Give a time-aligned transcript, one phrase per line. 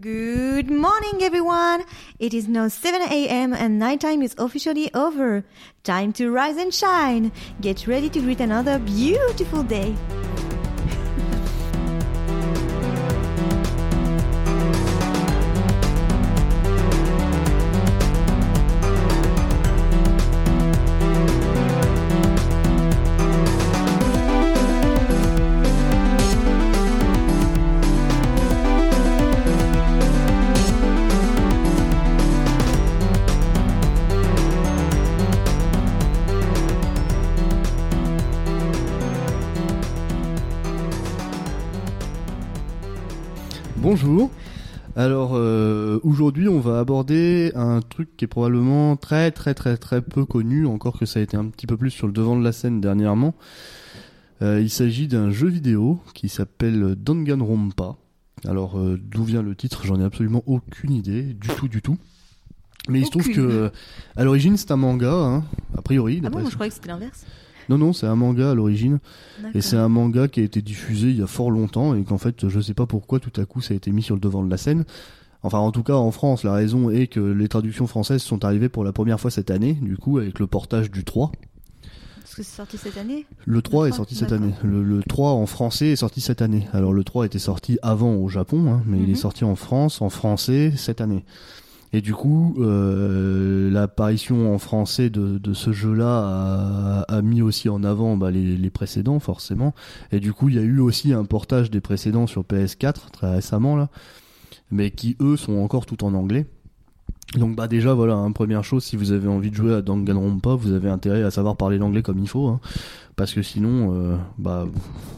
[0.00, 1.84] Good morning, everyone.
[2.18, 3.52] It is now 7 a.m.
[3.52, 5.44] and nighttime is officially over.
[5.84, 7.30] Time to rise and shine.
[7.60, 9.94] Get ready to greet another beautiful day.
[43.96, 44.28] Bonjour.
[44.96, 50.02] Alors euh, aujourd'hui on va aborder un truc qui est probablement très très très très
[50.02, 52.42] peu connu, encore que ça a été un petit peu plus sur le devant de
[52.42, 53.34] la scène dernièrement.
[54.42, 57.94] Euh, il s'agit d'un jeu vidéo qui s'appelle Danganronpa.
[58.48, 61.96] Alors euh, d'où vient le titre J'en ai absolument aucune idée, du tout du tout.
[62.88, 63.34] Mais il se trouve Aucune.
[63.46, 63.70] que
[64.16, 65.44] à l'origine c'est un manga, hein,
[65.78, 66.20] a priori.
[66.24, 67.24] Ah bon, moi, ce- je croyais que c'était l'inverse.
[67.68, 68.98] Non non c'est un manga à l'origine.
[69.54, 72.18] Et c'est un manga qui a été diffusé il y a fort longtemps et qu'en
[72.18, 74.42] fait, je sais pas pourquoi tout à coup ça a été mis sur le devant
[74.44, 74.84] de la scène.
[75.42, 78.70] Enfin, en tout cas, en France, la raison est que les traductions françaises sont arrivées
[78.70, 81.32] pour la première fois cette année, du coup, avec le portage du 3.
[82.22, 83.26] Parce que c'est sorti cette année?
[83.44, 84.54] Le 3 est 3, sorti cette année.
[84.64, 86.66] Le, le 3 en français est sorti cette année.
[86.72, 89.14] Alors, le 3 était sorti avant au Japon, hein, mais il est Mhm.
[89.16, 91.24] sorti en France, en français, cette année.
[91.94, 97.68] Et du coup, euh, l'apparition en français de, de ce jeu-là a, a mis aussi
[97.68, 99.76] en avant bah, les, les précédents, forcément.
[100.10, 103.36] Et du coup, il y a eu aussi un portage des précédents sur PS4 très
[103.36, 103.90] récemment là,
[104.72, 106.46] mais qui eux sont encore tout en anglais.
[107.36, 110.54] Donc bah déjà voilà, hein, première chose, si vous avez envie de jouer à Danganronpa,
[110.54, 112.60] vous avez intérêt à savoir parler l'anglais comme il faut, hein,
[113.16, 114.66] parce que sinon, euh, bah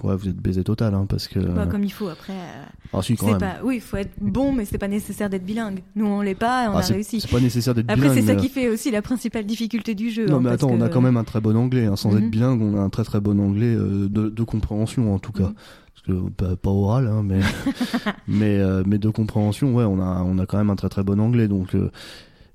[0.03, 1.39] ouais, vous êtes baisé total, hein, parce que.
[1.39, 2.33] Bah, Comme il faut, après.
[2.35, 3.39] euh, Ah si quand même.
[3.39, 3.55] pas...
[3.65, 5.83] Oui, il faut être bon, mais c'est pas nécessaire d'être bilingue.
[5.95, 7.21] Nous, on l'est pas et on Ah, a réussi.
[7.21, 8.15] c'est pas nécessaire d'être Après, bilingue.
[8.21, 10.27] c'est ça mais- qui fait aussi la principale difficulté du jeu.
[10.27, 12.19] Non hein, mais attends, on a quand même un très bon anglais, hein, sans Mhm.
[12.19, 15.33] être bilingue, on a un très très bon anglais euh, de, de compréhension en tout
[15.33, 15.45] cas.
[15.49, 15.55] Mhm.
[15.95, 17.41] Parce que pas, pas oral, hein, mais
[18.29, 21.03] mais euh, mais de compréhension, ouais, on a on a quand même un très très
[21.03, 21.49] bon anglais.
[21.49, 21.91] Donc euh,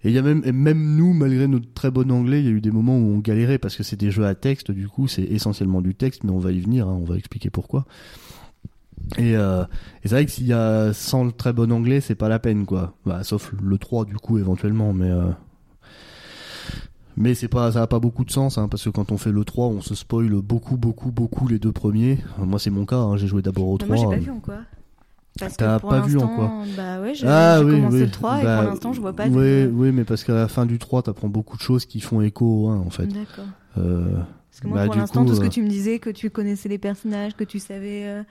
[0.04, 2.50] et il y a même et même nous, malgré notre très bon anglais, il y
[2.50, 4.72] a eu des moments où on galérait parce que c'est des jeux à texte.
[4.72, 7.50] Du coup, c'est essentiellement du texte, mais on va y venir, hein, on va expliquer
[7.50, 7.86] pourquoi.
[9.18, 9.64] Et, euh,
[10.04, 12.40] et c'est vrai que s'il y a sans le très bon anglais, c'est pas la
[12.40, 12.96] peine quoi.
[13.06, 15.30] Bah, sauf le 3 du coup éventuellement, mais euh,
[17.18, 19.32] mais c'est pas, ça a pas beaucoup de sens, hein, parce que quand on fait
[19.32, 22.18] le 3, on se spoil beaucoup, beaucoup, beaucoup les deux premiers.
[22.38, 23.88] Moi, c'est mon cas, hein, j'ai joué d'abord au Mais 3.
[23.88, 24.56] Moi, j'ai pas euh, vu en quoi.
[25.40, 27.72] Parce T'as que pour pas vu en l'instant, quoi Bah ouais, j'ai Ah j'ai oui,
[27.78, 28.02] commencé oui.
[28.06, 29.72] le 3 et Bah, pour l'instant, je vois pas Oui, de.
[29.74, 32.46] oui, mais parce qu'à la fin du 3, t'apprends beaucoup de choses qui font écho
[32.46, 33.08] au 1, en fait.
[33.08, 33.46] D'accord.
[33.78, 34.18] Euh,
[34.50, 36.10] Parce que moi, Bah, pour l'instant, coup, tout ce que euh, tu me disais, que
[36.10, 38.24] tu connaissais les personnages, que tu savais euh,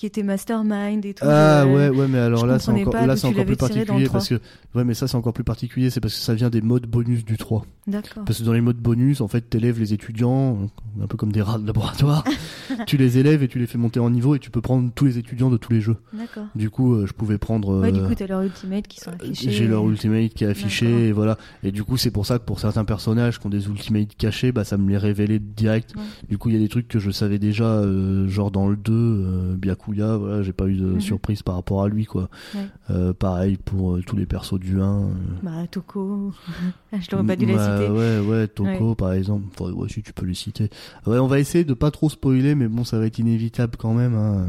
[0.00, 1.26] qui était mastermind et tout.
[1.26, 4.30] Ah euh, ouais, ouais, mais alors là, c'est encore, là, c'est encore plus particulier parce
[4.30, 4.40] que,
[4.74, 7.22] ouais, mais ça, c'est encore plus particulier, c'est parce que ça vient des modes bonus
[7.22, 7.66] du 3.
[7.86, 8.24] D'accord.
[8.24, 10.70] Parce que dans les modes bonus, en fait, t'élèves les étudiants,
[11.02, 12.24] un peu comme des rats de laboratoire.
[12.86, 15.04] tu les élèves et tu les fais monter en niveau et tu peux prendre tous
[15.04, 15.96] les étudiants de tous les jeux.
[16.14, 16.46] D'accord.
[16.54, 17.80] Du coup, euh, je pouvais prendre.
[17.80, 19.50] Ouais, du euh, coup, t'as leur ultimate qui sont affichés.
[19.50, 21.36] J'ai leur ultimate qui est affiché, et voilà.
[21.62, 24.50] Et du coup, c'est pour ça que pour certains personnages qui ont des ultimates cachés,
[24.50, 25.94] bah, ça me les révélait direct.
[25.94, 26.02] Ouais.
[26.30, 28.76] Du coup, il y a des trucs que je savais déjà, euh, genre dans le
[28.76, 29.56] 2, euh,
[29.92, 31.00] Voilà, j'ai pas eu de Mhm.
[31.00, 32.28] surprise par rapport à lui, quoi.
[32.54, 32.66] Ouais.
[32.90, 34.84] Euh, pareil pour euh, tous les persos du 1.
[35.02, 35.08] euh.
[35.42, 36.32] Bah, Toko.
[36.92, 37.90] Ah, je t'aurais pas dû la Bah, citer.
[37.92, 39.44] Ouais, ouais, Toko, par exemple.
[39.52, 40.70] Enfin, ouais, si tu peux les citer.
[41.06, 43.94] Ouais, on va essayer de pas trop spoiler, mais bon, ça va être inévitable quand
[43.94, 44.46] même, hein.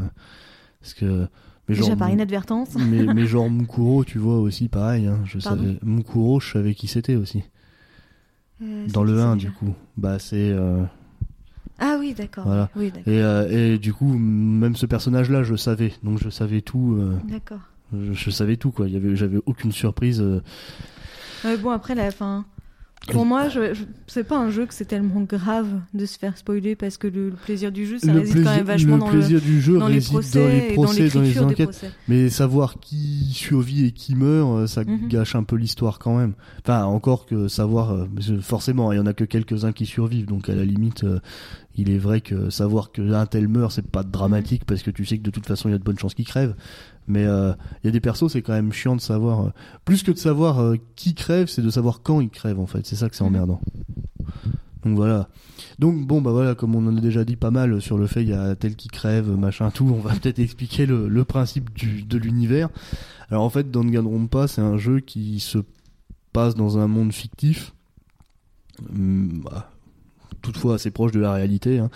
[0.80, 1.26] Parce que.
[1.68, 2.74] Mais Déjà genre, par inadvertance.
[2.76, 5.06] mais, mais genre Mukuro, tu vois aussi pareil.
[5.06, 7.44] Hein, je Pardon savais, Mukuro, je savais qui c'était aussi.
[8.92, 9.74] Dans le qui, 1, ça, du coup.
[9.96, 10.52] Bah, c'est.
[11.84, 12.44] Ah oui, d'accord.
[12.46, 12.70] Voilà.
[12.76, 13.12] Oui, d'accord.
[13.12, 15.92] Et, euh, et du coup, même ce personnage-là, je savais.
[16.04, 16.96] Donc, je savais tout.
[16.96, 17.58] euh, D'accord.
[17.92, 18.86] je, je savais tout, quoi.
[19.14, 20.20] J'avais aucune surprise.
[20.20, 20.40] euh.
[21.44, 22.44] Ouais, bon, après, la fin.
[23.10, 26.38] Pour moi, je, je- c'est pas un jeu que c'est tellement grave de se faire
[26.38, 28.94] spoiler parce que le, le plaisir du jeu, ça le réside plaisir, quand même vachement
[28.94, 31.20] le dans, plaisir du jeu le, dans les procès, dans les et dans procès, dans,
[31.22, 31.70] les enquêtes.
[31.70, 31.90] procès.
[32.06, 35.08] Mais savoir qui survit et qui meurt, ça Mhm.
[35.08, 36.34] gâche un peu l'histoire quand même.
[36.64, 38.06] Enfin, encore que savoir,
[38.40, 41.04] forcément, il y en a que quelques-uns qui survivent, donc à la limite,
[41.76, 45.04] il est vrai que savoir que un tel meurt, c'est pas dramatique parce que tu
[45.06, 46.54] sais que de toute façon, il y a de bonnes chances qu'il crève.
[47.08, 47.52] Mais euh,
[47.82, 49.46] il y a des persos, c'est quand même chiant de savoir.
[49.46, 49.50] euh,
[49.84, 52.86] plus que de savoir euh, qui crève, c'est de savoir quand il crève en fait.
[52.86, 53.28] C'est ça que c'est Mhm.
[53.34, 53.60] emmerdant.
[54.84, 55.28] Donc voilà.
[55.78, 58.22] Donc bon bah voilà, comme on en a déjà dit pas mal sur le fait
[58.22, 61.72] il y a tel qui crève, machin tout, on va peut-être expliquer le, le principe
[61.72, 62.68] du, de l'univers.
[63.30, 65.58] Alors en fait, Danganronpa, c'est un jeu qui se
[66.32, 67.74] passe dans un monde fictif,
[68.90, 69.71] hum, bah,
[70.42, 71.90] toutefois assez proche de la réalité, hein,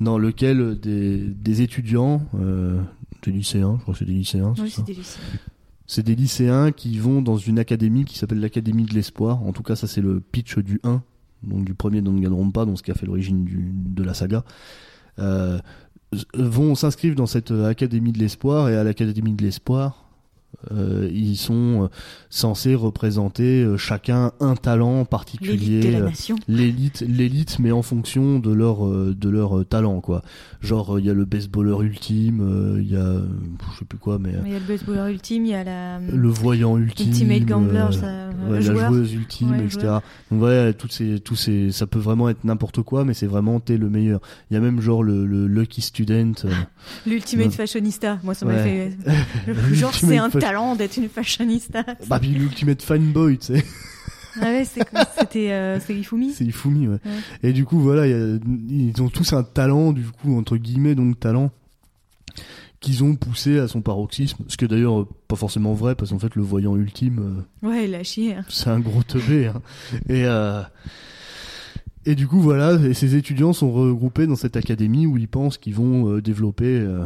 [0.00, 2.80] dans lequel des, des étudiants, euh,
[3.22, 5.20] des lycéens, je crois que c'est des lycéens, c'est Oui, c'est délicieux.
[5.86, 9.42] C'est des lycéens qui vont dans une académie qui s'appelle l'Académie de l'Espoir.
[9.42, 11.02] En tout cas, ça c'est le pitch du 1,
[11.42, 14.44] donc du premier Danganronpa, donc ce qui a fait l'origine de la saga.
[15.18, 15.58] Euh,
[16.34, 20.09] vont s'inscrivent dans cette Académie de l'Espoir et à l'Académie de l'Espoir,
[20.72, 21.88] euh, ils sont euh,
[22.28, 25.80] censés représenter euh, chacun un talent particulier.
[25.80, 30.22] L'élite euh, l'élite l'élite mais en fonction de leur euh, de leur euh, talent quoi
[30.60, 33.26] genre euh, il y a le baseballeur ultime euh, il y a euh,
[33.72, 35.64] je sais plus quoi mais euh, Il y a le baseballeur ultime, il y a
[35.64, 38.06] la le voyant ultime Ultimate Gambler, euh, ça,
[38.50, 38.92] ouais, le la joueur.
[38.92, 40.02] joueuse ultime Ouais, etc joueur.
[40.30, 43.60] donc ouais toutes ces tous ces ça peut vraiment être n'importe quoi mais c'est vraiment
[43.60, 44.20] t'es le meilleur
[44.50, 46.50] il y a même genre le, le lucky student euh,
[47.06, 47.52] L'ultimate Ouais.
[47.52, 48.18] fashionista.
[48.24, 48.92] Moi, ça m'a Ouais.
[49.04, 49.74] fait.
[49.74, 51.84] Genre, c'est un Talent d'être une fashionista.
[52.08, 53.64] bah puis l'ultimate fanboy tu sais
[54.40, 56.94] Ah ouais, C'était euh, c'est Ifumi c'est Ifumi ouais.
[57.04, 57.10] Ouais.
[57.42, 58.38] et du coup voilà il y a-
[58.68, 61.50] ils ont tous un talent du coup entre guillemets donc talent
[62.78, 66.10] qu'ils ont poussé à son paroxysme ce qui est d'ailleurs euh, pas forcément vrai parce
[66.12, 68.34] qu'en fait le voyant ultime euh, Ouais, il a chié.
[68.36, 68.44] hein.
[68.48, 69.60] c'est un gros teubé hein.
[70.08, 70.62] et euh,
[72.06, 75.58] et du coup voilà et ces étudiants sont regroupés dans cette académie où ils pensent
[75.58, 77.04] qu'ils vont euh, développer euh,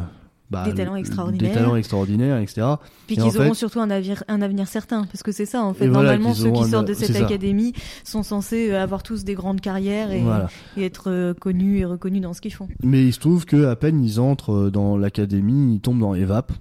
[0.51, 1.51] bah, Des talents le- extraordinaires.
[1.51, 2.67] des talents extraordinaires etc
[3.07, 5.63] Puis Et qu'ils auront fait- surtout un avenir, un avenir certain, parce que c'est ça,
[5.63, 5.87] en fait.
[5.87, 7.25] Et Normalement, ceux qui un- sortent de cette ça.
[7.25, 7.73] académie
[8.05, 11.85] sont censés euh, avoir tous des grandes carrières et, voilà et être euh, connus et
[11.85, 12.69] reconnus dans ce qu'ils font.
[12.83, 16.15] Mais il se trouve que à peine ils entrent euh, dans l'académie, ils tombent dans
[16.15, 16.53] Evap.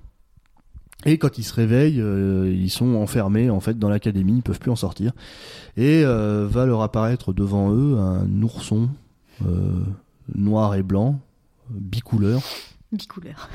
[1.06, 4.59] Et quand ils se réveillent, euh, ils sont enfermés en fait dans l'académie, ils peuvent
[4.59, 5.12] plus en sortir.
[5.75, 8.88] Et euh, va leur apparaître devant eux un ourson
[9.45, 9.71] euh,
[10.33, 11.19] noir et blanc,
[11.69, 12.41] bicouleur,
[12.94, 13.50] Bicouleur.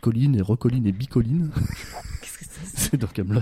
[0.00, 1.50] colline et recolline et bicolline.
[2.22, 3.40] Qu'est-ce que c'est C'est dans Camelot.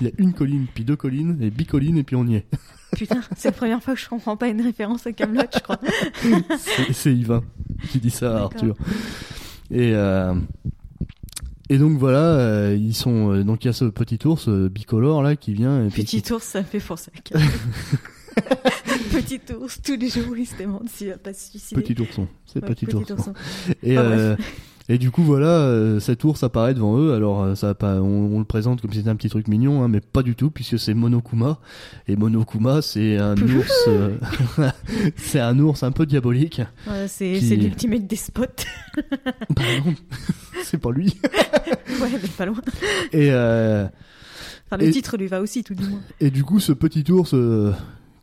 [0.00, 2.46] Il y a une colline, puis deux collines, et bicolline, et puis on y est.
[2.94, 5.80] Putain, c'est la première fois que je comprends pas une référence à Camelot, je crois.
[6.92, 7.42] C'est- Yvain
[7.90, 8.40] qui dit ça à.
[8.42, 8.76] Arthur.
[9.70, 10.34] Et euh,
[11.68, 15.22] et donc voilà, euh, ils sont euh, donc il y a ce petit ours bicolore
[15.22, 17.46] là qui vient et Petit ours, ça fait à Camelot.
[19.12, 21.80] Petit ours, tous les jours, il se demande s'il va pas se suicider.
[21.82, 23.14] petit ourson, c'est Ouais, petit, ourson.
[23.14, 23.32] ourson.
[23.82, 24.18] Et Ah, bref.
[24.18, 24.36] euh,
[24.88, 27.12] et du coup voilà, euh, cet ours apparaît devant eux.
[27.14, 29.82] Alors euh, ça pas, on, on le présente comme si c'était un petit truc mignon,
[29.82, 31.58] hein, mais pas du tout puisque c'est Monokuma.
[32.08, 34.16] Et Monokuma c'est un ours, euh,
[35.16, 36.60] c'est un ours un peu diabolique.
[36.88, 38.02] Ouais, c'est Qui- l'ultimate.
[39.50, 39.94] Bah non,
[40.64, 41.14] c'est pas lui.
[42.00, 42.60] ouais, mais pas loin.
[43.12, 43.30] Et
[44.72, 46.00] Enfin, le Et- titre lui va aussi, tout du moins.
[46.20, 47.72] Et du coup, ce petit ours euh,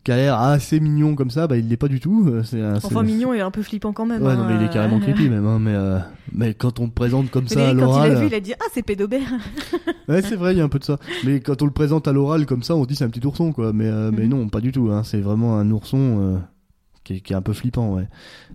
[0.08, 2.30] qui a l'air assez mignon comme ça, bah il l'est pas du tout.
[2.30, 4.24] euh, C'est un, Enfin, c'est- mignon et un peu flippant quand même.
[4.24, 5.46] Ouais, hein, non, mais il est carrément euh, creepy même.
[5.46, 6.00] Hein, mais euh,
[6.32, 8.34] mais quand on le présente comme Mais ça à quand il l'oral, l'a vu, il
[8.34, 9.28] a dit Ah, c'est pédobert.
[10.08, 10.98] ouais, c'est vrai, il y a un peu de ça.
[11.26, 13.26] Mais quand on le présente à l'oral comme ça, on se dit c'est un petit
[13.28, 13.74] ourson, quoi.
[13.74, 14.30] Mais euh, mais Mhm.
[14.30, 14.90] non, pas du tout.
[14.94, 16.38] Hein, c'est vraiment un ourson euh,
[17.08, 17.94] qui, est, qui est un peu flippant.
[17.96, 18.08] Ouais.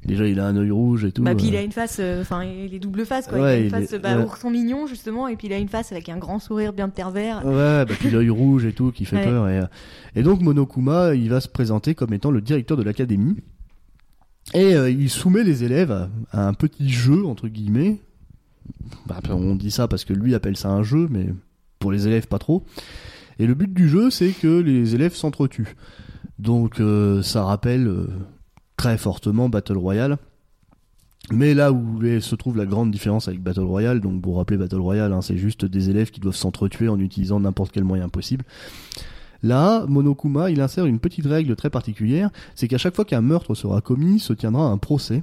[0.05, 1.23] Déjà, il a un œil rouge et tout.
[1.23, 1.59] Bah, puis il euh.
[1.59, 3.39] a une face, euh, enfin, il est double face, quoi.
[3.41, 4.25] Ouais, il a une il face, est- bah, ouais.
[4.25, 7.45] ourson mignon, justement, et puis il a une face avec un grand sourire bien pervers.
[7.47, 9.25] Ouais, bah puis l'œil rouge et tout qui fait Ouais.
[9.25, 9.49] peur.
[9.49, 9.67] Et, euh,
[10.15, 13.37] et donc Monokuma, il va se présenter comme étant le directeur de l'académie.
[14.55, 18.01] Et euh, il soumet les élèves à, à un petit jeu, entre guillemets.
[19.07, 21.29] Bah, on dit ça parce que lui appelle ça un jeu, mais
[21.79, 22.65] pour les élèves pas trop.
[23.39, 25.75] Et le but du jeu, c'est que les élèves s'entretuent.
[26.39, 28.09] Donc euh, ça rappelle euh,
[28.83, 30.19] très fortement Battle Royale.
[31.31, 34.81] Mais là où se trouve la grande différence avec Battle Royale, donc pour rappeler Battle
[34.81, 38.45] Royale, hein, c'est juste des élèves qui doivent s'entretuer en utilisant n'importe quel moyen possible.
[39.45, 43.55] Là, Monokuma, il insère une petite règle très particulière, c'est qu'à chaque fois qu'un meurtre
[43.55, 45.23] sera commis, se tiendra un procès.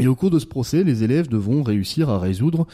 [0.00, 2.66] Et au cours de ce procès, les élèves devront réussir à résoudre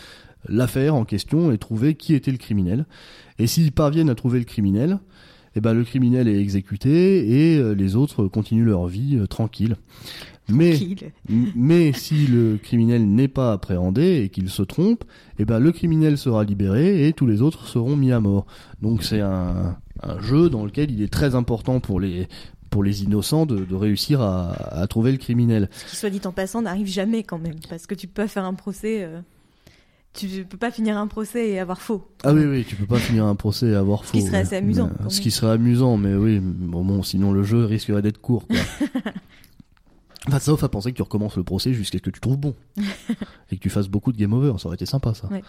[0.48, 2.86] l'affaire en question et trouver qui était le criminel.
[3.38, 5.00] Et s'ils parviennent à trouver le criminel,
[5.56, 9.76] eh ben le criminel est exécuté et euh, les autres continuent leur vie euh, tranquille.
[10.48, 10.76] Mais
[11.54, 15.04] Mais si le criminel n'est pas appréhendé et qu'il se trompe,
[15.38, 18.46] eh ben le criminel sera libéré et tous les autres seront mis à mort.
[18.82, 22.26] Donc c'est un, un jeu dans lequel il est très important pour les
[22.70, 25.68] pour les innocents de, de réussir à, à trouver le criminel.
[25.72, 27.56] Ce qui, soit dit en passant, n'arrive jamais quand même.
[27.68, 29.02] Parce que tu peux faire un procès.
[29.04, 29.20] euh,
[30.12, 32.08] Tu peux pas finir un procès et avoir faux.
[32.24, 34.12] Ah oui oui, tu peux pas finir un procès et avoir faux.
[34.12, 34.42] qui serait ouais.
[34.42, 37.64] assez amusant, Mais, euh, ce qui serait amusant, mais oui, bon, bon sinon le jeu
[37.64, 38.46] risquerait d'être court.
[38.46, 38.56] Quoi.
[40.28, 42.54] Enfin, sauf à penser que tu recommences le procès jusqu'à ce que tu trouves bon.
[43.50, 45.28] et que tu fasses beaucoup de game over, ça aurait été sympa ça.
[45.28, 45.42] Ouais.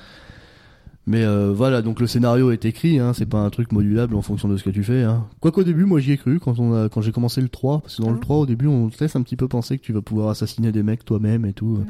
[1.08, 4.22] Mais euh, voilà, donc le scénario est écrit, hein, c'est pas un truc modulable en
[4.22, 5.04] fonction de ce que tu fais.
[5.04, 5.28] Hein.
[5.40, 7.82] Quoi qu'au début, moi j'y ai cru quand, on a, quand j'ai commencé le 3,
[7.82, 9.48] parce que dans Ah le bon 3, au début, on te laisse un petit peu
[9.48, 11.84] penser que tu vas pouvoir assassiner des mecs toi-même et tout.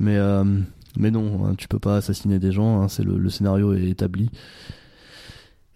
[0.00, 0.44] Mais, euh,
[0.98, 4.30] mais non, hein, tu peux pas assassiner des gens, hein, le, scénario est établi.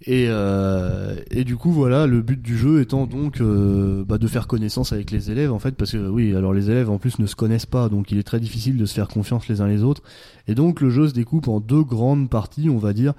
[0.06, 4.26] Et, euh, et du coup voilà le but du jeu étant donc euh, bah, de
[4.26, 7.18] faire connaissance avec les élèves en fait parce que oui alors les élèves en plus
[7.18, 9.68] ne se connaissent pas donc il est très difficile de se faire confiance les uns
[9.68, 10.02] les autres
[10.48, 13.12] et donc le jeu se découpe en deux grandes parties on va dire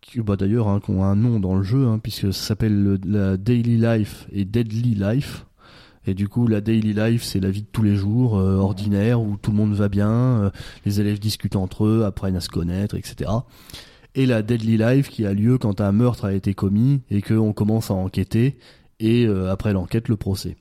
[0.00, 2.98] qui bah d'ailleurs hein, ont un nom dans le jeu hein, puisque ça s'appelle
[3.38, 5.46] daily life et deadly life
[6.06, 9.20] et du coup la daily life c'est la vie de tous les jours euh, ordinaire
[9.20, 10.50] où tout le monde va bien euh,
[10.84, 13.30] les élèves discutent entre eux apprennent à se connaître etc
[14.14, 17.52] et la deadly life qui a lieu quand un meurtre a été commis et qu'on
[17.52, 18.58] commence à enquêter
[19.00, 20.56] et euh, après l'enquête le procès.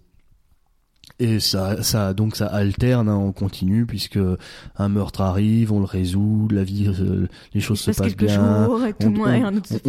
[1.20, 4.18] Et ça, ça donc ça alterne hein, en continu puisque
[4.78, 8.66] un meurtre arrive, on le résout, la vie, euh, les choses se passe passent bien,
[8.66, 9.44] jours, on, on-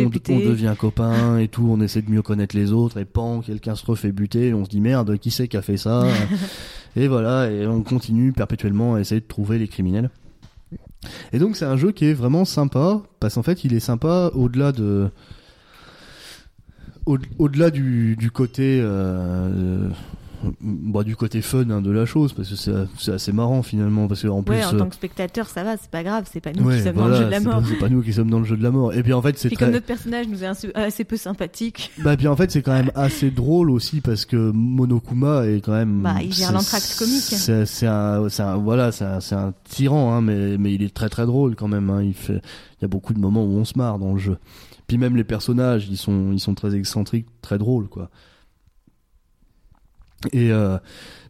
[0.05, 3.41] on- on devient copains et tout, on essaie de mieux connaître les autres et pan,
[3.41, 6.05] quelqu'un se refait buter, et on se dit merde, qui c'est qui a fait ça
[6.97, 10.11] Et voilà, et on continue perpétuellement à essayer de trouver les criminels.
[11.33, 14.31] Et donc c'est un jeu qui est vraiment sympa parce qu'en fait il est sympa
[14.35, 15.09] au-delà de
[17.07, 19.89] au- au-delà du, du côté euh,
[20.61, 22.57] bah, du côté fun hein, de la chose parce que
[22.99, 25.65] c'est assez marrant finalement parce que en plus Ouais, en euh, tant que spectateur, ça
[25.65, 27.41] va, c'est pas grave, c'est pas nous ouais, qui sommes dans le jeu de la
[27.41, 27.55] mort.
[27.61, 29.23] pas- c'est pas nous qui sommes dans le jeu de la mort et puis en
[29.23, 32.51] fait c'est très comme notre personnage nous est assez, peu sympathique, bah puis en fait
[32.51, 36.53] c'est quand même assez drôle aussi parce que Monokuma est quand même Bah, il gère
[36.53, 37.21] l'entracte comique.
[37.23, 41.69] c'est un voilà c'est un, tyran hein, mais mais il est très très drôle quand
[41.69, 42.03] même hein.
[42.03, 42.41] il fait
[42.79, 44.39] il y a beaucoup de moments où on se marre dans le jeu
[44.87, 48.11] puis même les personnages ils sont ils sont très excentriques très drôles quoi
[50.33, 50.79] et euh,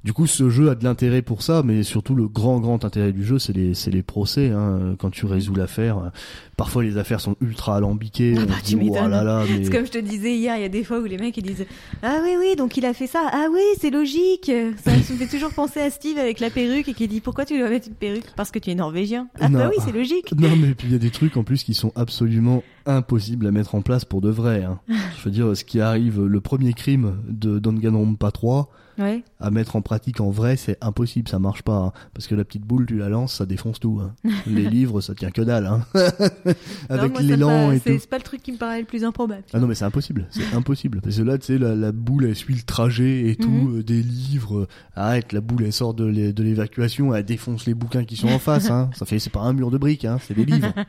[0.04, 3.12] du coup, ce jeu a de l'intérêt pour ça, mais surtout le grand grand intérêt
[3.12, 4.50] du jeu, c'est les c'est les procès.
[4.50, 4.96] Hein.
[4.98, 6.12] Quand tu résous l'affaire,
[6.58, 8.34] parfois les affaires sont ultra alambiquées.
[8.36, 9.10] Ah bah, tu dit, oh m'étonnes.
[9.10, 11.04] là là, mais C'est comme je te disais hier, il y a des fois où
[11.04, 11.64] les mecs ils disent
[12.02, 13.30] Ah oui, oui, donc il a fait ça.
[13.32, 14.52] Ah oui, c'est logique.
[14.84, 17.58] Ça me fait toujours penser à Steve avec la perruque et qui dit Pourquoi tu
[17.58, 18.26] dois mettre une perruque?
[18.36, 19.28] Parce que tu es norvégien.
[19.40, 20.32] Ah bah oui, c'est logique.
[20.36, 23.52] Non, mais puis il y a des trucs en plus qui sont absolument impossibles à
[23.52, 24.64] mettre en place pour de vrai.
[24.64, 24.80] Hein.
[25.18, 29.22] Je veux dire, ce qui arrive, le premier crime de Danganronpa 3, Ouais.
[29.40, 31.76] à mettre en pratique en vrai, c'est impossible, ça marche pas.
[31.76, 31.92] hein.
[32.14, 34.00] Parce que la petite boule, tu la lances, ça défonce tout.
[34.02, 34.14] hein.
[34.46, 35.66] Les livres, ça tient que dalle.
[35.66, 35.84] Hein.
[36.88, 37.90] Avec l'élan et tout.
[37.98, 39.42] C'est pas le truc qui me paraît le plus improbable.
[39.52, 41.00] Ah non mais c'est impossible, c'est impossible.
[41.00, 43.78] Parce que là tu sais la, la boule elle suit le trajet et tout, Mhm.
[43.78, 44.58] euh, des livres.
[44.60, 48.16] euh, arrête, la boule elle sort de l'é- de l'évacuation, elle défonce les bouquins qui
[48.16, 48.70] sont en face.
[48.70, 48.90] Hein.
[48.94, 50.72] Ça fait c'est pas un mur de briques, c'est des livres.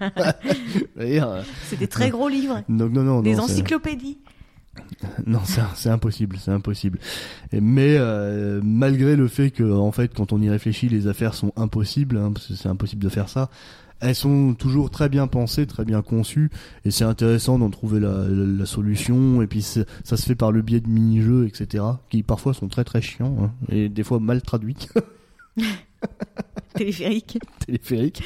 [0.99, 2.61] Euh, C'est des très gros livres.
[2.69, 3.43] donc non non Des non.
[3.43, 4.17] encyclopédies.
[5.25, 5.39] Non,
[5.75, 6.99] c'est impossible, c'est impossible.
[7.53, 11.51] Mais euh, malgré le fait que, en fait, quand on y réfléchit, les affaires sont
[11.55, 13.49] impossibles, hein, parce que c'est impossible de faire ça.
[14.01, 16.49] Elles sont toujours très bien pensées, très bien conçues,
[16.83, 19.41] et c'est intéressant d'en trouver la, la- la solution.
[19.41, 22.83] Et puis ça se fait par le biais de mini-jeux, etc., qui parfois sont très
[22.83, 24.75] très chiants hein, et des fois mal traduits,
[26.75, 27.39] Téléphérique.
[27.65, 28.21] téléphériques.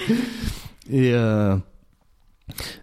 [0.89, 1.55] Et euh,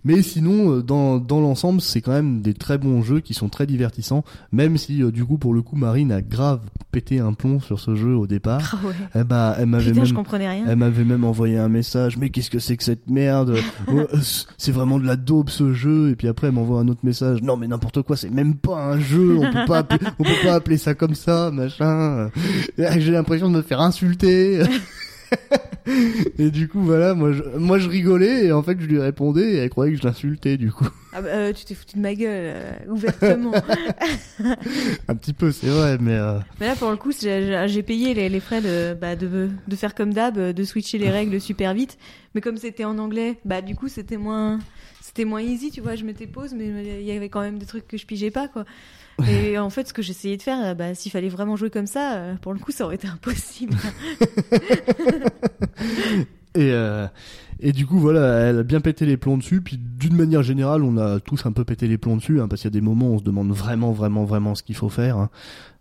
[0.05, 3.49] mais sinon, euh, dans, dans l'ensemble, c'est quand même des très bons jeux qui sont
[3.49, 6.61] très divertissants, même si euh, du coup, pour le coup, Marine a grave
[6.93, 8.61] pété un plomb sur ce jeu au départ.
[8.83, 8.95] Ah ouais.
[9.15, 10.65] Eh ben, elle m'avait Putain, je même, comprenais rien.
[10.69, 12.17] elle m'avait même envoyé un message.
[12.17, 13.57] Mais qu'est-ce que c'est que cette merde?
[13.89, 14.19] Ouais, euh,
[14.59, 16.11] C'est vraiment de la daube ce jeu.
[16.11, 17.43] Et puis après, elle m'envoie un autre message.
[17.43, 19.37] Non, mais n'importe quoi, c'est même pas un jeu.
[19.39, 22.31] On peut pas, appeler, on peut pas appeler ça comme ça, machin.
[22.79, 24.63] J'ai l'impression de me faire insulter.
[26.39, 29.53] et du coup, voilà, moi je, moi je rigolais et en fait je lui répondais
[29.53, 30.89] et elle croyait que je l'insultais du coup.
[31.13, 33.53] Ah bah, euh, tu t'es foutu de ma gueule, euh, ouvertement.
[35.09, 38.29] Un petit peu, c'est vrai, mais euh, Mais là, pour le coup, j'ai payé les,
[38.29, 41.97] les frais de, bah, de, de faire comme d'hab, de switcher les règles super vite.
[42.35, 44.59] Mais comme c'était en anglais, bah, du coup, c'était moins,
[45.01, 45.95] c'était moins easy, tu vois.
[45.95, 46.67] Je mettais pause, mais
[47.01, 48.65] il y avait quand même des trucs que je pigeais pas, quoi.
[49.29, 51.87] Et en fait, ce que j'essayais de faire, euh, bah, s'il fallait vraiment jouer comme
[51.87, 53.75] ça, euh, pour le coup, ça aurait été impossible.
[56.55, 57.07] Et, euh,
[57.61, 59.61] et du coup, voilà, elle a bien pété les plombs dessus.
[59.61, 62.63] Puis d'une manière générale, on a tous un peu pété les plombs dessus, hein, parce
[62.63, 64.89] qu'il y a des moments où on se demande vraiment, vraiment, vraiment ce qu'il faut
[64.89, 65.19] faire.
[65.19, 65.31] hein.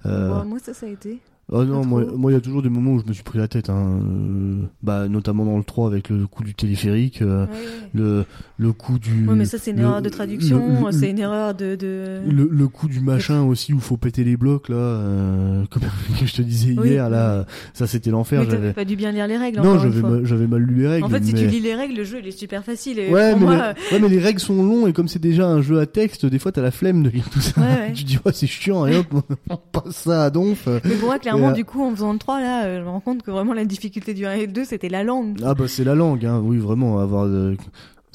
[0.06, 1.20] Euh, Bon, moi, ça, ça a été.
[1.52, 3.48] Oh non, moi, il y a toujours des moments où je me suis pris la
[3.48, 3.70] tête.
[3.70, 4.00] Hein.
[4.02, 7.90] euh, bah, notamment dans le 3 avec le coup du téléphérique, euh, Ouais, ouais.
[7.94, 8.25] le,
[8.58, 9.28] le coup du.
[9.28, 11.78] Ouais, mais ça, c'est une erreur de traduction, c'est une erreur de.
[11.82, 15.84] Le, le coup du machin aussi où faut péter les blocs là, euh, comme
[16.20, 16.90] que je te disais Oui.
[16.90, 18.42] hier là, ça c'était l'enfer.
[18.42, 20.88] Mais t'avais J'avais pas dû bien lire les règles, non, j'avais mal, mal lu les
[20.88, 21.06] règles.
[21.06, 23.00] En fait, si tu lis les règles, le jeu il est super facile.
[23.00, 23.62] Et Ouais mais, moi, les...
[23.62, 26.25] euh, ouais, mais les règles sont longs et comme c'est déjà un jeu à texte,
[26.25, 27.62] des fois t'as la flemme de lire tout ça.
[27.94, 29.08] Tu dis, ouais, c'est chiant et hop,
[29.50, 30.68] on passe ça à donf.
[30.84, 32.89] Mais pour moi, clairement, euh, du coup, en faisant le 3, là, euh, je me
[32.89, 35.38] rends compte que vraiment la difficulté du 1 et le 2, c'était la langue.
[35.44, 36.42] Ah bah c'est la langue, hein.
[36.44, 37.25] oui vraiment, avoir.
[37.27, 37.58] de-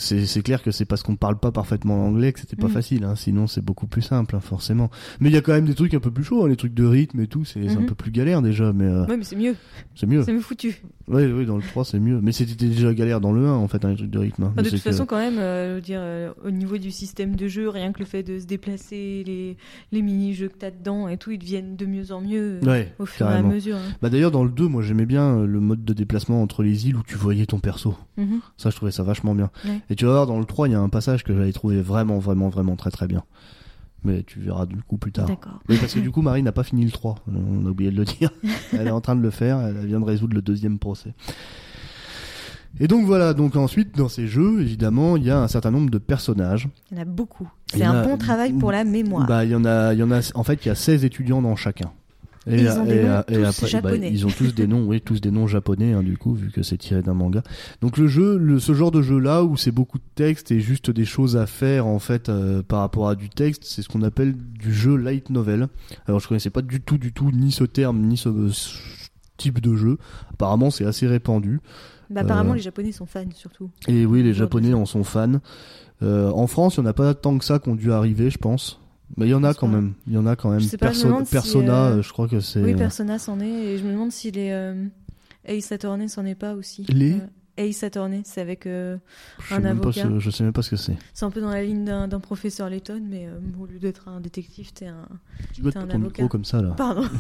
[0.01, 2.73] c'est clair que c'est parce qu'on parle pas parfaitement anglais que c'était pas Mhm.
[2.73, 3.05] facile.
[3.05, 3.15] Hein.
[3.17, 4.91] Sinon, c'est beaucoup plus simple, hein, forcément.
[5.21, 6.75] Mais il y a quand même des trucs un peu plus chauds, hein, les trucs
[6.75, 7.45] de rythme et tout.
[7.45, 7.87] C'est un Mhm.
[7.87, 9.55] peu plus galère déjà, mais euh, Ouais, mais c'est mieux.
[9.95, 10.23] c'est mieux.
[10.25, 10.83] C'est mieux foutu.
[11.09, 12.21] Oui, oui, dans le 3, c'est mieux.
[12.23, 14.45] Mais c'était déjà galère dans le 1, en fait, hein, les trucs de rythme.
[14.45, 14.47] hein.
[14.53, 17.37] Enfin, Mais de toute que- façon, quand même, euh, dire, euh, au niveau du système
[17.37, 19.57] de jeu, rien que le fait de se déplacer, les,
[19.93, 23.07] les mini-jeux que t'as dedans et tout, ils deviennent de mieux en mieux Ouais, au
[23.07, 23.49] fur carrément.
[23.49, 23.77] et à mesure.
[24.01, 26.97] Bah d'ailleurs, dans le 2, moi j'aimais bien le mode de déplacement entre les îles
[26.97, 27.97] où tu voyais ton perso.
[28.17, 28.41] Mhm.
[28.57, 29.51] Ça, je trouvais ça vachement bien.
[29.91, 31.83] Et tu vas voir, dans le 3, il y a un passage que j'avais trouvé
[31.83, 33.25] vraiment, vraiment, vraiment très très bien.
[34.05, 35.27] Mais tu verras du coup plus tard.
[35.27, 35.59] D'accord.
[35.69, 37.17] Oui, parce que du coup, Marie n'a pas fini le 3.
[37.31, 38.31] On a oublié de le dire.
[38.73, 39.59] Elle est en train de le faire.
[39.61, 41.13] Elle vient de résoudre le deuxième procès.
[42.79, 45.91] Et donc voilà, donc ensuite dans ces jeux, évidemment, il y a un certain nombre
[45.91, 46.69] de personnages.
[46.91, 47.51] Il y en a beaucoup.
[47.67, 49.27] C'est un a- bon travail pour la mémoire.
[49.27, 51.05] Bah, il y en a, il y en a, en fait, il y a 16
[51.05, 51.91] étudiants dans chacun.
[52.47, 54.11] Et ils ont des noms tous bah, japonais.
[54.11, 56.63] ils ont tous des noms, oui, tous des noms japonais, hein, du coup, vu que
[56.63, 57.43] c'est tiré d'un manga.
[57.83, 60.91] Donc le jeu, le, ce genre de jeu-là, où c'est beaucoup de texte et juste
[60.91, 64.03] des choses à faire, en fait, euh, par rapport à du texte, c'est ce qu'on
[64.03, 65.69] appelle du jeu light novel.
[66.07, 68.79] Alors je connaissais pas du tout, du tout, ni ce terme, ni ce, ce
[69.37, 69.99] type de jeu.
[70.33, 71.61] Apparemment, c'est assez répandu.
[72.09, 73.71] Bah, apparemment, euh, les Japonais sont fans surtout.
[73.87, 75.41] Et oui, les Japonais en sont fans.
[76.03, 78.31] Euh, en France, il n'y en a pas tant que ça qui ont dû arriver,
[78.31, 78.81] je pense.
[79.17, 79.75] Mais il y en a quand pas.
[79.75, 79.95] même.
[80.07, 80.61] Il y en a quand même.
[80.71, 82.63] Pas, Perso- Persona, euh, euh, je crois que c'est.
[82.63, 84.85] Oui, Persona s'en est, et je me demande si les euh,
[85.45, 86.85] Ace Attorney s'en est pas aussi.
[86.89, 87.19] Les Euh,
[87.61, 88.67] Ace Attorney, c'est avec.
[88.67, 88.97] euh,
[89.41, 90.09] je, sais un même pas avocat.
[90.09, 90.97] ce- je sais même pas ce que c'est.
[91.15, 94.21] c'est un peu dans la ligne d'un professeur Layton, mais euh, au lieu d'être un
[94.21, 95.07] détective, t'es un.
[95.53, 96.27] Tu te un ton avocat.
[96.29, 96.71] comme ça là.
[96.77, 97.03] Pardon.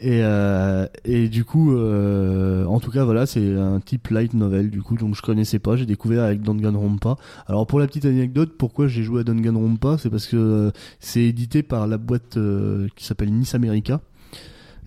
[0.00, 4.70] Et, euh, et du coup, euh, en tout cas, voilà, c'est un type light novel,
[4.70, 7.16] du coup, donc je connaissais pas, j'ai découvert avec Danganronpa.
[7.48, 11.64] Alors pour la petite anecdote, pourquoi j'ai joué à Danganronpa, c'est parce que c'est édité
[11.64, 12.38] par la boîte
[12.94, 14.00] qui s'appelle Nice America.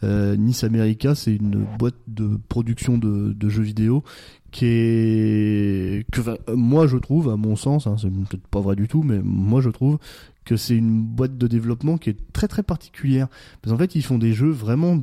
[0.03, 4.03] Euh, nice America, c'est une boîte de production de, jeux vidéo
[4.51, 8.75] qui est que enfin, moi je trouve, à mon sens, hein, c'est peut-être pas vrai
[8.75, 9.97] du tout, mais moi je trouve
[10.43, 13.27] que c'est une boîte de développement qui est très très particulière.
[13.61, 14.99] Parce qu'en fait, ils font des jeux vraiment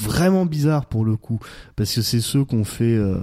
[0.00, 1.40] vraiment bizarres pour le coup.
[1.76, 2.96] Parce que c'est ceux qu'on fait.
[2.96, 3.18] euh,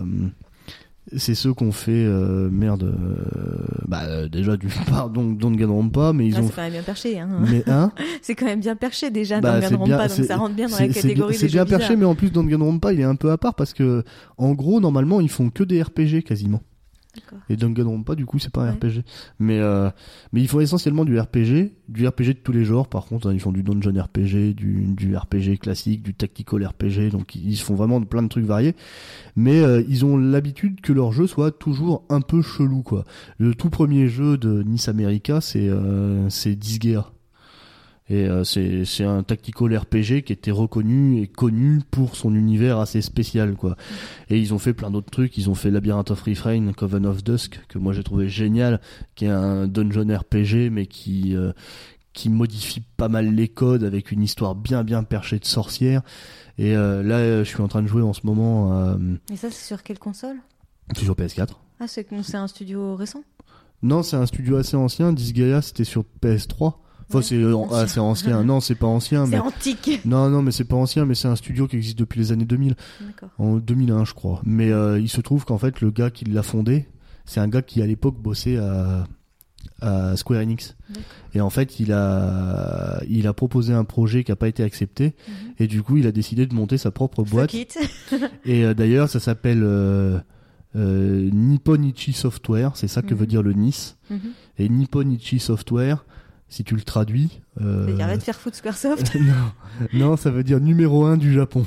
[1.18, 6.14] c'est ceux qu'on fait euh, merde euh, bah euh, déjà du pardon donc gagneront pas
[6.14, 7.20] mais ils Ah, ont c'est quand même bien perché.
[7.20, 7.28] Hein.
[7.50, 7.92] mais hein
[8.22, 10.78] C'est quand même bien perché déjà Bah, Danganronpa, bien- pas, donc ça rentre bien dans
[10.78, 13.38] la catégorie c'est bien perché mais en plus dans Danganronpa il est un peu à
[13.38, 14.04] part parce que
[14.38, 16.62] en gros normalement ils font que des RPG quasiment.
[17.50, 18.90] Et Danganronpa du coup c'est pas un Ouais.
[18.90, 19.04] RPG
[19.40, 19.90] mais euh,
[20.32, 22.88] mais ils font essentiellement du RPG du RPG de tous les genres.
[22.88, 27.10] Par contre hein, ils font du dungeon RPG du, du RPG classique du tactical RPG
[27.12, 28.76] donc ils se font vraiment plein de trucs variés.
[29.36, 33.04] Mais euh, ils ont l'habitude que leur jeu soit toujours un peu chelou quoi.
[33.38, 37.12] Le tout premier jeu de Nice America c'est euh, c'est Disgaea
[38.12, 42.78] et euh, c'est c'est un tactical RPG qui était reconnu et connu pour son univers
[42.78, 43.78] assez spécial quoi.
[44.30, 47.24] Et ils ont fait plein d'autres trucs, ils ont fait Labyrinth of Refrain, Coven of
[47.24, 48.82] Dusk que moi j'ai trouvé génial,
[49.16, 51.54] qui est un dungeon RPG mais qui euh,
[52.12, 56.02] qui modifie pas mal les codes avec une histoire bien bien perchée de sorcière.
[56.58, 58.98] Et euh, là je suis en train de jouer en ce moment
[59.32, 60.36] Et ça, c'est sur quelle console?
[60.98, 61.52] Suis sur PS4.
[61.80, 63.24] Ah, c'est c'est un studio récent?
[63.84, 66.74] Non, c'est un studio assez ancien, Disgaea c'était sur PS3.
[67.12, 68.44] Enfin Ouais, c'est euh, ancien.
[68.44, 70.02] Non, c'est pas ancien C'est mais antique.
[70.06, 72.46] Non, non, mais c'est pas ancien, mais c'est un studio qui existe depuis les années
[72.46, 73.30] 2000, D'accord.
[73.38, 74.42] en 2001, je crois.
[74.46, 76.88] Mais euh, il se trouve qu'en fait, le gars qui l'a fondé,
[77.26, 79.06] c'est un gars qui à l'époque bossait à,
[79.82, 80.76] à Square Enix.
[81.34, 85.16] Et en fait, il a, il a proposé un projet qui a pas été accepté,
[85.28, 85.34] Mhm.
[85.60, 87.54] et du coup, il a décidé de monter sa propre boîte.
[88.46, 90.20] Et euh, d'ailleurs, ça s'appelle euh,
[90.76, 93.20] euh, Nipponichi Software, c'est ça que Mhm.
[93.20, 93.98] veut dire le Nice.
[94.10, 94.20] Mhm.
[94.58, 96.06] Et Nipponichi Software,
[96.52, 97.40] si tu le traduis.
[97.62, 99.16] euh, arrête de faire foutre Squaresoft.
[99.20, 101.66] non, non, ça veut dire numéro un du Japon.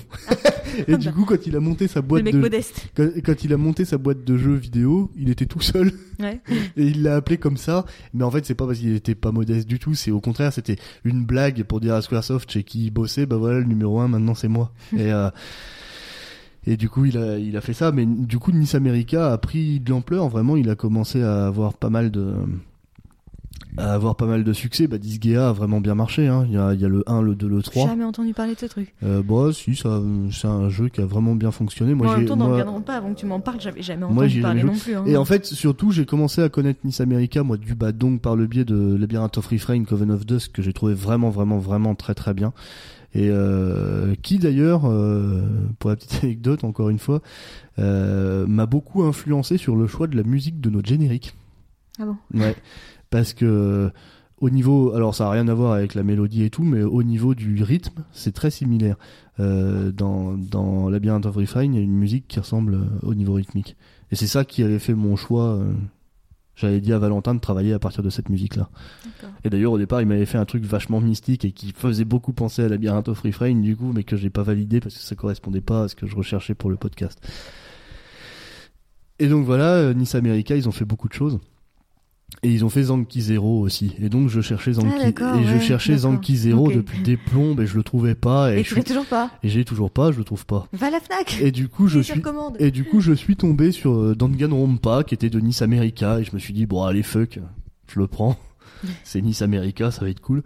[0.86, 2.88] et du coup, quand il a monté sa Le boîte mec de modeste.
[2.94, 6.40] quand, quand il a monté sa boîte de jeux vidéo, il était tout seul Ouais.
[6.76, 7.86] et il l'a appelé comme ça.
[8.12, 9.94] Mais en fait, c'est pas parce qu'il était pas modeste du tout.
[9.94, 13.36] C'est au contraire, c'était une blague pour dire à SquareSoft chez qui il bossait, bah
[13.36, 14.70] voilà, le numéro un maintenant c'est moi.
[14.96, 15.30] et euh,
[16.66, 17.90] et du coup, il a il a fait ça.
[17.90, 20.28] Mais du coup, Nice America a pris de l'ampleur.
[20.28, 22.34] Vraiment, il a commencé à avoir pas mal de
[23.76, 24.86] à avoir pas mal de succès.
[24.86, 26.28] Bah, Disgaea a vraiment bien marché.
[26.28, 26.44] Hein.
[26.48, 27.86] Il y a il y a le 1, le 2, le 3.
[27.88, 28.94] Jamais entendu parler de ce truc.
[29.02, 31.94] Euh, bah si, ça, c'est un jeu qui a vraiment bien fonctionné.
[31.94, 33.82] Moi, Moi, en j'ai, même temps, moi- cadre pas, avant que tu m'en parles, j'avais
[33.82, 34.94] jamais Moi, entendu parler jamais non plus.
[34.96, 35.04] hein.
[35.06, 38.36] Et en fait, surtout, j'ai commencé à connaître Nice America, moi, du bas donc par
[38.36, 41.94] le biais de Labyrinth of Refrain, Coven of Dusk, que j'ai trouvé vraiment, vraiment, vraiment
[41.94, 42.52] très, très bien.
[43.16, 45.42] Et euh, qui d'ailleurs, euh,
[45.78, 47.22] pour la petite anecdote, encore une fois,
[47.78, 51.34] euh, m'a beaucoup influencé sur le choix de la musique de notre générique.
[52.00, 52.16] Ah bon?
[52.34, 52.56] Ouais,
[53.14, 53.92] parce que
[54.40, 57.04] au niveau, alors ça a rien à voir avec la mélodie et tout, mais au
[57.04, 58.96] niveau du rythme, c'est très similaire.
[59.38, 63.14] Euh, dans, dans Labyrinth of Refine, il y a une musique qui ressemble euh, au
[63.14, 63.76] niveau rythmique.
[64.10, 65.50] Et c'est ça qui avait fait mon choix.
[65.50, 65.72] euh,
[66.56, 68.68] J'avais dit à Valentin de travailler à partir de cette musique-là.
[69.44, 72.32] Et d'ailleurs, au départ, il m'avait fait un truc vachement mystique et qui faisait beaucoup
[72.32, 75.14] penser à Labyrinth of Refrain, du coup, mais que j'ai pas validé parce que ça
[75.14, 77.20] correspondait pas à ce que je recherchais pour le podcast.
[79.20, 81.38] Et donc voilà, Nice America, ils ont fait beaucoup de choses.
[82.42, 83.94] Et ils ont fait Zanki Zero aussi.
[84.02, 85.96] Et donc je cherchais Zanki, Ah, et je cherchais.
[85.98, 88.52] Zanki Zero depuis des plombes et je le trouvais pas.
[88.54, 90.66] Et, Et je l'as suis- toujours pas et j'ai toujours pas, je le trouve pas.
[90.74, 92.20] Va à la Fnac Et du coup, je suis,
[92.58, 96.24] et du coup, je suis tombé sur euh, Danganronpa, qui était de Nice America, et
[96.24, 97.38] je me suis dit, bon, allez, fuck,
[97.92, 98.36] je le prends.
[99.04, 100.42] c'est Nice America, ça va être cool.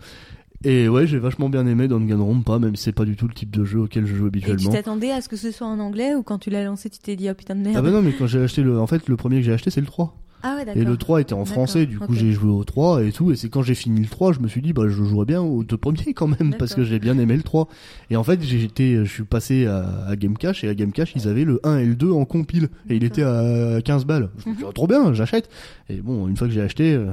[0.64, 3.50] Et ouais, j'ai vachement bien aimé Danganronpa, même si c'est pas du tout le type
[3.50, 4.70] de jeu auquel je joue Et tu habituellement.
[4.72, 7.14] t'attendais à ce que ce soit en anglais ou quand tu l'as lancé, tu t'es
[7.16, 9.08] dit oh putain de merde Ah bah non, mais quand j'ai acheté le, en fait,
[9.08, 10.16] le premier que j'ai acheté, c'est le 3.
[10.42, 10.64] Ah ouais.
[10.78, 13.36] Et le 3 était en français, du coup j'ai joué au 3 et tout, et
[13.36, 15.64] c'est quand j'ai fini le 3, je me suis dit, bah je jouerais bien aux
[15.64, 17.68] deux premiers quand même, parce que j'ai bien aimé le 3.
[18.10, 20.92] Et en fait, j'ai été, je suis passé à, à Game Cash, et à Game
[20.92, 24.04] Cash, ils avaient le 1 et le 2 en compile, et il était à 15
[24.04, 24.30] balles.
[24.38, 24.68] Je me suis dit, Mhm.
[24.70, 25.48] ah, trop bien, j'achète.
[25.88, 27.06] Et bon, une fois que j'ai acheté, euh,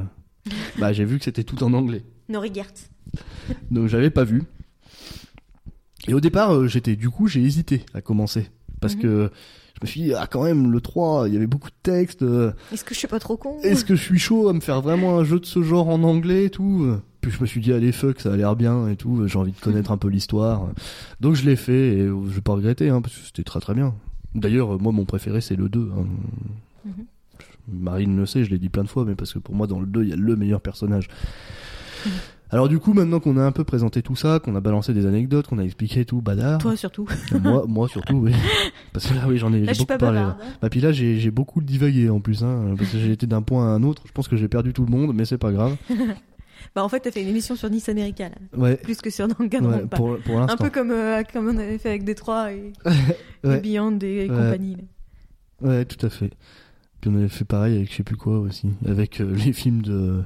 [0.80, 2.04] bah j'ai vu que c'était tout en anglais.
[2.30, 2.66] No regrets.
[3.72, 4.44] Donc j'avais pas vu.
[6.08, 8.50] Et au départ, euh, j'étais, du coup, j'ai hésité à commencer.
[8.82, 9.02] Parce Mhm.
[9.02, 9.32] que
[9.76, 12.22] je me suis dit, ah quand même, le 3, il y avait beaucoup de textes.
[12.24, 14.60] euh, Est-ce que je suis pas trop con est-ce que je suis chaud à me
[14.62, 17.60] faire vraiment un jeu de ce genre en anglais et tout Puis je me suis
[17.62, 19.28] dit, allez, fuck, ça a l'air bien et tout.
[19.28, 20.70] J'ai envie de connaître un peu l'histoire.
[21.20, 23.74] Donc je l'ai fait et je vais pas regretter, hein, parce que c'était très très
[23.74, 23.94] bien.
[24.34, 25.92] D'ailleurs, moi, mon préféré, c'est le 2.
[25.98, 26.06] hein.
[26.86, 27.06] Mhm.
[27.68, 29.80] Marine le sait, je l'ai dit plein de fois, mais parce que pour moi, dans
[29.80, 31.08] le 2, il y a le meilleur personnage.
[32.06, 32.12] Mhm.
[32.52, 35.06] Alors du coup, maintenant qu'on a un peu présenté tout ça, qu'on a balancé des
[35.06, 36.60] anecdotes, qu'on a expliqué tout, badard.
[36.60, 37.08] Toi surtout.
[37.42, 38.34] moi, moi surtout, oui.
[38.94, 40.20] Parce que là, oui, j'en ai, Là, beaucoup pas parlé.
[40.20, 40.38] bavarde.
[40.42, 40.46] hein.
[40.62, 43.66] Bah puis là j'ai beaucoup divagué en plus hein, parce que j'ai été d'un point
[43.66, 44.04] à un autre.
[44.06, 45.76] Je pense que j'ai perdu tout le monde, mais c'est pas grave.
[46.74, 48.76] Bah en fait, t'as fait une émission sur Nice America là, Ouais.
[48.76, 49.96] plus que sur ouais, Danganronpa.
[49.98, 52.74] pour pour Un peu comme, euh, comme on avait fait avec Détroit et,
[53.44, 53.58] Ouais.
[53.58, 54.28] et Beyond et Ouais.
[54.28, 54.76] compagnie.
[55.62, 55.70] là.
[55.70, 56.32] Ouais, tout à fait.
[57.02, 59.84] Puis on avait fait pareil avec je sais plus quoi aussi, avec euh, les films
[59.84, 60.24] de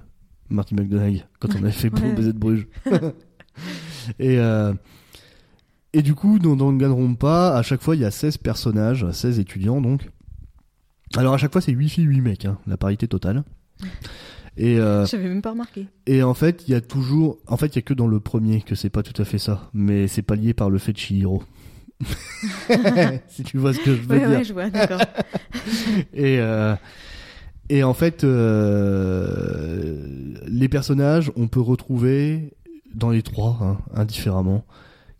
[0.50, 2.14] Marty McDonagh quand on avait fait pour Ouais.
[2.14, 2.68] BZ Bruges.
[4.20, 4.74] et euh,
[5.94, 9.82] et du coup dans Danganronpa, à chaque fois il y a 16 personnages, 16 étudiants
[9.82, 10.10] donc.
[11.18, 13.44] Alors à chaque fois c'est 8 filles 8 mecs hein, la parité totale.
[14.58, 15.88] Et euh, J'avais même pas remarqué.
[16.06, 17.38] Et en fait, il y a toujours.
[17.48, 19.38] En fait, il y a que dans le premier que c'est pas tout à fait
[19.38, 19.70] ça.
[19.74, 21.44] Mais c'est pas lié par le fait de Chihiro.
[23.30, 24.30] si tu vois ce que je veux Ouais, dire.
[24.40, 25.00] ouais, je vois, d'accord.
[26.14, 26.76] Et, euh,
[27.70, 29.96] et en fait, euh,
[30.48, 32.54] les personnages, on peut retrouver
[32.94, 34.66] dans les trois, hein, indifféremment,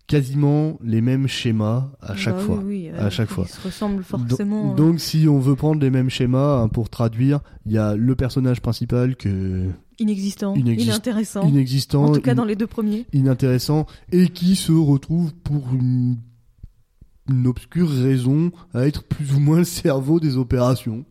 [0.08, 2.58] quasiment les mêmes schémas à chaque Bah fois.
[2.66, 3.46] oui, oui, À chaque fois.
[3.48, 4.72] Ils se ressemblent forcément.
[4.72, 4.76] euh.
[4.76, 8.16] Donc, si on veut prendre les mêmes schémas hein, pour traduire, il y a le
[8.16, 9.68] personnage principal que
[10.00, 11.48] inexistant, Inexist- inintéressant.
[11.48, 13.06] inexistant, en tout cas, in- dans les deux premiers.
[13.14, 16.18] inintéressant et qui se retrouve pour une,
[17.30, 21.06] une obscure raison à être plus ou moins le cerveau des opérations.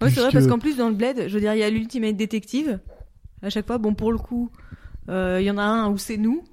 [0.00, 1.70] Ouais, c'est vrai parce qu'en plus dans le bled, je veux dire, il y a
[1.70, 2.80] l'ultimate détective.
[3.42, 4.50] À chaque fois, bon pour le coup,
[5.08, 6.44] euh, il y en a un où c'est nous,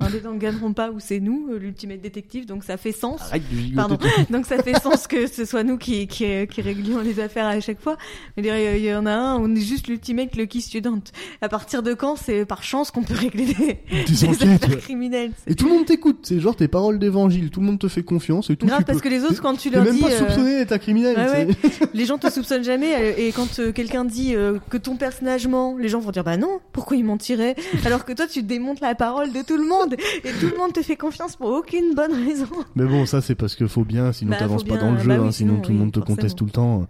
[0.00, 3.20] un des Danganronpa où c'est nous, euh, l'ultimate détective, donc ça fait sens.
[3.22, 3.42] Arrête
[3.76, 3.96] Pardon.
[4.28, 7.60] Donc ça fait sens que ce soit nous qui, qui, qui réglions les affaires à
[7.60, 7.96] chaque fois.
[8.36, 8.42] Mais
[8.76, 11.00] il y en a un, on est juste l'ultimate lucky student.
[11.40, 14.76] À partir de quand c'est par chance qu'on peut régler des, Des enquêtes, affaires ouais.
[14.78, 17.88] criminelles Et tout le monde t'écoute, c'est genre tes paroles d'évangile, tout le monde te
[17.88, 18.66] fait confiance et tout.
[18.66, 20.72] Grave parce peux- que les autres quand tu leur même dis pas euh, soupçonné d'être
[20.72, 21.16] un criminel.
[21.16, 21.48] Ouais,
[21.94, 25.46] les gens te soupçonnent jamais euh, et quand euh, quelqu'un dit euh, que ton personnage
[25.46, 27.54] ment, les gens vont dire bah non, pourquoi il mentirait?
[27.86, 29.93] Alors que toi tu démontes la parole de tout le monde
[30.24, 32.46] et tout le monde te fait confiance pour aucune bonne raison.
[32.74, 35.08] Mais bon, ça c'est parce que faut bien, sinon Bah, t'avances pas dans le jeu,
[35.08, 36.86] bah oui, hein, sinon, sinon, tout le oui, monde te conteste tout le temps.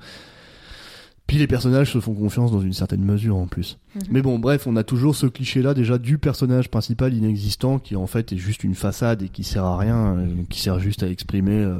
[1.26, 3.78] Puis les personnages se font confiance dans une certaine mesure en plus.
[3.94, 4.02] Mhm.
[4.10, 8.06] Mais bon, bref, on a toujours ce cliché-là déjà du personnage principal inexistant qui en
[8.06, 11.08] fait est juste une façade et qui sert à rien, euh, qui sert juste à
[11.08, 11.78] exprimer euh,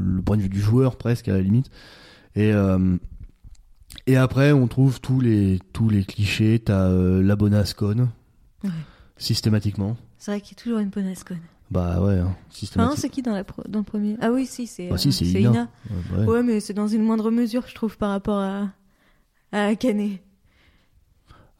[0.00, 1.70] le point de vue du joueur presque à la limite.
[2.34, 2.96] Et euh,
[4.06, 6.58] et après, on trouve tous les tous les clichés.
[6.58, 8.08] T'as euh, la bonasse conne
[8.64, 8.70] Ouais.
[9.18, 9.96] systématiquement.
[10.18, 11.38] C'est vrai qu'il y a toujours une bonnasse conne.
[11.70, 12.34] Bah ouais, hein,
[12.76, 14.16] Enfin, c'est qui dans, la pro- dans le premier?
[14.22, 15.50] Ah oui, si, c'est Bah si, euh, c'est Ina.
[15.50, 15.68] Ina.
[15.90, 16.26] Ouais, ouais.
[16.26, 18.68] Ouais, mais c'est dans une moindre mesure, je trouve, par rapport à,
[19.52, 20.16] à Akane.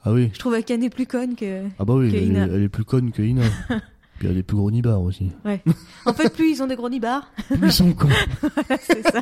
[0.02, 0.30] Ah oui.
[0.32, 1.66] Je trouve Akane plus conne que.
[1.78, 2.44] Ah bah oui, Que elle, est- Ina.
[2.46, 3.42] elle est plus conne que Ina.
[4.18, 5.30] Puis elle est plus gros nibar aussi.
[6.04, 8.08] En fait, plus ils ont des gros nibards, Plus ils sont cons.
[8.80, 9.20] c'est ça.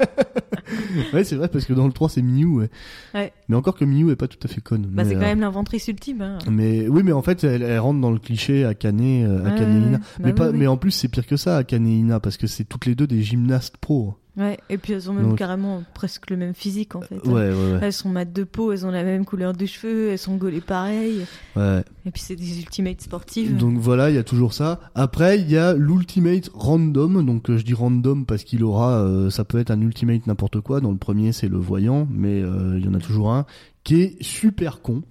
[1.13, 2.71] ouais, c'est vrai, parce que dans le 3, c'est Miyu, ouais.
[3.15, 3.33] Ouais.
[3.49, 4.87] Mais encore que Miyu est pas tout à fait conne.
[4.87, 6.23] Bah, c'est quand euh, même l'inventrice ultime.
[6.23, 6.39] Hein.
[6.51, 9.71] Mais oui, mais en fait, elle, elle rentre dans le cliché Akane, euh, Ouais, Akane
[9.83, 9.97] ouais, Ina.
[9.99, 10.03] ouais.
[10.21, 10.59] mais, Bah pas, oui, oui.
[10.61, 13.07] mais en plus, c'est pire que ça, Akane Ina, parce que c'est toutes les deux
[13.07, 14.15] des gymnastes pro.
[14.37, 17.17] Ouais, et puis elles ont même Donc- carrément presque le même physique en fait.
[17.27, 17.79] Ouais, ouais, ouais.
[17.81, 20.61] Elles sont mates de peau, elles ont la même couleur de cheveux, elles sont gaulées
[20.61, 21.25] pareil.
[21.57, 21.83] ouais.
[22.05, 23.57] Et puis c'est des ultimates sportives.
[23.57, 24.79] Donc voilà, il y a toujours ça.
[24.95, 27.25] Après, il y a l'ultimate random.
[27.25, 30.61] Donc euh, je dis random parce qu'il aura, euh, ça peut être un ultimate n'importe
[30.61, 30.83] quoi.
[30.83, 33.47] Dans le premier, c'est le voyant, mais euh, il y en a toujours un
[33.85, 35.03] qui est super con,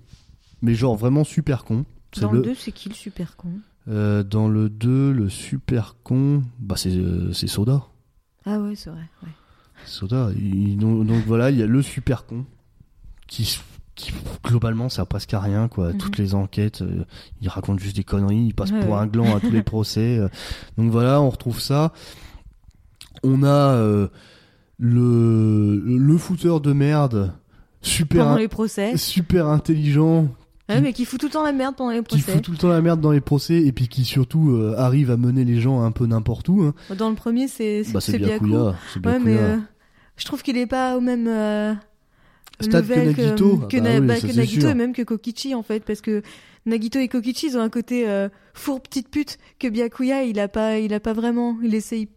[0.61, 1.85] mais genre vraiment super con.
[2.21, 3.49] Dans le 2, c'est qui le super con?
[3.87, 7.87] Dans le 2, le super con, bah c'est Soda.
[8.45, 9.07] Ah ouais, c'est vrai.
[9.23, 9.29] Ouais.
[9.85, 10.29] Soda.
[10.37, 12.45] Il- donc, donc voilà, il y a le super con
[13.27, 13.59] qui,
[13.95, 14.11] qui
[14.43, 15.91] globalement sert presque à rien quoi.
[15.93, 15.97] Mhm.
[15.97, 17.05] Toutes les enquêtes, euh,
[17.41, 18.99] il raconte juste des conneries, il passe Ouais, pour ouais.
[18.99, 20.17] un gland à tous les procès.
[20.19, 20.27] euh.
[20.77, 21.91] donc voilà, on retrouve ça.
[23.23, 24.07] On a euh,
[24.77, 27.33] le le fouteur de merde,
[27.81, 28.97] super Pendant les procès.
[28.97, 30.27] super intelligent,
[30.67, 32.31] Ouais, mais qui fout tout le temps la merde pendant les qui procès.
[32.33, 35.11] fout tout le temps la merde dans les procès et puis qui surtout euh, arrive
[35.11, 36.63] à mener les gens un peu n'importe où.
[36.63, 36.73] hein.
[36.95, 38.17] Dans le premier, c'est Bah c'est.
[38.17, 39.57] Byakuya, c'est Ouais, mais euh,
[40.17, 41.73] je trouve qu'il est pas au même euh,
[42.59, 44.69] Stade que Nagito, que, ah bah oui, bah, ça, que c'est Nagito sûr.
[44.69, 46.23] et même que Kokichi en fait, parce que
[46.65, 50.47] Nagito et Kokichi ils ont un côté euh, four petite pute que Byakuya il a
[50.47, 51.57] pas, il a pas vraiment.
[51.63, 52.07] Il essaye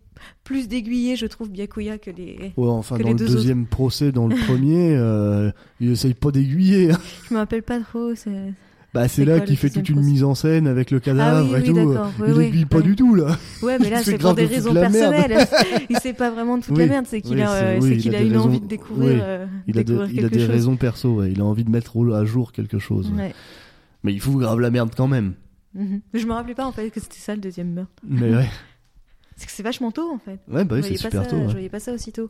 [0.44, 2.52] plus d'aiguiller, je trouve Byakuya que les.
[2.56, 5.50] Ouais, enfin, que dans les le deux deuxième procès, dans le premier, euh,
[5.80, 6.92] il essaye pas d'aiguiller.
[6.92, 6.98] hein.
[7.28, 8.14] Je me rappelle pas trop.
[8.14, 8.52] c'est-
[8.94, 11.60] Bah, c'est là qu'il fait toute une mise en scène avec le Ah cadavre oui,
[11.60, 12.06] et oui, tout.
[12.26, 13.36] il aiguille pas du tout, là.
[13.62, 15.46] Ouais, mais là c'est pour des de raisons personnelles.
[15.90, 17.94] il sait pas vraiment de toute la merde, c'est qu'il a, c'est- euh, oui, c'est
[17.96, 20.10] il qu'il a a, des une raisons- envie de découvrir, euh, Il a, des, découvrir
[20.14, 20.48] il a des chose.
[20.48, 21.30] raisons perso, ouais.
[21.32, 23.10] Il a envie de mettre au- à jour quelque chose.
[23.14, 23.22] ouais.
[23.24, 23.34] Ouais.
[24.04, 25.34] Mais il fout grave la merde quand même.
[25.74, 26.00] Mhm.
[26.14, 27.92] Je me rappelais pas en fait que c'était ça le deuxième meurtre.
[28.08, 28.48] Mais ouais.
[29.38, 30.40] C'est que c'est vachement tôt en fait.
[30.52, 31.36] Ouais, bah oui, c'est super ça, tôt.
[31.36, 31.46] ouais.
[31.46, 32.28] Je voyais pas ça aussitôt.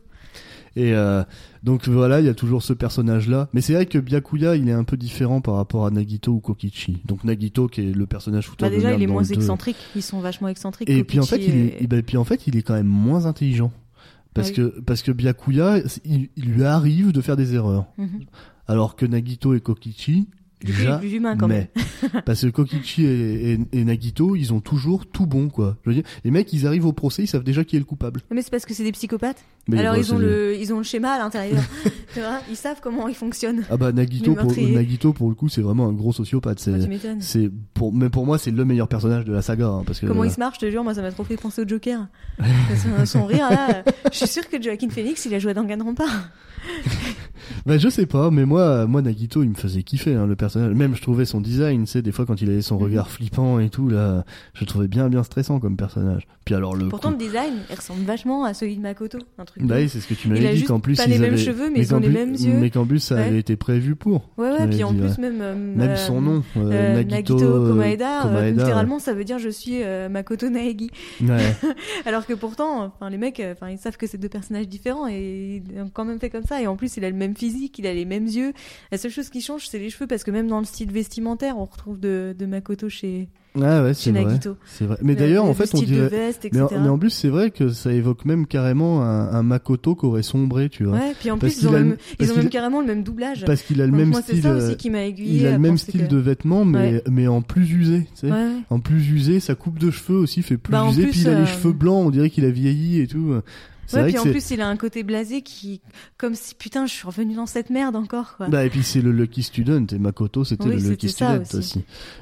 [0.75, 1.23] Et euh,
[1.63, 3.49] donc voilà, il y a toujours ce personnage-là.
[3.51, 6.39] Mais c'est vrai que Byakuya, il est un peu différent par rapport à Nagito ou
[6.39, 7.01] Kokichi.
[7.05, 9.33] Donc Nagito, qui est le personnage fouteur Bah déjà, il est moins deux.
[9.33, 9.77] excentrique.
[9.95, 10.87] Ils sont vachement excentriques.
[10.89, 12.61] Et puis en fait, Kokichi il est, et- et ben, puis en fait, il est
[12.61, 13.71] quand même moins intelligent.
[14.35, 14.55] Parce Oui.
[14.55, 18.25] que parce que Byakuya, il, il lui arrive de faire des erreurs, Mhm.
[18.67, 20.27] alors que Nagito et Kokichi,
[20.59, 21.67] Plus humain quand même.
[22.25, 25.77] parce que Kokichi et, et- et Nagito, ils ont toujours tout bon, quoi.
[25.85, 27.85] Je veux dire, les mecs, ils arrivent au procès, ils savent déjà qui est le
[27.85, 28.21] coupable.
[28.31, 29.43] Mais c'est parce que c'est des psychopathes.
[29.67, 31.61] Mais Alors ils ont le, ils ont le schéma à l'intérieur.
[32.49, 33.63] ils savent comment ils fonctionnent.
[33.69, 34.51] Ah bah Nagito pour.
[34.57, 36.59] Nagito pour le coup, c'est vraiment un gros sociopathe.
[36.59, 37.21] C'est m'étonnes.
[37.21, 40.07] c'est pour mais pour moi, c'est le meilleur personnage de la saga, hein, parce que
[40.07, 42.07] Comment il se marche, je te jure, moi ça m'a trop fait penser au Joker.
[42.97, 45.61] son, son rire là, euh, je suis sûre que Joaquin Phoenix il a joué dans
[45.61, 46.05] Danganronpa.
[47.65, 50.73] Bah je sais pas, mais moi, moi Nagito, il me faisait kiffer hein, le personnage.
[50.75, 52.83] Même je trouvais son design, sais, des fois quand il avait son Mhm.
[52.83, 56.27] regard flippant et tout là, je le trouvais bien bien stressant comme personnage.
[56.45, 59.45] Puis alors le Pourtant coup- le design, il ressemble vachement à celui de Makoto, un
[59.45, 59.63] truc.
[59.65, 61.69] bah oui, c'est ce que tu m'avais dit qu'en plus pas ils les mêmes cheveux,
[61.71, 62.53] mais ils ont les mêmes yeux.
[62.59, 63.23] Mais qu'en plus ça Ouais.
[63.23, 64.29] avait été prévu pour.
[64.37, 65.15] Ouais ouais, puis en plus ouais.
[65.19, 68.51] même euh, Même euh, son nom, euh, euh, Nagito, Nagito, Komaeda, ouais.
[68.51, 70.91] littéralement ça veut dire je suis euh, Makoto Naegi.
[72.05, 75.61] Alors que pourtant, enfin les mecs, enfin ils savent que c'est deux personnages différents et
[75.73, 76.48] ils ont quand même fait comme ça.
[76.61, 78.53] Et en plus, il a le même physique, il a les mêmes yeux.
[78.91, 81.57] La seule chose qui change, c'est les cheveux parce que même dans le style vestimentaire,
[81.57, 83.27] on retrouve de, de Makoto chez,
[83.59, 84.37] Ah ouais, c'est vrai.
[85.01, 86.07] Mais Le- d'ailleurs, le en fait, on dirait.
[86.07, 89.43] veste, Mais en, mais en plus, c'est vrai que ça évoque même carrément un, un
[89.43, 90.97] Makoto qui aurait sombré, tu vois.
[90.97, 93.45] Ouais, puis en Parce plus ils ont, même, ils ont carrément le même doublage.
[93.45, 94.41] Parce qu'il a le Donc même moi, style.
[94.41, 95.39] ça euh, aussi qui m'a aiguillé.
[95.41, 97.03] il a le même style que- de vêtements, mais, Ouais.
[97.09, 98.31] mais en plus usé, tu sais.
[98.31, 98.51] Ouais.
[98.69, 101.27] En plus usé, sa coupe de cheveux aussi fait plus Bah, usé, plus, puis il
[101.29, 103.33] a euh, les cheveux blancs, on dirait qu'il a vieilli et tout.
[103.93, 105.81] Ouais, puis en plus, il a un côté blasé qui,
[106.17, 108.47] comme si putain, je suis revenu dans cette merde encore, quoi.
[108.47, 111.57] Bah, et puis c'est le Lucky Student, et Makoto c'était Oui, le Lucky Student aussi.
[111.57, 111.79] aussi.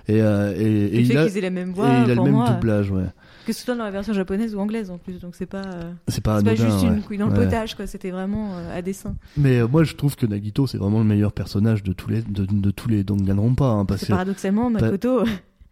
[0.08, 2.22] Et, euh, et, et il fait a, aient la même et voix, il a le
[2.22, 3.06] même moi, doublage, ouais.
[3.46, 5.92] que ce soit dans la version japonaise ou anglaise en plus, donc c'est pas, euh,
[6.08, 6.88] C'est pas pas juste ouais.
[6.88, 7.46] une couille dans le Ouais.
[7.46, 7.86] potage, quoi.
[7.88, 9.16] C'était vraiment euh, à dessein.
[9.38, 12.22] Mais euh, moi je trouve que Nagito c'est vraiment le meilleur personnage de tous les
[12.22, 15.24] de, de tous les Danganronpa hein, parce que paradoxalement, Makoto,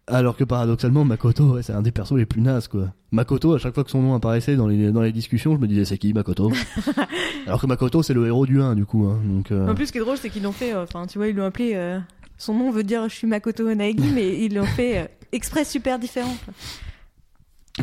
[0.08, 2.92] alors que paradoxalement Makoto ouais, c'est un des persos les plus nazes quoi.
[3.10, 5.66] Makoto à chaque fois que son nom apparaissait dans les dans les discussions, je me
[5.66, 6.52] disais c'est qui Makoto
[7.46, 9.18] Alors que Makoto c'est le héros du 1 du coup hein.
[9.24, 11.18] Donc euh, En plus, ce qui est drôle, c'est qu'ils l'ont fait, euh, enfin, tu
[11.18, 11.98] vois, ils l'ont appelé, euh,
[12.38, 15.98] son nom veut dire je suis Makoto Naegi, mais ils l'ont fait euh, exprès super
[15.98, 16.36] différent.
[16.44, 16.54] quoi.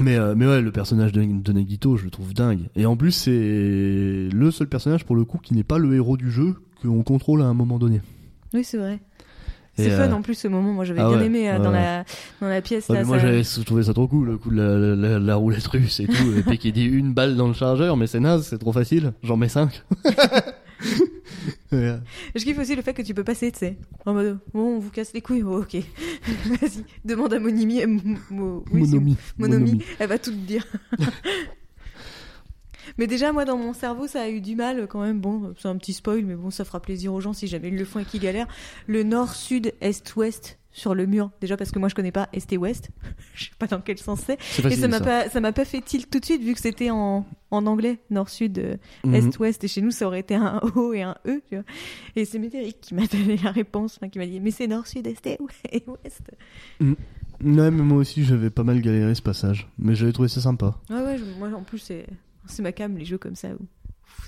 [0.01, 2.69] mais euh, mais ouais, le personnage de, de Nagito, je le trouve dingue.
[2.75, 6.17] Et en plus c'est le seul personnage pour le coup qui n'est pas le héros
[6.17, 8.01] du jeu qu'on contrôle à un moment donné.
[8.53, 8.99] Oui, c'est vrai.
[9.75, 10.71] C'est fun euh, en plus ce moment.
[10.73, 12.03] Moi, j'avais ah bien ouais, aimé euh, ouais, dans, la,
[12.41, 12.87] dans la pièce.
[12.89, 14.95] Ouais, là, mais moi ça- j'avais trouvé ça trop cool, le coup de la, la,
[14.95, 17.97] la- la roulette russe et tout, et puis qui dit une balle dans le chargeur,
[17.97, 19.83] mais c'est naze, c'est trop facile, j'en mets cinq.
[21.71, 21.97] Ouais.
[22.35, 23.77] Je kiffe aussi le fait que tu peux passer, tu sais.
[24.05, 25.41] En mode, bon, on vous casse les couilles.
[25.43, 25.75] Oh, ok.
[26.45, 27.83] Vas-y, demande à Monimi.
[27.85, 29.17] Mo- Mo- oui, c'est- Monomi.
[29.39, 30.65] Monomi, elle va tout te dire.
[32.97, 35.19] Mais déjà, moi, dans mon cerveau, ça a eu du mal quand même.
[35.19, 37.77] Bon, c'est un petit spoil, mais bon, ça fera plaisir aux gens si jamais ils
[37.77, 38.47] le font et qu'ils galèrent.
[38.87, 41.29] Le nord, sud, est, ouest, sur le mur.
[41.39, 42.89] Déjà parce que moi je connais pas Est et Ouest.
[43.35, 44.33] je sais pas dans quel sens c'est.
[44.33, 44.79] Et facile.
[44.79, 47.27] ça m'a pas, ça m'a pas fait tilt tout de suite vu que c'était en,
[47.51, 49.13] en anglais, nord-sud, euh, Mhm.
[49.13, 49.63] est-ouest.
[49.63, 51.63] Et chez nous, ça aurait été un O et un E, tu vois.
[52.15, 55.05] Et c'est Médéric qui m'a donné la réponse, enfin, qui m'a dit, mais c'est nord-sud,
[55.05, 55.27] est
[55.71, 56.21] et ouest.
[56.81, 56.95] Ouais,
[57.41, 59.67] mais moi aussi, j'avais pas mal galéré ce passage.
[59.77, 60.75] Mais j'avais trouvé ça sympa.
[60.89, 62.05] Ouais, ouais, je- moi en plus, c'est,
[62.45, 63.65] c'est ma cam, les jeux comme ça où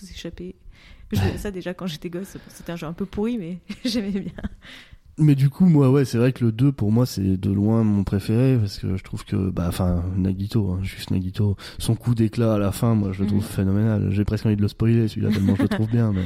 [0.02, 0.56] vous échappez.
[1.12, 2.36] Je faisais ça déjà quand j'étais gosse.
[2.50, 4.32] C'était un jeu un peu pourri, mais j'aimais bien.
[5.18, 7.84] Mais du coup, moi, ouais, c'est vrai que le 2, pour moi, c'est de loin
[7.86, 12.16] mon préféré, parce que je trouve que, bah, enfin, Nagito, hein, juste Nagito, son coup
[12.16, 13.48] d'éclat à la fin, moi, je le trouve Mhm.
[13.50, 14.12] phénoménal.
[14.12, 16.26] J'ai presque envie de le spoiler, celui-là, tellement je le trouve bien, mais,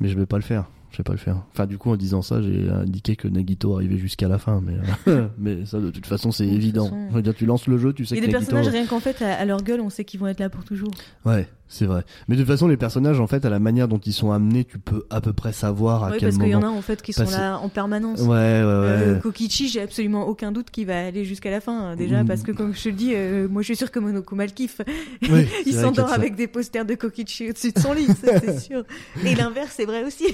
[0.00, 0.68] mais je vais pas le faire.
[0.94, 1.42] Je vais pas le faire.
[1.52, 4.74] Enfin, du coup, en disant ça, j'ai indiqué que Nagito arrivait jusqu'à la fin, mais,
[5.08, 6.84] euh, mais ça, de toute façon, c'est évident.
[6.84, 7.06] façon.
[7.10, 8.52] Je veux dire, tu lances le jeu, tu sais Il y que a des Nagito...
[8.52, 10.62] personnages, rien qu'en fait, à, à leur gueule, on sait qu'ils vont être là pour
[10.64, 10.92] toujours.
[11.24, 12.04] Ouais, c'est vrai.
[12.28, 14.64] Mais de toute façon, les personnages, en fait, à la manière dont ils sont amenés,
[14.64, 16.74] tu peux à peu près savoir à Oui, quel parce qu'il y en moment.
[16.74, 18.20] a en fait qui sont là en permanence.
[18.20, 18.70] Ouais, ouais, ouais.
[18.70, 21.76] Euh, Kokichi, j'ai absolument aucun doute qu'il va aller jusqu'à la fin.
[21.90, 22.26] hein, Déjà, Mm.
[22.28, 24.52] parce que comme je te le dis, euh, moi je suis sûr que Monokuma le
[24.52, 24.80] kiffe.
[25.28, 28.60] Ouais, c'est Il s'endort avec des posters de Kokichi au-dessus de son lit, ça, c'est
[28.60, 28.84] sûr.
[29.24, 30.26] Et l'inverse, c'est vrai aussi.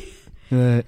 [0.53, 0.85] Ouais.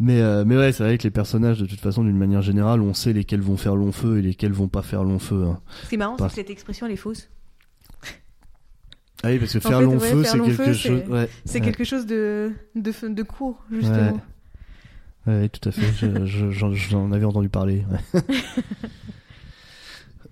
[0.00, 2.80] Mais, euh, mais ouais, c'est vrai que les personnages, de toute façon, d'une manière générale,
[2.80, 5.44] on sait lesquels vont faire long feu et lesquels vont pas faire long feu.
[5.44, 5.60] hein.
[5.84, 7.28] Ce qui est marrant, Pas- c'est que cette expression, elle est fausse.
[9.24, 11.02] Ah oui, parce que En faire fait, long ouais, feu, c'est quelque feu, chose.
[11.08, 14.20] Ouais, C'est quelque chose de, de, de court, justement.
[15.28, 15.92] Ouais, tout à fait.
[15.94, 17.84] Je- je- J'en j'en avais entendu parler.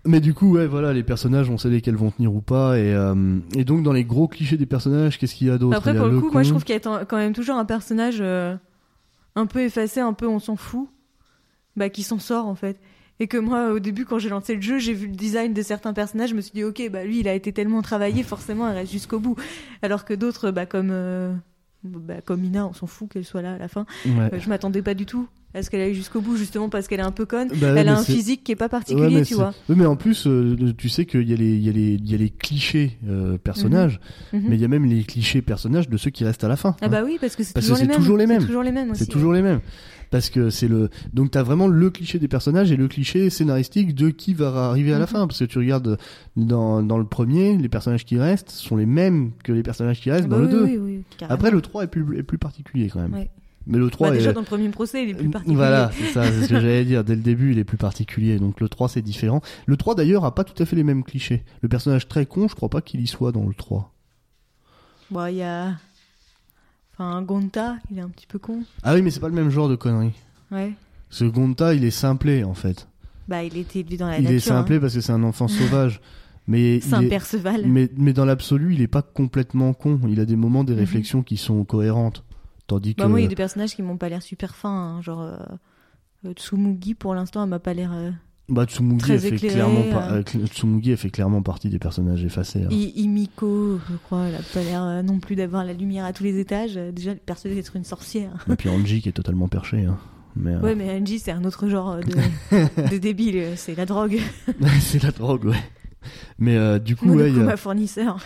[0.07, 2.79] Mais du coup, ouais, voilà, les personnages, on sait lesquels vont tenir ou pas.
[2.79, 5.77] Et, euh, et donc, dans les gros clichés des personnages, qu'est-ce qu'il y a d'autre?
[5.77, 8.19] Après, pour le coup, moi je trouve qu'il y a quand même toujours un personnage
[8.21, 8.57] euh,
[9.37, 10.89] un peu effacé, un peu on s'en fout,
[11.77, 12.81] bah, qui s'en sort en fait.
[13.23, 15.61] Et que moi, au début, quand j'ai lancé le jeu, j'ai vu le design de
[15.61, 18.67] certains personnages, je me suis dit, ok, bah lui, il a été tellement travaillé, forcément,
[18.71, 19.37] il reste jusqu'au bout.
[19.83, 21.35] Alors que d'autres, bah, comme, euh,
[21.85, 23.87] bah, comme Ina, on s'en fout qu'elle soit là à la fin.
[24.07, 24.31] Ouais.
[24.35, 27.01] Euh, je m'attendais pas du tout à ce qu'elle aille jusqu'au bout, justement parce qu'elle
[27.01, 27.49] est un peu conne.
[27.61, 29.53] Bah elle a un physique qui est pas Ouais, particulier, mais tu vois.
[29.69, 32.19] Oui, mais en plus, euh, tu sais qu'il y, a les- il y, y a
[32.19, 33.99] les clichés euh, personnages,
[34.33, 34.43] Mhm.
[34.49, 36.77] mais il y a même les clichés personnages de ceux qui restent à la fin.
[36.81, 36.89] Ah hein.
[36.89, 37.97] bah oui, parce que c'est toujours, les mêmes.
[37.97, 38.41] toujours les mêmes.
[38.43, 38.95] C'est toujours les mêmes.
[38.95, 39.61] C'est toujours les mêmes.
[40.11, 40.91] Parce que c'est le.
[41.13, 44.91] Donc t'as vraiment le cliché des personnages et le cliché scénaristique de qui va arriver
[44.93, 45.07] à la Mhm.
[45.07, 45.27] fin.
[45.29, 45.99] Parce que tu regardes
[46.37, 50.11] dans, dans le premier, les personnages qui restent sont les mêmes que les personnages qui
[50.11, 50.65] restent Ah bah dans oui, le 2.
[50.65, 51.05] oui, oui.
[51.29, 53.15] Après, le 3 est plus, est plus particulier quand même.
[53.15, 53.31] Ouais.
[53.67, 54.19] Mais le 3 Bah, est.
[54.19, 55.55] déjà, dans le premier procès, il est plus particulier.
[55.57, 57.05] Voilà, c'est ça, c'est ce que j'allais dire.
[57.05, 58.39] Dès le début, il est plus particulier.
[58.41, 59.43] Donc le 3, c'est différent.
[59.67, 61.45] Le 3, d'ailleurs, a pas tout à fait les mêmes clichés.
[61.61, 63.93] Le personnage très con, je crois pas qu'il y soit dans le 3.
[65.11, 65.75] Bon, il y a.
[67.03, 68.63] Enfin, Gonta, il est un petit peu con.
[68.83, 70.13] Ah oui, mais c'est pas le même genre de connerie.
[70.51, 70.75] Ouais.
[71.09, 72.89] Ce Gonta, il est simplé, en fait.
[73.27, 74.37] Bah, il était élevé dans la il nature.
[74.37, 76.03] est simplé parce que c'est un enfant sauvage.
[76.47, 76.81] Mais, hein.
[76.83, 77.63] C'est un il est- Perceval.
[77.67, 79.99] mais, mais dans l'absolu, il est pas complètement con.
[80.09, 80.79] Il a des moments, des Mhm.
[80.81, 82.23] réflexions qui sont cohérentes.
[82.67, 83.01] Tandis que.
[83.03, 84.97] Bah, moi, il y a des personnages qui m'ont pas l'air super fins.
[84.99, 85.23] hein, Genre.
[85.23, 85.37] Euh...
[86.27, 87.93] euh, Tsumugi, pour l'instant, elle m'a pas l'air.
[87.95, 88.11] euh,
[88.51, 90.23] Bah, Tsumugi, elle fait clairement euh.
[90.23, 92.63] Cl- Tsumugi, elle fait clairement partie des personnages effacés.
[92.65, 92.69] hein.
[92.71, 96.13] I- Imiko, je crois, elle a pas l'air euh, non plus d'avoir la lumière à
[96.13, 96.73] tous les étages.
[96.77, 98.45] Euh, Déjà, elle est persuadée d'être une sorcière.
[98.51, 99.85] Et puis Anji qui est totalement perché.
[99.85, 99.97] hein.
[100.37, 103.45] Mais, euh, Ouais, mais Angie, c'est un autre genre de, de débile.
[103.57, 104.19] C'est la drogue.
[104.81, 105.63] c'est la drogue, ouais.
[106.39, 107.57] Mais euh, du coup, ouais, il y Monokuma a...
[107.57, 108.19] fournisseur.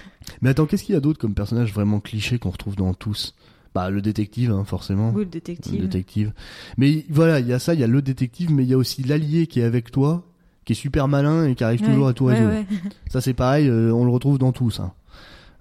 [0.43, 3.35] Mais attends, qu'est-ce qu'il y a d'autre comme personnage vraiment cliché qu'on retrouve dans tous?
[3.75, 5.09] Bah, le détective, hein, forcément.
[5.09, 5.81] Oui, le Le détective.
[5.83, 6.33] détective.
[6.79, 8.79] Mais voilà, il y a ça, il y a le détective, mais il y a
[8.79, 10.25] aussi l'allié qui est avec toi,
[10.65, 12.51] qui est super malin et qui arrive Ouais, toujours à tout résoudre.
[12.51, 12.67] ouais.
[13.11, 14.79] Ça, c'est pareil, euh, on le retrouve dans tous.
[14.81, 14.93] Hein.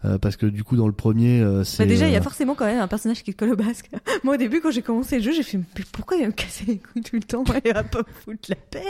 [0.06, 1.84] Euh, parce que du coup, dans le premier, euh, c'est.
[1.84, 3.56] Bah déjà, il y a euh, forcément quand même un personnage qui te colle au
[3.56, 3.90] basque.
[4.26, 6.32] Moi, au début, quand j'ai commencé le jeu, j'ai fait mais pourquoi il va me
[6.34, 8.84] casser les couilles tout le temps Il va pas me foutre la paix?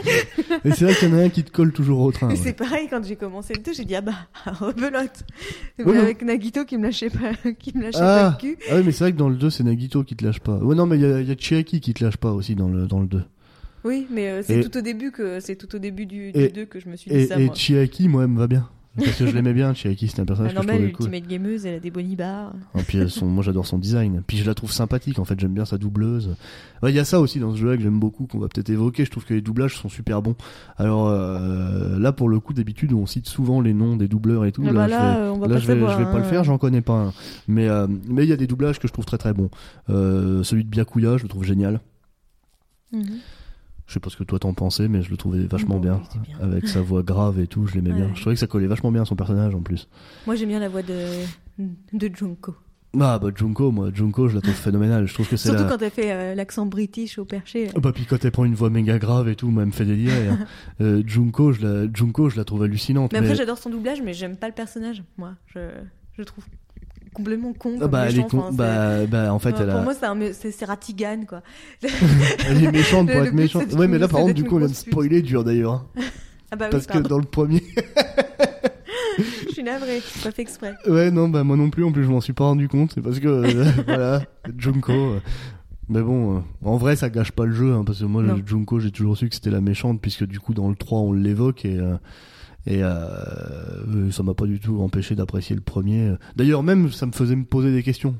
[0.65, 2.29] Et c'est vrai qu'il y en a un qui te colle toujours au train.
[2.29, 2.39] Ah, ouais.
[2.41, 4.13] c'est pareil, quand j'ai commencé le 2, j'ai dit ah bah,
[4.45, 5.23] rebelote.
[5.79, 8.35] Avec Nagito qui me lâchait pas, qui me lâchait Ah.
[8.39, 8.57] pas le cul.
[8.71, 10.57] Ah oui, mais c'est vrai que dans le 2, c'est Nagito qui te lâche pas.
[10.57, 12.69] Ouais, non, mais il y a, y a Chiaki qui te lâche pas aussi dans
[12.69, 13.23] le, dans le 2.
[13.83, 16.49] Oui, mais euh, c'est tout au début que c'est tout au début du, du Et-
[16.49, 17.37] 2 que je me suis dit Et, ça.
[17.39, 17.53] et moi.
[17.55, 18.67] Chiaki, moi, elle me va bien.
[18.95, 21.05] Parce que je l'aimais bien, Chiaki, c'était un Ah, personnage que je trouvais cool.
[21.07, 22.53] l'ultimate gameuse, elle a des bonibars.
[22.77, 24.21] Et puis elles sont- moi j'adore son design.
[24.27, 26.35] Puis je la trouve sympathique en fait, j'aime bien sa doubleuse.
[26.83, 28.69] Ouais, Il y a ça aussi dans ce jeu-là que j'aime beaucoup, qu'on va peut-être
[28.69, 29.05] évoquer.
[29.05, 30.35] Je trouve que les doublages sont super bons.
[30.77, 34.51] Alors euh, là pour le coup d'habitude on cite souvent les noms des doubleurs et
[34.51, 34.63] tout.
[34.67, 36.17] Ah bah je là, vais- on va là, pas je vais, savoir, je vais pas
[36.19, 36.29] le hein.
[36.29, 37.13] faire, j'en connais pas un.
[37.47, 39.49] Mais euh, mais il y a des doublages que je trouve très très bons.
[39.89, 41.79] Euh, celui de Byakuya, je le trouve génial.
[42.91, 43.05] Mhm.
[43.87, 45.95] Je sais pas ce que toi t'en pensais, mais je le trouvais vachement Bon, bien.
[46.01, 46.37] oui, c'était bien.
[46.39, 48.09] Avec sa voix grave et tout, je l'aimais bien.
[48.15, 49.87] Je trouvais que ça collait vachement bien à son personnage en plus.
[50.25, 51.05] Moi, j'aime bien la voix de,
[51.91, 52.55] de Junko.
[52.99, 55.07] Ah bah Junko, moi Junko je la trouve phénoménale.
[55.07, 55.69] Je trouve que c'est Surtout la...
[55.69, 57.69] quand elle fait euh, l'accent british au perché.
[57.75, 59.73] Ah Bah puis quand elle prend une voix méga grave et tout, moi, elle me
[59.73, 60.27] fait délirer.
[60.27, 60.39] hein.
[60.81, 63.11] Euh, Junko, je la, Junko, je la trouve hallucinante.
[63.11, 65.33] Mais après, mais- j'adore son doublage, mais j'aime pas le personnage, moi.
[65.47, 65.59] Je,
[66.17, 66.45] je trouve.
[67.13, 67.73] Complètement con.
[67.77, 68.39] Ah comme bah, elle est con.
[68.39, 69.81] enfin, bah, bah, en fait, elle pour a.
[69.83, 71.41] moi, c'est un c'est Ratigan, quoi.
[72.47, 73.71] Elle est méchante pour Le- être méchante.
[73.73, 75.73] Ouais, mais là, par contre, du coup, on vient de spoiler dur d'ailleurs.
[75.73, 75.85] hein.
[76.51, 77.63] Ah bah oui, Parce que dans le premier.
[79.47, 80.73] Je suis navrée, pas fait exprès.
[80.87, 82.91] Ouais, non, bah, moi non plus, en plus, je m'en suis pas rendu compte.
[82.93, 84.21] C'est parce que, euh, voilà,
[84.57, 84.91] Junko.
[84.91, 85.19] euh,
[85.89, 88.37] Mais bon, euh, en vrai, ça gâche pas le jeu, hein, parce que moi, Non.
[88.45, 91.11] Junko, j'ai toujours su que c'était la méchante, puisque du coup, dans le 3, on
[91.13, 91.79] l'évoque et.
[92.65, 96.13] Et euh, ça m'a pas du tout empêché d'apprécier le premier.
[96.35, 98.15] D'ailleurs, même, ça me faisait me poser des questions.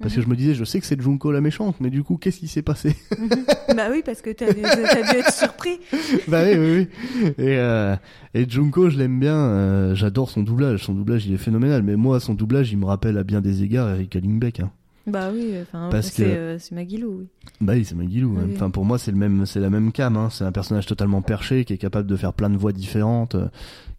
[0.00, 0.24] Parce que Mhm.
[0.24, 2.48] je me disais, je sais que c'est Junko la méchante, mais du coup, qu'est-ce qui
[2.48, 2.96] s'est passé?
[3.76, 5.78] Bah oui, parce que t'as dû, t'as dû être surpris.
[6.26, 6.88] Bah oui, oui,
[7.22, 7.26] oui.
[7.38, 7.94] Et, euh,
[8.34, 9.36] et Junko, je l'aime bien.
[9.36, 10.84] euh, J'adore son doublage.
[10.84, 11.82] Son doublage, il est phénoménal.
[11.82, 14.60] Mais moi, son doublage, il me rappelle à bien des égards Erika Lingbeck.
[14.60, 14.70] Hein.
[15.10, 17.26] Bah oui, enfin, c'est euh, oui.
[17.60, 18.36] Bah oui, c'est Magilou.
[18.38, 18.44] hein.
[18.46, 18.52] Oui.
[18.56, 20.16] Enfin, pour moi, c'est le même, c'est la même cam.
[20.16, 20.28] Hein.
[20.30, 23.48] C'est un personnage totalement perché, qui est capable de faire plein de voix différentes, euh,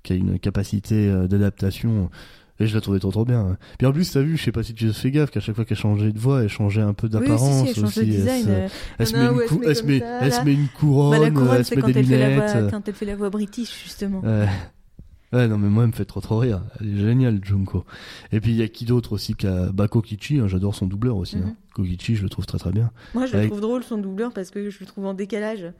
[0.03, 2.09] qui a une capacité euh, d'adaptation.
[2.59, 3.39] Et je la trouvais trop trop bien.
[3.41, 3.57] hein.
[3.79, 5.55] Puis en plus, t'as vu, je sais pas si tu te fais gaffe, qu'à chaque
[5.55, 7.99] fois qu'elle changeait de voix, elle changeait un peu Oui, si, d'apparence si, aussi.
[8.01, 8.43] de Elle design.
[8.45, 8.49] se-
[8.99, 10.29] Elle met un une où elle se cou- met elle se comme met- ça, elle
[10.29, 10.39] là.
[10.39, 12.17] se met une couronne, Bah, la euh, couronne, elle se met quand des elle, fait
[12.19, 12.51] la lunettes.
[12.61, 14.21] voix, quand elle fait la voix british, justement.
[15.33, 15.47] Ouais.
[15.47, 16.61] Non, mais moi, elle me fait trop trop rire.
[16.79, 17.85] Elle est géniale, Junko.
[18.31, 19.71] Et puis, il y a qui d'autre aussi qu'a...
[19.71, 21.37] Bah, Kokichi, hein, j'adore son doubleur aussi.
[21.37, 21.45] hein.
[21.45, 21.55] Mhm.
[21.73, 22.91] Kokichi, je le trouve très très bien.
[23.13, 25.71] Moi, je le trouve drôle, son doubleur, parce que je le trouve en décalage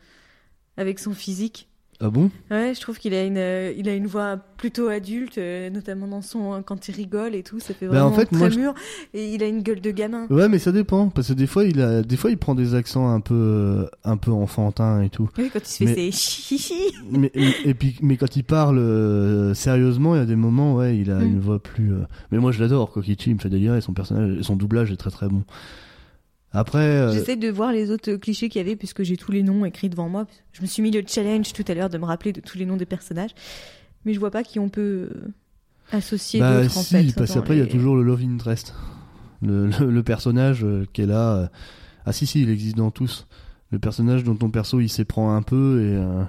[0.78, 1.68] avec son physique.
[2.04, 2.32] Ah bon?
[2.50, 6.08] Ouais, je trouve qu'il a une, euh, il a une voix plutôt adulte, euh, notamment
[6.08, 8.50] dans son quand il rigole et tout, ça fait Bah, vraiment en fait, très moi,
[8.50, 8.74] je- mûr.
[9.14, 10.26] Et il a une gueule de gamin.
[10.32, 11.10] Ouais, mais ça dépend.
[11.10, 13.86] Parce que des fois, il a, des fois, il prend des accents un peu, euh,
[14.04, 15.30] un peu enfantins et tout.
[15.38, 16.74] Oui, quand il se fait ses chichi.
[17.12, 17.32] mais,
[17.64, 21.12] et puis, mais quand il parle euh, sérieusement, il y a des moments, ouais, il
[21.12, 21.28] a Mm.
[21.28, 21.94] une voix plus.
[21.94, 22.00] euh,
[22.32, 22.92] Mais moi, je l'adore.
[22.92, 23.80] Kokichi, il me fait délirer.
[23.82, 25.44] Son personnage, son doublage est très très bon.
[26.54, 29.42] Après, euh, J'essaie de voir les autres clichés qu'il y avait puisque j'ai tous les
[29.44, 30.28] noms écrits devant moi.
[30.52, 32.66] Je me suis mis le challenge tout à l'heure de me rappeler de tous les
[32.66, 33.32] noms des personnages,
[34.04, 35.28] mais je vois pas qui on peut euh,
[35.92, 37.16] associer bah d'autres en si, fait.
[37.16, 38.76] parce qu'après, il y a toujours le love interest,
[39.42, 41.50] le, le, le personnage euh, qui est là.
[42.06, 43.28] Ah si, si, il existe dans tous.
[43.70, 46.26] Le personnage dont ton perso il s'éprend un peu et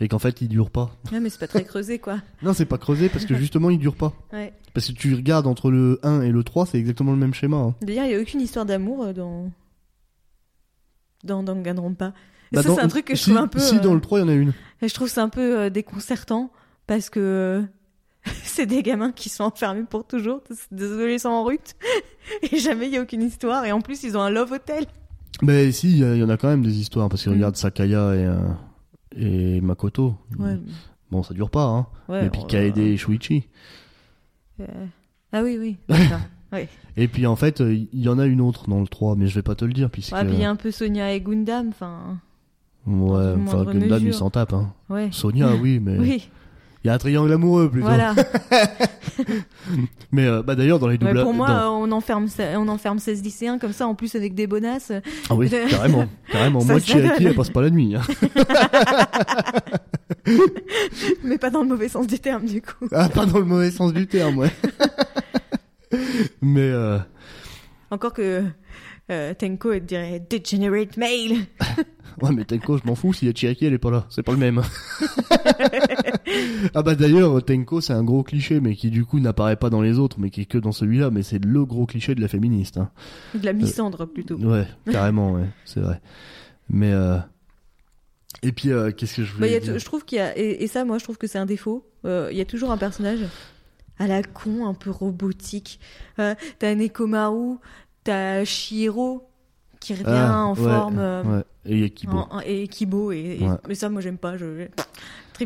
[0.00, 0.90] et qu'en fait il dure pas.
[1.12, 2.18] Ouais, mais c'est pas très creusé quoi.
[2.42, 4.12] Non, c'est pas creusé parce que justement il dure pas.
[4.32, 4.52] Ouais.
[4.74, 7.56] Parce que tu regardes entre le 1 et le 3, c'est exactement le même schéma.
[7.56, 7.74] hein.
[7.82, 9.50] D'ailleurs, il y a aucune histoire d'amour euh, dans
[11.24, 12.12] dans Danganronpa.
[12.52, 13.58] Et Bah, ça, dans- c'est un truc que je si- trouve un peu.
[13.58, 14.52] Si, euh, dans le 3, il y en a une.
[14.82, 16.50] Et je trouve ça un peu euh, déconcertant
[16.86, 17.62] parce que euh,
[18.42, 20.40] c'est des gamins qui sont enfermés pour toujours,
[20.70, 21.74] des adolescents en rut,
[22.50, 24.86] et jamais il y a aucune histoire, et en plus ils ont un love hotel.
[25.42, 27.08] Mais si, il y, a- il y en a quand même des histoires.
[27.08, 27.34] Parce que Mm.
[27.34, 28.38] regarde Sakaya et, euh,
[29.16, 30.14] et Makoto.
[30.38, 30.58] Ouais.
[31.10, 31.86] Bon, ça dure pas, hein.
[32.08, 33.48] ouais et puis on- Kaede et Shuichi.
[34.60, 34.64] euh,
[35.32, 35.58] Ah oui,
[36.52, 36.66] oui.
[36.96, 39.26] Et puis en fait, euh, il y en a une autre dans le 3, mais
[39.28, 39.90] je vais pas te le dire.
[39.90, 40.12] Puisque...
[40.12, 42.18] Ouais, puis il y a un peu Sonia et Gundam, enfin.
[42.86, 44.14] Ouais, enfin, Gundam, il mesure.
[44.14, 44.52] s'en tape.
[44.52, 44.72] Hein.
[44.88, 45.08] Ouais.
[45.12, 45.96] Sonia, oui, mais
[46.82, 47.86] il y a un triangle amoureux plutôt.
[47.86, 48.14] voilà.
[50.12, 51.22] Mais euh, bah d'ailleurs, dans les Ouais, doublages.
[51.24, 52.26] pour moi, dans- euh, on enferme,
[52.56, 54.90] on enferme 16 lycéens comme ça, en plus avec des bonasses.
[55.28, 56.06] Ah oui, de- carrément.
[56.32, 56.60] carrément.
[56.60, 57.10] Ça, Moi, donne.
[57.18, 57.94] elle passe pas la nuit.
[57.94, 58.00] Hein.
[61.24, 62.88] mais pas dans le mauvais sens du terme, du coup.
[62.92, 64.50] Ah, pas dans le mauvais sens du terme, ouais.
[66.42, 66.98] mais euh,
[67.90, 68.44] Encore que
[69.10, 71.38] euh, Tenko, elle dirait Degenerate Male.
[72.22, 73.12] ouais, mais Tenko, je m'en fous.
[73.12, 74.06] Si y a Chiaki, elle est pas là.
[74.08, 74.62] C'est pas le même.
[76.74, 79.80] ah bah d'ailleurs, Tenko, c'est un gros cliché, mais qui du coup n'apparaît pas dans
[79.82, 81.10] les autres, mais qui est que dans celui-là.
[81.10, 82.76] Mais c'est le gros cliché de la féministe.
[82.78, 82.90] Hein.
[83.34, 84.36] De la misandre, plutôt.
[84.36, 86.00] Ouais, carrément, ouais, c'est vrai.
[86.68, 87.18] Mais euh...
[88.42, 90.36] et puis euh, qu'est-ce que je Bah, voulais a dire je trouve qu'il y a
[90.38, 92.70] et, et ça moi je trouve que c'est un défaut Euh, il y a toujours
[92.70, 93.18] un personnage
[93.98, 95.80] à la con un peu robotique
[96.20, 97.56] euh, t'as Nekomaru
[98.04, 99.28] t'as Shihiro
[99.80, 101.44] qui revient Ah, en ouais, forme euh, Ouais.
[101.66, 102.16] Et Kibo.
[102.18, 103.56] en- en- et Kibo et, et- Ouais.
[103.68, 104.68] mais ça moi j'aime pas je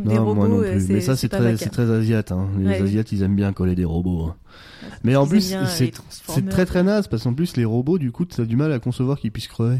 [0.00, 0.88] trip Non, des moi robots non euh, plus.
[0.88, 2.32] Mais ça, c'est très, très asiate.
[2.32, 2.48] Hein.
[2.58, 2.88] Les Ouais, oui.
[2.88, 4.24] asiates, ils aiment bien coller des robots.
[4.24, 4.36] hein.
[5.02, 8.44] Mais en plus, c'est très très naze parce qu'en plus, les robots, du coup, t'as
[8.44, 9.78] du mal à concevoir qu'ils puissent crever.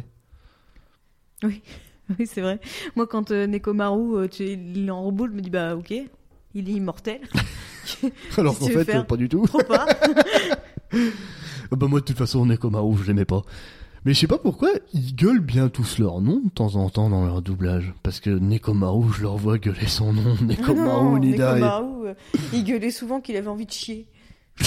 [1.42, 1.62] oui
[2.26, 2.60] c'est vrai
[2.96, 5.90] moi quand euh, Nekomaru euh, tu, il est en robot je me dis bah ok
[6.54, 7.20] il est immortel
[8.36, 9.46] Alors qu'en fait, euh, pas du tout.
[9.46, 9.86] trop pas
[10.92, 13.42] Ah Bah moi, de toute façon, un je l'aimais pas.
[14.04, 17.08] Mais je sais pas pourquoi, ils gueulent bien tous leur nom de temps en temps
[17.08, 17.94] dans leur doublage.
[18.02, 20.36] Parce que Nekomaru, je leur vois gueuler son nom.
[20.40, 21.52] Ah Nekomaru non, Nida.
[21.56, 22.14] et- Nekomaru, euh,
[22.52, 24.06] il gueulait souvent qu'il avait envie de chier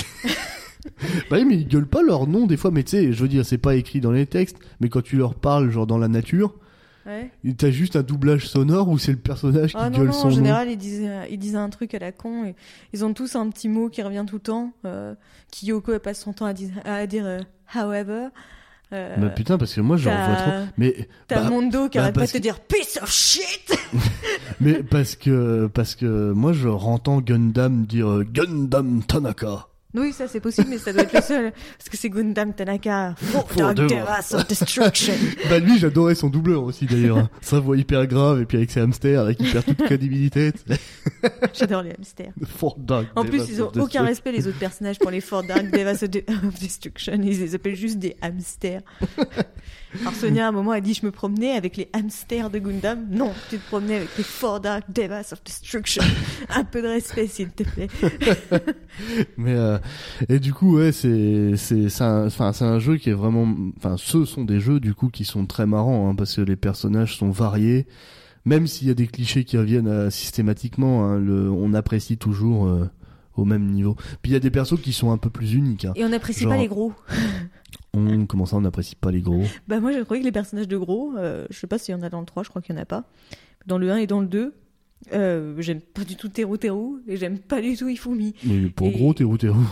[1.30, 2.72] Bah oui, mais ils gueulent pas leur nom des fois.
[2.72, 4.58] Mais tu sais, je veux dire, c'est pas écrit dans les textes.
[4.80, 6.56] Mais quand tu leur parles, genre dans la nature,
[7.06, 10.28] ouais t'as juste un doublage sonore où c'est le personnage qui Ah gueule non, son
[10.28, 10.36] en nom.
[10.36, 12.46] général, ils disent, euh, ils disent un truc à la con.
[12.46, 12.56] Et
[12.94, 14.72] ils ont tous un petit mot qui revient tout le temps.
[14.86, 15.14] Euh,
[15.64, 17.40] elle passe son temps à, dire- à dire euh,
[17.76, 18.28] however.
[18.94, 20.52] Euh, Bah putain, parce que moi, j'en vois trop.
[20.78, 23.78] Mais, t'as bah, Mondo qui bah, arrête pas de te dire piece of shit
[24.62, 29.68] mais parce que, parce que moi, je entends Gundam dire euh, Gundam Tanaka.
[29.94, 31.52] Oui, ça c'est possible, mais ça doit être le seul.
[31.78, 33.16] Parce que c'est Gundam Tanaka.
[33.18, 33.96] Four Four Dark Devils.
[33.96, 35.14] Devas of Destruction.
[35.50, 37.30] Bah lui, j'adorais son doubleur aussi d'ailleurs.
[37.42, 40.52] Sa voix hyper grave et puis avec ses hamsters, là, qui perd toute crédibilité.
[41.54, 42.32] J'adore les hamsters.
[42.46, 45.72] Fort Dark En plus, ils ont aucun respect, les autres personnages, pour les Four Dark
[45.72, 47.14] Devas of De- of Destruction.
[47.24, 48.82] Ils les appellent juste des hamsters.
[50.02, 53.08] Alors Sonia, à un moment, a dit Je me promenais avec les hamsters de Gundam.
[53.10, 56.04] Non, tu te promenais avec les Four Dark Devas of Destruction.
[56.50, 57.88] Un peu de respect, s'il te plaît.
[59.38, 59.76] Mais euh,
[60.30, 63.47] et du coup ouais c'est c'est enfin c'est un jeu qui est vraiment
[63.78, 66.55] enfin ce sont des jeux du coup qui sont très marrants hein, parce que les
[66.55, 67.88] personnages sont variés
[68.45, 72.67] même s'il y a des clichés qui reviennent euh, systématiquement hein, le on apprécie toujours
[72.67, 72.89] euh,
[73.36, 75.86] au même niveau puis il y a des persos qui sont un peu plus uniques
[75.86, 75.93] hein.
[75.95, 76.93] Et on n'apprécie Genre- pas les gros.
[77.93, 79.43] on comment ça on n'apprécie pas les gros?
[79.67, 81.97] Bah moi j'ai trouvé que les personnages de gros, euh, je sais pas s'il y
[81.97, 83.03] en a dans le 3, je crois qu'il y en a pas.
[83.65, 84.53] Dans le 1 et dans le 2,
[85.14, 88.34] euh, j'aime pas du tout Teru Teru et j'aime pas du tout Ifumi.
[88.43, 89.68] mais pour Et- gros t'es où t'es où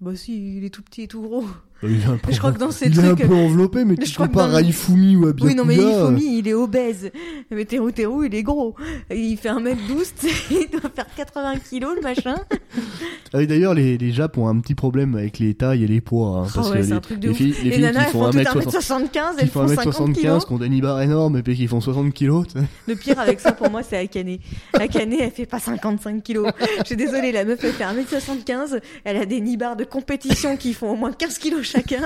[0.00, 1.44] Bah si, il est tout petit et tout gros.
[1.82, 3.84] il est un peu, Je crois que dans ces il est un trucs- peu enveloppé
[3.84, 5.78] mais Je tu crois que compares dans- à Ifumi ou à Byakuya Oui non mais
[5.78, 7.10] euh, Ifumi il est obèse.
[7.50, 8.74] Mais Teru Teru il est gros.
[9.10, 10.12] Il fait 1m12,
[10.50, 12.34] il doit faire 80 kilos le machin.
[13.32, 16.00] Ah oui, d'ailleurs, les, les Japs ont un petit problème avec les tailles et les
[16.00, 16.38] poids.
[16.38, 18.00] hein, Oh parce ouais, que les, un truc de les filles, les Les filles nanas
[18.00, 18.40] qui elles font font toutes
[18.74, 20.42] 1m60, 1m75, qui elles font font 50 kilos.
[20.44, 22.46] 1m75, qui ont des nibards énormes et puis qui font 60 kilos.
[22.86, 24.38] Le pire avec ça pour moi c'est Akane.
[24.74, 26.50] Akane elle fait pas 55 kilos.
[26.80, 30.72] Je suis désolée, la meuf elle fait 1m75, elle a des nibards de compétition qui
[30.74, 32.02] font au moins 15 kilos chacun.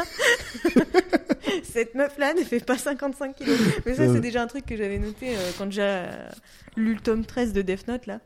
[1.63, 3.57] Cette meuf là ne fait pas 55 kilos.
[3.87, 4.15] Mais ça Ouais.
[4.15, 6.07] c'est déjà un truc que j'avais noté euh, quand j'ai euh,
[6.77, 8.19] lu le tome 13 de Death Note là.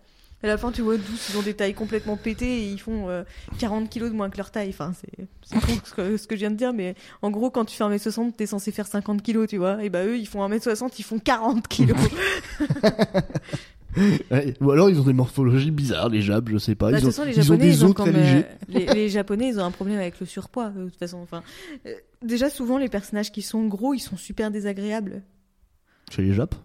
[0.44, 3.24] À la fin, tu vois ils ont des tailles complètement pétées et ils font euh,
[3.58, 4.68] 40 kilos de moins que leur taille.
[4.68, 7.74] Enfin, c'est ce que, ce que je viens de dire, mais en gros, quand tu
[7.74, 9.82] fais 1m60, t'es censé faire 50 kilos, tu vois.
[9.82, 11.96] Et bah, eux, ils font 1m60, ils font 40 kilos.
[14.30, 16.90] Ouais, Ou alors ils ont des morphologies bizarres, les Japs, je sais pas.
[16.90, 18.12] Bah, Ils de ont, toute façon, les ils ont des ils ont os très euh,
[18.12, 18.44] légers.
[18.68, 21.18] les, les Japonais, ils ont un problème avec le surpoids, de toute façon.
[21.18, 21.44] Enfin,
[21.86, 25.22] euh, déjà, souvent, les personnages qui sont gros, ils sont super désagréables.
[26.10, 26.56] Chez les Japs?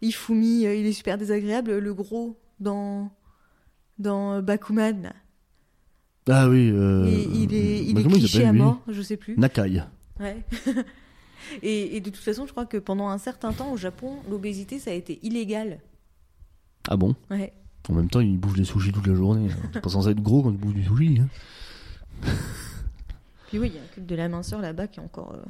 [0.00, 1.76] Ifumi, euh, il est super désagréable.
[1.76, 3.10] Le gros, dans,
[3.98, 5.12] dans Bakuman.
[6.28, 6.70] Ah oui.
[6.72, 7.04] Euh...
[7.08, 9.36] il, il est, il bah, est il cliché à mort, je sais plus.
[9.36, 9.82] Nakai.
[10.20, 10.36] Ouais.
[11.62, 14.78] et, et de toute façon, je crois que pendant un certain temps, au Japon, l'obésité,
[14.78, 15.80] ça a été illégal.
[16.88, 17.14] Ah bon?
[17.30, 17.52] Ouais.
[17.88, 19.48] En même temps, ils bouffent des sushis toute la journée.
[19.72, 21.20] T'es pas censé être gros quand tu bouffes du sushi.
[21.20, 22.30] Hein.
[23.48, 25.42] Puis oui, il y a un culte de la minceur là-bas qui est encore, euh,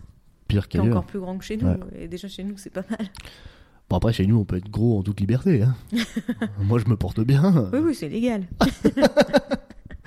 [0.49, 1.69] Pire qui est encore plus grand que chez nous.
[1.69, 1.79] Ouais.
[1.97, 3.07] Et déjà, chez nous, c'est pas mal.
[3.93, 5.63] Bon après, chez nous, on peut être gros en toute liberté.
[5.63, 5.75] Hein.
[6.63, 7.69] Moi, je me porte bien.
[7.75, 8.47] Oui, oui, c'est légal.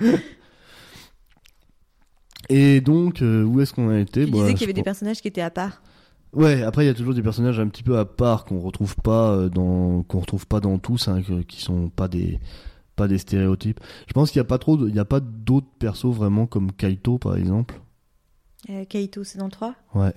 [2.48, 4.24] Et donc, euh, où est-ce qu'on a été?
[4.24, 5.82] Tu Bah, disais qu'il y avait des personnages qui étaient à part.
[6.32, 8.96] Ouais, après il y a toujours des personnages un petit peu à part qu'on retrouve
[8.96, 12.40] pas euh, dans qu'on retrouve pas dans tous hein, qui sont pas des
[12.96, 13.78] pas des stéréotypes.
[14.08, 16.46] Je pense qu'il y a pas trop de- il y a pas d'autres persos vraiment
[16.46, 17.80] comme Kaito par exemple.
[18.68, 20.12] Euh, Kaito, c'est dans le 3 Ouais.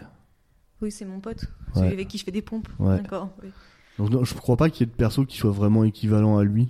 [0.81, 1.43] Oui, c'est mon pote.
[1.75, 1.81] Ouais.
[1.81, 2.69] Celui avec qui je fais des pompes.
[2.79, 2.97] Ouais.
[2.97, 3.29] D'accord.
[3.43, 3.49] oui.
[3.97, 6.43] Donc non, je crois pas qu'il y ait de persos qui soient vraiment équivalents à
[6.43, 6.69] lui.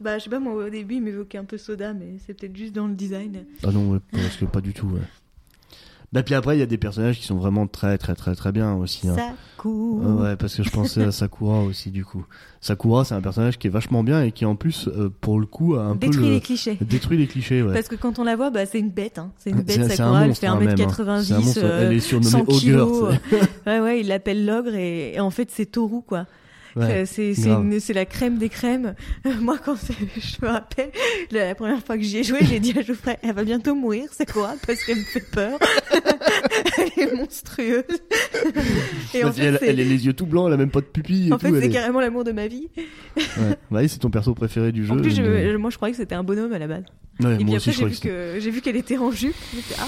[0.00, 2.56] Bah, je sais pas, moi, au début, il m'évoquait un peu Soda, mais c'est peut-être
[2.56, 3.46] juste dans le design.
[3.62, 4.90] Ah non, ouais, parce que pas du tout.
[6.12, 6.20] Ouais.
[6.20, 8.52] Bah puis après il y a des personnages qui sont vraiment très très très très
[8.52, 9.08] bien aussi.
[9.08, 9.16] Hein.
[9.16, 10.04] Sakura.
[10.06, 12.24] Euh, ouais, parce que je pensais à Sakura aussi du coup.
[12.60, 15.46] Sakura, c'est un personnage qui est vachement bien et qui en plus, euh, pour le
[15.46, 16.34] coup, a un Détruit peu le...
[16.34, 16.78] les clichés.
[16.80, 17.62] détruit les clichés.
[17.62, 17.72] Ouais.
[17.72, 19.18] Parce que quand on la voit, bah, c'est une bête.
[19.18, 19.32] Hein.
[19.38, 20.18] C'est une bête, Sakura.
[20.18, 20.74] un Elle monstre, fait hein, même, hein.
[20.74, 23.18] 1m90, C'est un euh, Elle est 100 surnommée Ogre.
[23.66, 26.26] ouais, ouais, il l'appelle l'ogre et, et en fait, c'est Toru, quoi.
[26.76, 27.04] Ouais.
[27.18, 28.94] Euh, C'est la crème des crèmes.
[29.26, 30.90] Euh, Moi, quand je me rappelle,
[31.30, 33.74] la, la première fois que j'y ai joué, j'ai dit à Geoffrey, elle va bientôt
[33.74, 35.58] mourir, c'est quoi Parce qu'elle me fait peur.
[36.96, 37.84] elle est monstrueuse.
[39.14, 40.80] et en Vas-y, fait, elle, elle a les yeux tout blancs, elle a même pas
[40.80, 41.46] de pupille et en tout.
[41.46, 42.68] fait, c'est est- carrément l'amour de ma vie.
[43.16, 43.56] Ouais.
[43.70, 44.92] Bah c'est ton perso préféré du jeu.
[44.92, 46.84] En plus, je- mais- moi, je croyais que c'était un bonhomme à la base.
[47.20, 49.10] Ouais, Et puis moi après, j'ai vu que c'est- que j'ai vu qu'elle était en
[49.10, 49.34] jupe.
[49.78, 49.86] Ah.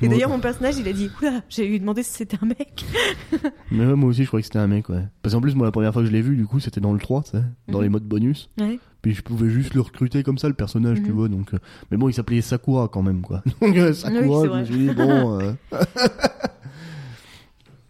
[0.00, 2.84] Et d'ailleurs, mon personnage, il a dit, oula, j'ai lui demandé si c'était un mec.
[3.70, 5.04] Mais ouais, moi aussi, je croyais que c'était un mec, ouais.
[5.22, 6.92] Parce qu'en plus, moi, la première fois que je l'ai vu, du coup, c'était dans
[6.94, 7.84] le 3, tu sais, dans Mhm.
[7.84, 8.48] les modes bonus.
[8.58, 8.78] Ouais.
[9.02, 11.12] Puis je pouvais juste le recruter comme ça, le personnage, tu Mhm.
[11.16, 11.28] vois.
[11.28, 11.58] Donc, euh,
[11.90, 13.42] mais bon, il s'appelait Sakura quand même, quoi.
[13.60, 15.40] Donc euh, Sakura, Oui, je me suis dit bon.
[15.40, 15.52] euh,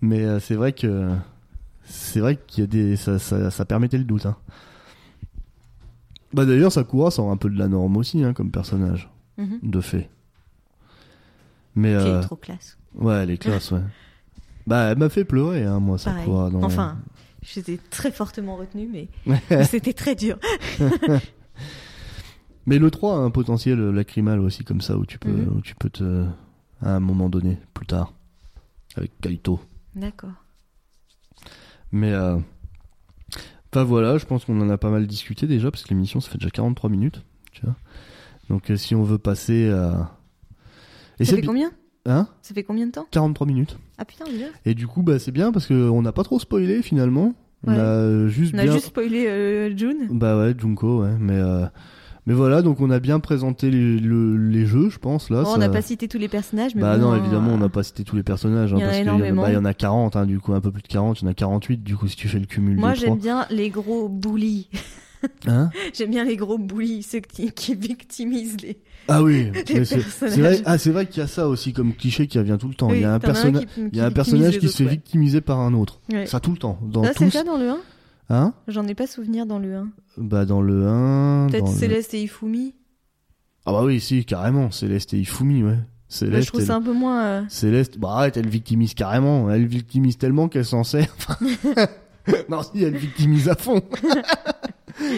[0.01, 1.11] mais euh, c'est vrai que
[1.85, 4.27] c'est vrai qu'il y a des ça, ça, ça permettait le doute.
[4.27, 4.37] Hein.
[6.33, 9.59] Bah d'ailleurs, Sakura sort un peu de la norme aussi, hein, comme personnage, Mhm.
[9.63, 10.09] de fait.
[11.75, 12.79] Mais euh, est trop classe.
[12.95, 13.81] ouais, elle est classe, ouais.
[14.67, 15.99] Bah, elle m'a fait pleurer, hein, moi.
[15.99, 16.49] Sakura.
[16.51, 16.63] Dans...
[16.63, 16.97] Enfin,
[17.43, 19.09] j'étais très fortement retenue, mais,
[19.51, 20.38] mais c'était très dur.
[22.66, 25.57] Mais le 3 a un potentiel lacrymal aussi comme ça où tu peux Mhm.
[25.57, 26.24] où tu peux te
[26.80, 28.14] à un moment donné plus tard
[28.97, 29.59] avec Kaito.
[29.97, 30.30] D'accord.
[31.90, 32.38] Mais euh,
[33.72, 36.30] enfin voilà, je pense qu'on en a pas mal discuté déjà parce que l'émission ça
[36.30, 37.74] fait déjà 43 minutes, tu vois.
[38.49, 40.16] Donc euh, si on veut passer à
[41.18, 41.72] Et Ça fait bi- combien?
[42.07, 42.28] Hein?
[42.43, 43.07] Ça fait combien de temps?
[43.11, 43.76] 43 minutes.
[44.03, 44.25] Ah putain,
[44.67, 47.35] Et du coup, bah, c'est bien parce que on n'a pas trop spoilé finalement.
[47.65, 48.73] On a euh, juste On a bien.
[48.73, 50.09] juste spoilé euh, June.
[50.11, 51.13] Bah ouais, Junko, ouais.
[51.21, 51.65] Mais, euh,
[52.27, 55.31] mais voilà, donc on a bien présenté les, le- les jeux, je pense.
[55.31, 57.53] Là, Bon, on n'a pas cité tous les personnages, mais Bah bon, non, euh, évidemment,
[57.53, 58.73] on n'a pas cité tous les personnages.
[58.75, 59.43] hein, il y en a y, en a- énormément.
[59.43, 61.21] bah, il y en a 40, hein, du coup, un peu plus de 40.
[61.21, 63.47] Il y en a 48, du coup, si tu fais le cumul Moi, j'aime bien
[63.51, 64.69] les gros bullies.
[65.47, 68.79] Hein J'aime bien les gros bullies, ceux qui, qui victimisent les.
[69.09, 72.39] ah oui, c'est vrai, ah, c'est vrai qu'il y a ça aussi comme cliché qui
[72.39, 72.93] revient tout le temps.
[72.93, 74.91] il y a un, qui- y a un personnage qui se fait ouais.
[74.91, 76.01] victimiser par un autre.
[76.12, 76.27] Ouais.
[76.27, 76.79] Ça tout le temps.
[76.83, 77.31] Dans Ah, c'est tous.
[77.33, 77.79] cas dans le 1
[78.31, 78.55] Hein?
[78.68, 79.89] J'en ai pas souvenir dans le 1.
[80.16, 81.49] Bah dans le 1.
[81.51, 82.75] Peut-être le- Céleste et Ifumi.
[83.66, 84.70] Ah bah oui, si, carrément.
[84.70, 85.79] Céleste et Ifumi, ouais.
[86.09, 87.25] Céleste, je trouve elle- ça un peu moins.
[87.25, 89.51] euh, Céleste, bah arrête, elle victimise carrément.
[89.51, 91.14] Elle victimise tellement qu'elle s'en sert.
[92.49, 93.83] non, si, elle victimise à fond.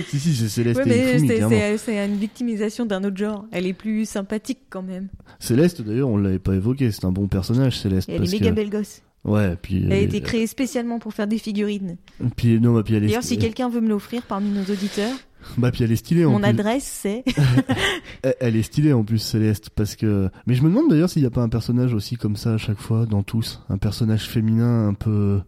[0.08, 1.50] si, si, c'est Céleste Ouais, mais c'est- clairement.
[1.56, 3.44] c'est c'est une victimisation d'un autre genre.
[3.52, 5.08] Elle est plus sympathique quand même.
[5.38, 6.90] Céleste, d'ailleurs, on l'avait pas évoqué.
[6.92, 8.08] C'est un bon personnage, Céleste.
[8.08, 8.54] Et elle est méga que...
[8.54, 9.02] belle gosse.
[9.24, 9.84] Ouais, puis.
[9.86, 11.96] Elle a été créée spécialement pour faire des figurines.
[12.36, 13.06] Puis, non, bah, puis elle est...
[13.06, 15.14] D'ailleurs, si quelqu'un veut me l'offrir parmi nos auditeurs,
[15.56, 16.48] Bah, puis elle est stylée en mon plus.
[16.48, 17.24] adresse c'est.
[18.22, 20.28] Elle, elle est stylée en plus, Céleste, parce que.
[20.46, 22.58] Mais je me demande d'ailleurs s'il n'y a pas un personnage aussi comme ça à
[22.58, 25.40] chaque fois dans tous, un personnage féminin un peu,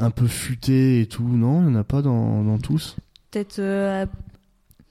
[0.00, 1.22] un peu futé et tout.
[1.28, 2.96] Non, il n'y en a pas dans, dans tous?
[3.30, 4.06] Peut-être euh,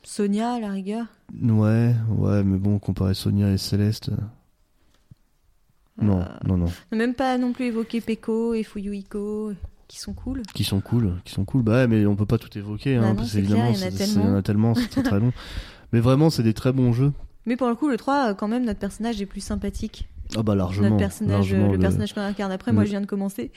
[0.03, 1.05] Sonia à la rigueur?
[1.41, 4.09] Ouais, ouais, mais bon, comparé Sonia et Céleste.
[4.09, 6.65] euh, Non, Euh, non, non.
[6.91, 9.51] on n'a Même pas non plus évoqué Peko et Fuyuhiko,
[9.87, 10.41] qui sont cool.
[10.53, 11.63] Qui sont cool, qui sont cool.
[11.63, 13.53] Bah ouais, mais on peut pas tout évoquer, Bah hein, non, parce clair, il y
[13.53, 14.73] en a tellement.
[14.75, 15.33] c'est très très long.
[15.91, 17.11] Mais vraiment, c'est des très bons jeux.
[17.47, 20.07] Mais pour le coup, le 3, euh, quand même, notre personnage est plus sympathique.
[20.37, 20.85] Ah bah largement.
[20.89, 23.51] notre personnage, largement, le, personnage qu'on incarne après, le- moi je viens de commencer.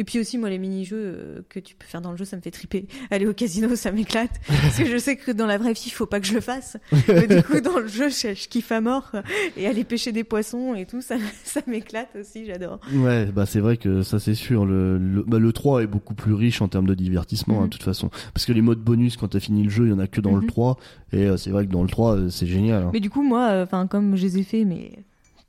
[0.00, 2.36] Et puis aussi, moi, les mini-jeux euh, que tu peux faire dans le jeu, ça
[2.36, 2.86] me fait triper.
[3.12, 4.40] Aller au casino, ça m'éclate.
[4.48, 6.40] parce que je sais que dans la vraie vie, il faut pas que je le
[6.40, 6.76] fasse.
[7.08, 9.12] Mais du coup, dans le jeu, je, je kiffe à mort.
[9.56, 11.14] Et aller pêcher des poissons et tout, ça,
[11.44, 12.80] ça m'éclate aussi, j'adore.
[12.92, 14.64] Ouais, bah c'est vrai que ça c'est sûr.
[14.66, 17.68] Le, le, bah, le 3 est beaucoup plus riche en termes de divertissement, hein, Mhm.
[17.68, 18.10] de toute façon.
[18.32, 20.20] Parce que les modes bonus, quand t'as fini le jeu, il y en a que
[20.20, 20.46] dans le Mhm.
[20.48, 20.76] 3.
[21.12, 22.82] Et euh, c'est vrai que dans le 3, euh, c'est génial.
[22.82, 22.90] hein.
[22.92, 24.90] Mais du coup, moi, enfin, comme je les ai fait, mais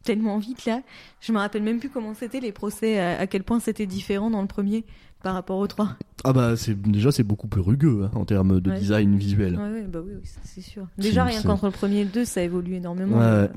[0.05, 0.81] tellement vite là,
[1.19, 4.29] je me rappelle même plus comment c'était les procès, à, à quel point c'était différent
[4.29, 4.85] dans le premier
[5.23, 5.97] par rapport au 3.
[6.23, 8.79] Ah bah c'est déjà c'est beaucoup plus rugueux hein, en termes de Ouais.
[8.79, 9.55] design visuel.
[9.57, 10.87] Ouais, ouais, bah oui, oui, c'est sûr.
[10.97, 13.19] Déjà, rien qu'entre le premier et le 2, ça évolue énormément.
[13.19, 13.49] Le,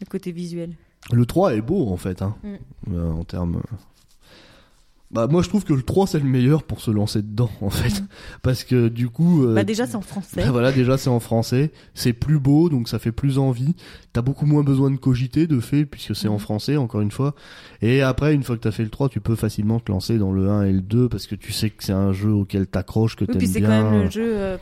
[0.00, 0.74] le côté visuel.
[1.12, 2.94] Le 3 est beau en fait, hein, Mm.
[2.94, 3.62] euh, en termes.
[5.10, 7.70] Bah moi je trouve que le 3 c'est le meilleur pour se lancer dedans en
[7.70, 8.02] fait,
[8.42, 9.42] parce que du coup.
[9.44, 10.42] euh, Bah déjà, c'est en français.
[10.44, 13.74] Bah voilà, déjà c'est en français, c'est plus beau, donc ça fait plus envie.
[14.12, 16.38] T'as beaucoup moins besoin de cogiter de fait, puisque c'est en Mhm.
[16.40, 17.34] français, encore une fois.
[17.80, 20.30] Et après, une fois que t'as fait le 3, tu peux facilement te lancer dans
[20.32, 23.16] le 1 et le 2, parce que tu sais que c'est un jeu auquel t'accroches,
[23.16, 23.68] que Oui, t'aimes puis c'est bien.
[23.84, 24.56] quand même le jeu, euh,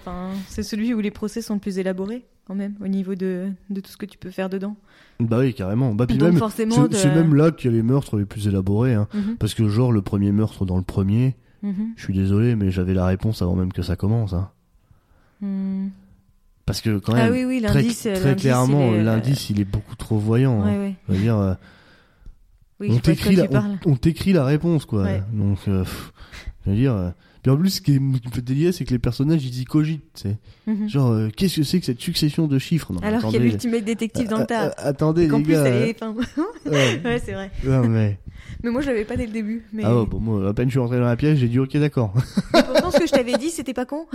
[0.49, 3.81] c'est celui où les procès sont le plus élaborés, quand même, au niveau de, de
[3.81, 4.77] tout ce que tu peux faire dedans.
[5.21, 5.95] Bah oui, carrément.
[5.95, 8.25] Bah puis Donc même, forcément, c'est de- même là qu'il y a les meurtres les
[8.25, 9.09] plus élaborés, hein.
[9.15, 12.71] Mhm, Parce que genre, le premier meurtre dans le premier, mhm, je suis désolé, mais
[12.71, 14.51] j'avais la réponse avant même que ça commence, hein.
[15.41, 15.91] mhm.
[16.67, 17.83] Parce que quand Ah même, oui, oui, très,
[18.15, 20.63] très clairement, euh, l'indice, il est beaucoup trop voyant.
[20.63, 20.67] hein.
[20.73, 20.95] Ouais, ouais.
[21.09, 21.55] Je veux dire, euh,
[22.81, 23.45] Oui, on t'écrit la,
[23.87, 25.05] on, on réponse quoi.
[25.05, 25.23] Ouais.
[25.33, 26.13] Donc euh, pff,
[26.65, 27.13] je veux dire
[27.47, 30.25] puis en plus ce qui, me fait délire c'est que les personnages ils y cogitent.
[30.67, 30.89] Mhm.
[30.89, 33.39] Genre euh, qu'est-ce que c'est que cette succession de chiffres Non, Alors qu'il y a
[33.39, 34.67] l'ultimate détective dans euh, le tas.
[34.67, 35.65] euh, attendez les plus, gars.
[35.65, 36.03] elle est.
[36.03, 37.01] euh, enfin, ouais.
[37.05, 37.53] ouais, c'est vrai.
[37.63, 38.19] Mais
[38.65, 39.63] Mais moi, je l'avais pas dès le début.
[39.73, 41.61] Mais, ah ouais, bon moi à peine je suis rentré dans la pièce, j'ai dit
[41.61, 42.13] OK d'accord.
[42.55, 44.07] mais pourtant, ce que je t'avais dit, c'était pas con.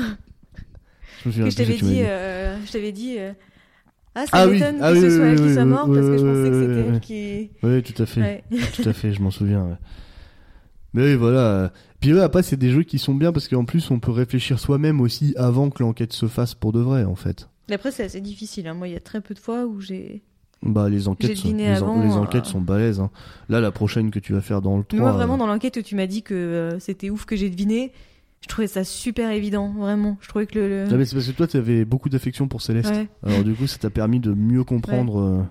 [1.26, 3.16] je me Que je t'avais dit, euh, je t'avais dit.
[3.18, 3.32] euh,
[4.14, 5.64] Ah, ça Ah oui, m'étonne ah que oui, ce oui, soit elle oui, qui soit
[5.64, 6.96] oui, morte oui, parce que je oui, pensais que oui, c'était oui.
[6.96, 7.52] elle qui.
[7.64, 8.44] Oui, tout à fait.
[8.76, 9.78] Tout à fait, je m'en souviens.
[10.94, 11.72] Mais oui, voilà.
[12.02, 14.60] Puis ouais, après, c'est des jeux qui sont bien parce qu'en plus, on peut réfléchir
[14.60, 17.48] soi-même aussi avant que l'enquête se fasse pour de vrai, en fait.
[17.70, 18.68] Mais Après, c'est assez difficile.
[18.68, 18.74] hein.
[18.74, 20.22] Moi, il y a très peu de fois où j'ai.
[20.64, 23.00] Bah, les enquêtes, sont, les, en- euh, sont balèzes.
[23.00, 23.10] hein.
[23.50, 24.98] Là, la prochaine que tu vas faire dans le 3.
[25.00, 27.36] Mais moi, vraiment, euh, dans l'enquête où tu m'as dit que euh, c'était ouf que
[27.36, 27.92] j'ai deviné,
[28.42, 30.18] je trouvais ça super évident, vraiment.
[30.22, 30.68] Je trouvais que le.
[30.68, 32.92] le- ah, mais c'est parce que toi, tu avais beaucoup d'affection pour Céleste.
[32.92, 33.08] Ouais.
[33.24, 35.48] Alors, du coup, ça t'a permis de mieux comprendre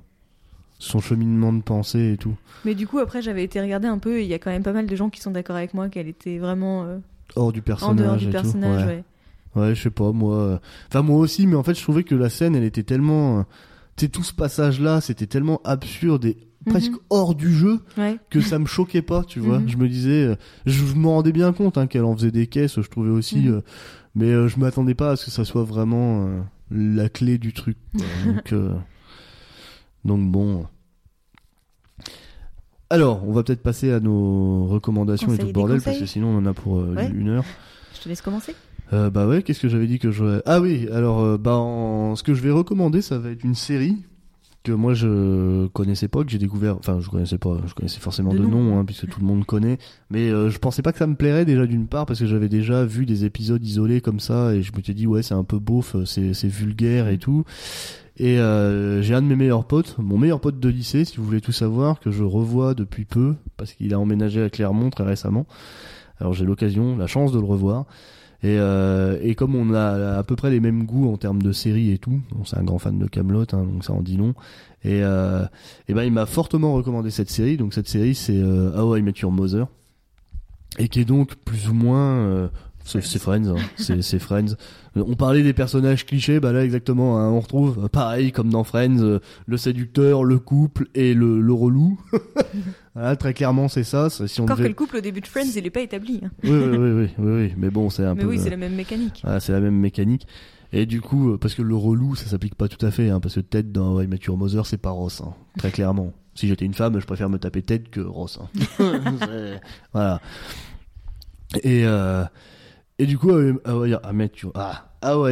[0.80, 2.34] son cheminement de pensée et tout.
[2.64, 4.62] Mais du coup, après, j'avais été regarder un peu et il y a quand même
[4.64, 6.98] pas mal de gens qui sont d'accord avec moi qu'elle était vraiment euh,
[7.36, 7.96] Hors du en personnage.
[8.04, 8.32] dehors du et tout.
[8.32, 8.86] personnage.
[8.86, 9.04] Ouais.
[9.56, 9.62] ouais.
[9.62, 10.34] Ouais, je sais pas, moi.
[10.36, 10.58] euh,
[10.88, 13.40] Enfin, moi aussi, mais en fait, je trouvais que la scène, elle était tellement.
[13.40, 13.42] euh,
[13.96, 16.98] Tu sais, tout ce passage-là, c'était tellement absurde et presque Mhm.
[17.10, 18.18] hors du jeu Ouais.
[18.30, 19.58] que ça me choquait pas, tu vois.
[19.58, 19.68] Mhm.
[19.68, 20.36] Je me disais.
[20.66, 23.40] Je, m'en rendais bien compte hein, qu'elle en faisait des caisses, je trouvais aussi.
[23.40, 23.54] Mhm.
[23.54, 23.60] euh,
[24.14, 27.52] mais euh, je m'attendais pas à ce que ça soit vraiment euh, la clé du
[27.52, 27.76] truc.
[27.92, 28.04] quoi.
[28.26, 28.52] donc,
[30.04, 30.66] donc, bon.
[32.92, 36.28] Alors, on va peut-être passer à nos recommandations et tout le bordel, parce que sinon
[36.28, 37.08] on en a pour euh, Ouais.
[37.14, 37.44] une heure.
[37.94, 38.54] Je te laisse commencer.
[38.92, 40.40] Euh, bah ouais, qu'est-ce que j'avais dit que je...
[40.46, 43.54] Ah oui, alors euh, bah en- ce que je vais recommander, ça va être une
[43.54, 43.96] série
[44.64, 46.76] que moi je connaissais pas, que j'ai découvert.
[46.78, 48.78] Enfin, je connaissais pas, je connaissais forcément De de, nom.
[48.80, 49.78] hein, puisque tout le monde connaît.
[50.10, 52.48] Mais euh, je pensais pas que ça me plairait déjà d'une part parce que j'avais
[52.48, 55.44] déjà vu des épisodes isolés comme ça et je me suis dit ouais c'est un
[55.44, 57.44] peu beauf, c'est vulgaire et tout.
[58.22, 61.24] Et euh, j'ai un de mes meilleurs potes, mon meilleur pote de lycée, si vous
[61.24, 65.04] voulez tout savoir, que je revois depuis peu parce qu'il a emménagé à Clermont très
[65.04, 65.46] récemment.
[66.20, 67.86] Alors j'ai l'occasion, la chance de le revoir.
[68.42, 71.50] Et, euh, et comme on a à peu près les mêmes goûts en termes de
[71.50, 74.18] séries et tout, bon, c'est un grand fan de Camelot, hein, donc ça en dit
[74.18, 74.34] long.
[74.84, 75.46] Et, euh,
[75.88, 77.56] et ben il m'a fortement recommandé cette série.
[77.56, 79.66] Donc cette série c'est euh, How I Met Your Mother
[80.78, 82.48] et qui est donc plus ou moins euh,
[83.00, 83.56] c'est Friends, hein.
[83.76, 84.56] c'est Friends.
[84.96, 88.64] On parlait des personnages clichés, bah là exactement, hein, on retrouve euh, pareil comme dans
[88.64, 92.00] Friends, euh, le séducteur, le couple et le, le relou.
[92.94, 94.10] voilà, très clairement c'est ça.
[94.10, 96.20] Si on Encore que le couple au début de Friends, il est pas établi.
[96.24, 96.30] hein.
[96.42, 98.28] oui, oui, oui, oui, oui, oui, mais bon c'est un Mais peu.
[98.30, 99.20] oui, euh, c'est la même mécanique.
[99.22, 100.26] voilà, c'est la même mécanique.
[100.72, 103.34] Et du coup, parce que le relou, ça s'applique pas tout à fait, hein, parce
[103.34, 106.12] que Ted dans I Met Your Mother, c'est pas Ross, hein, très clairement.
[106.36, 108.38] Si j'étais une femme, je préfère me taper Ted que Ross.
[108.78, 109.00] hein.
[109.92, 110.20] Voilà.
[111.64, 112.24] Et, euh,
[113.00, 114.84] et du coup, euh, How I Met Your, ah,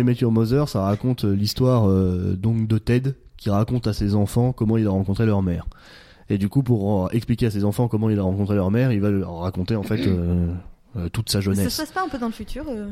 [0.02, 4.14] Met Your Mother, ça raconte euh, l'histoire euh, donc de Ted qui raconte à ses
[4.14, 5.66] enfants comment il a rencontré leur mère.
[6.30, 9.00] Et du coup, pour expliquer à ses enfants comment il a rencontré leur mère, il
[9.00, 10.52] va leur raconter en fait euh,
[10.96, 11.68] euh, toute sa Ça jeunesse.
[11.68, 12.88] se passe pas un peu dans le futur euh...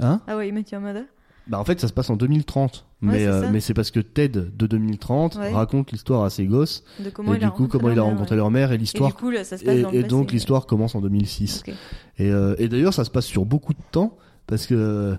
[0.00, 0.20] Hein?
[0.26, 1.04] Ah ouais, Met Your Mother
[1.46, 2.86] Bah en fait ça se passe en 2030.
[3.02, 5.52] Ouais, mais c'est euh, mais c'est parce que Ted de 2030 Ouais.
[5.52, 7.92] raconte l'histoire à ses gosses De comment et il du a coup rencontré comment il
[7.92, 8.36] a leur mère, rencontré ouais.
[8.38, 10.02] leur mère et Et l'histoire du coup, là, ça se passe et, dans le et
[10.04, 11.64] donc l'histoire commence en 2006.
[11.68, 11.74] Ok.
[12.18, 14.16] Et, euh, et d'ailleurs ça se passe sur beaucoup de temps
[14.46, 15.16] parce que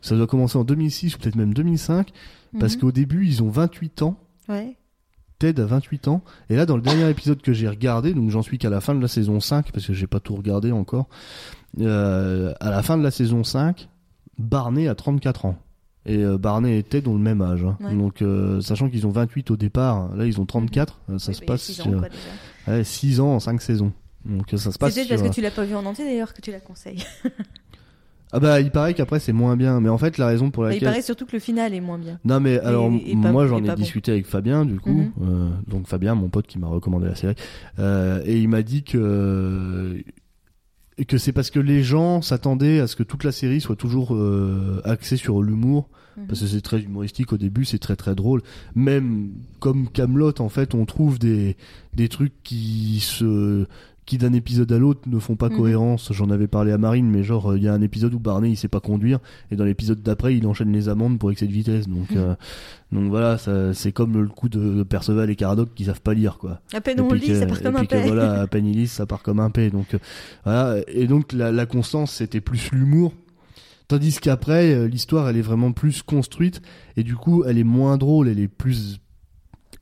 [0.00, 2.10] ça doit commencer en 2006 ou peut-être même 2005
[2.60, 2.80] parce Mhm.
[2.80, 4.16] qu'au début ils ont 28 ans.
[4.48, 4.76] Ouais.
[5.40, 8.42] Ted a 28 ans et là dans le dernier épisode que j'ai regardé donc j'en
[8.42, 11.08] suis qu'à la fin de la saison 5 parce que j'ai pas tout regardé encore
[11.80, 13.88] euh, à la fin de la saison 5
[14.38, 15.56] Barney a 34 ans
[16.06, 17.76] et euh, Barney et Ted ont le même âge hein.
[17.80, 17.94] Ouais.
[17.94, 21.38] donc euh, sachant qu'ils ont 28 au départ là ils ont 34 euh, ça se
[21.40, 22.84] bah, il passe six ans, sur quoi, déjà.
[22.84, 23.92] 6 ans en 5 saisons
[24.24, 25.84] donc euh, ça se passe C'est peut-être sur, parce que tu l'as pas vu en
[25.84, 27.02] entier d'ailleurs que tu la conseilles.
[28.32, 30.70] ah bah il paraît qu'après c'est moins bien mais en fait la raison pour Bah,
[30.70, 32.18] il laquelle paraît surtout que le final est moins bien.
[32.24, 33.82] Non mais alors et pas- moi j'en et ai pas bon.
[33.82, 35.12] discuté avec Fabien du coup, Mhm.
[35.22, 37.34] euh, donc Fabien mon pote qui m'a recommandé la série
[37.78, 40.02] euh, et il m'a dit que
[41.06, 44.14] que c'est parce que les gens s'attendaient à ce que toute la série soit toujours
[44.14, 45.88] euh, axée sur l'humour
[46.18, 46.26] Mhm.
[46.26, 48.42] parce que c'est très humoristique au début, c'est très très drôle.
[48.74, 49.30] Même
[49.60, 51.56] comme Camelot en fait, on trouve des
[51.94, 53.66] des trucs qui se
[54.08, 55.56] qui d'un épisode à l'autre ne font pas Mhm.
[55.56, 56.12] cohérence.
[56.12, 58.56] J'en avais parlé à Marine, mais genre il y a un épisode où Barney il
[58.56, 59.18] sait pas conduire
[59.50, 61.86] et dans l'épisode d'après il enchaîne les amendes pour excès de vitesse.
[61.88, 62.16] Donc Mhm.
[62.16, 62.34] euh,
[62.90, 66.38] donc voilà, ça c'est comme le coup de Perceval et Caradoc qui savent pas lire
[66.38, 66.60] quoi.
[66.72, 68.02] À peine on lit, ça part comme un paix.
[68.06, 69.70] voilà, à peine il lise, ça part comme un P.
[69.70, 69.98] Donc euh,
[70.44, 73.12] voilà, et donc la, la constance c'était plus l'humour.
[73.88, 76.60] Tandis qu'après, euh, l'histoire, elle est vraiment plus construite,
[76.98, 79.00] et du coup, elle est moins drôle, elle est plus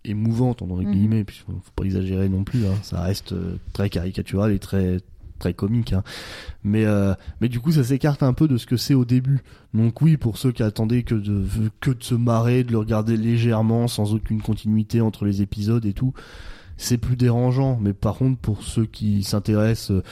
[0.09, 0.93] émouvante, entre Mhm.
[0.93, 2.75] guillemets, puis faut faut pas exagérer non plus, hein.
[2.83, 4.99] ça reste euh, très caricatural et très
[5.39, 5.93] très comique.
[5.93, 6.03] hein.
[6.65, 9.41] Mais, euh, mais du coup, ça s'écarte un peu de ce que c'est au début.
[9.75, 11.45] Donc oui, pour ceux qui attendaient que de,
[11.81, 15.93] que de se marrer, de le regarder légèrement, sans aucune continuité entre les épisodes et
[15.93, 16.15] tout,
[16.79, 17.79] c'est plus dérangeant.
[17.83, 20.03] Mais par contre, pour ceux qui s'intéressent euh,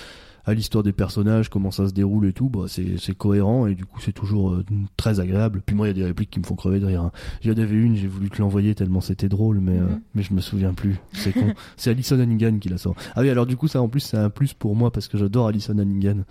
[0.47, 3.75] à l'histoire des personnages, comment ça se déroule et tout, bah c'est c'est cohérent et
[3.75, 4.65] du coup c'est toujours euh,
[4.97, 5.63] très agréable.
[5.65, 7.03] Puis moi il y a des répliques qui me font crever de rire.
[7.03, 7.13] hein.
[7.43, 10.01] Il y en avait une, j'ai voulu te l'envoyer tellement c'était drôle, mais euh, Mhm.
[10.15, 10.97] mais je me souviens plus.
[11.13, 11.53] C'est con.
[11.77, 12.95] c'est Alison Hannigan qui la sort.
[13.15, 15.17] Ah oui alors du coup ça en plus c'est un plus pour moi parce que
[15.19, 16.25] j'adore Alison Hannigan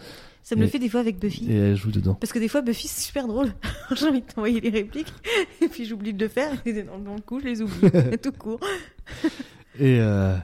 [0.44, 1.50] Ça me le fait des fois avec Buffy.
[1.52, 2.14] et elle joue dedans.
[2.16, 3.54] Parce que des fois, Buffy, c'est super drôle.
[3.96, 5.12] J'ai envie de t'envoyer les répliques,
[5.62, 7.90] et puis j'oublie de le faire, et dans le coup, je les oublie.
[8.22, 8.60] tout court.
[9.80, 10.36] Et euh,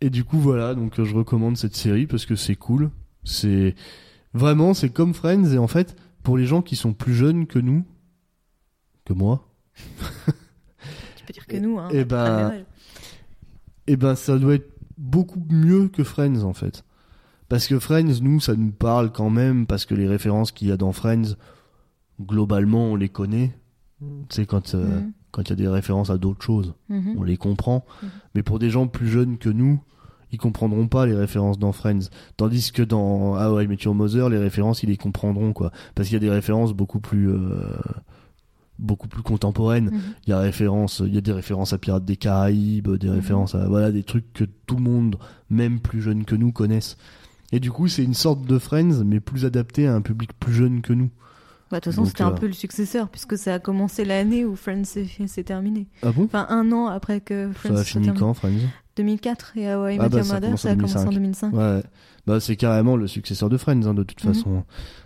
[0.00, 2.90] et du coup voilà donc euh, je recommande cette série parce que c'est cool.
[3.24, 3.74] C'est
[4.34, 7.58] vraiment c'est comme Friends et en fait pour les gens qui sont plus jeunes que
[7.58, 7.84] nous
[9.04, 9.48] que moi
[11.16, 11.88] Tu peux dire que nous, hein.
[11.92, 12.64] Eh a pas ben, même âge.
[13.86, 16.84] eh ben ça doit être beaucoup mieux que Friends en fait.
[17.48, 20.72] Parce que Friends, nous, ça nous parle quand même, parce que les références qu'il y
[20.72, 21.34] a dans Friends,
[22.20, 23.58] globalement, on les connaît.
[24.28, 25.12] C'est quand euh, Mhm.
[25.30, 27.14] Quand il y a des références à d'autres choses, Mhm.
[27.18, 27.84] on les comprend.
[28.02, 28.08] Mhm.
[28.34, 29.80] Mais pour des gens plus jeunes que nous,
[30.32, 32.10] ils comprendront pas les références dans Friends.
[32.36, 35.72] Tandis que dans How I Met Your Mother, les références, ils les comprendront quoi.
[35.94, 37.38] Parce qu'il y a des références beaucoup plus euh,
[38.78, 39.86] beaucoup plus contemporaines.
[39.86, 40.00] Mhm.
[40.26, 43.54] Il y a référence, il y a des références à Pirates des Caraïbes, des références
[43.54, 45.16] à voilà des trucs que tout le monde,
[45.50, 46.96] même plus jeune que nous, connaissent.
[47.50, 50.52] Et du coup, c'est une sorte de Friends, mais plus adapté à un public plus
[50.52, 51.10] jeune que nous.
[51.70, 54.44] Bah, de toute façon, c'était un euh, peu le successeur, puisque ça a commencé l'année
[54.46, 55.86] où Friends s'est s'est terminé.
[56.02, 56.24] Ah bon?
[56.24, 58.18] Enfin, un an après que Ça Friends fini terminé.
[58.20, 58.68] quand, Friends?
[58.96, 61.10] 2004, et How I Ah bah, ça Mother, a commencé en 2005.
[61.12, 61.52] 2005.
[61.54, 61.82] Ouais.
[62.26, 64.34] Bah, c'est carrément le successeur de Friends, hein, de toute Mhm.
[64.34, 64.64] façon.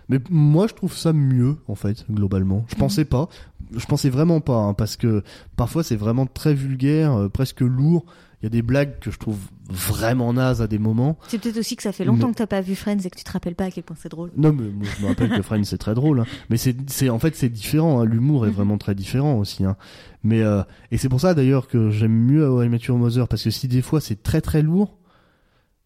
[0.09, 2.65] Mais moi, je trouve ça mieux, en fait, globalement.
[2.69, 2.79] Je Mhm.
[2.79, 3.27] pensais pas.
[3.75, 5.23] je pensais vraiment pas, hein, parce que
[5.55, 8.05] parfois c'est vraiment très vulgaire, euh, presque lourd.
[8.43, 9.37] Il y a des blagues que je trouve
[9.69, 11.17] vraiment nazes à des moments.
[11.29, 13.15] C'est peut-être aussi que ça fait longtemps Mais- que t'as pas vu Friends et que
[13.17, 14.31] tu te rappelles pas à quel point c'est drôle.
[14.35, 16.25] Non, mais moi, je me rappelle que Friends c'est très drôle, hein.
[16.49, 18.01] mais c'est, c'est en fait c'est différent.
[18.01, 18.05] hein.
[18.05, 18.55] L'humour est Mhm.
[18.55, 19.63] vraiment très différent aussi.
[19.63, 19.77] Hein.
[20.25, 22.41] Mais euh, et c'est pour ça d'ailleurs que j'aime mieux
[22.85, 24.97] Your Mother parce que si des fois c'est très très lourd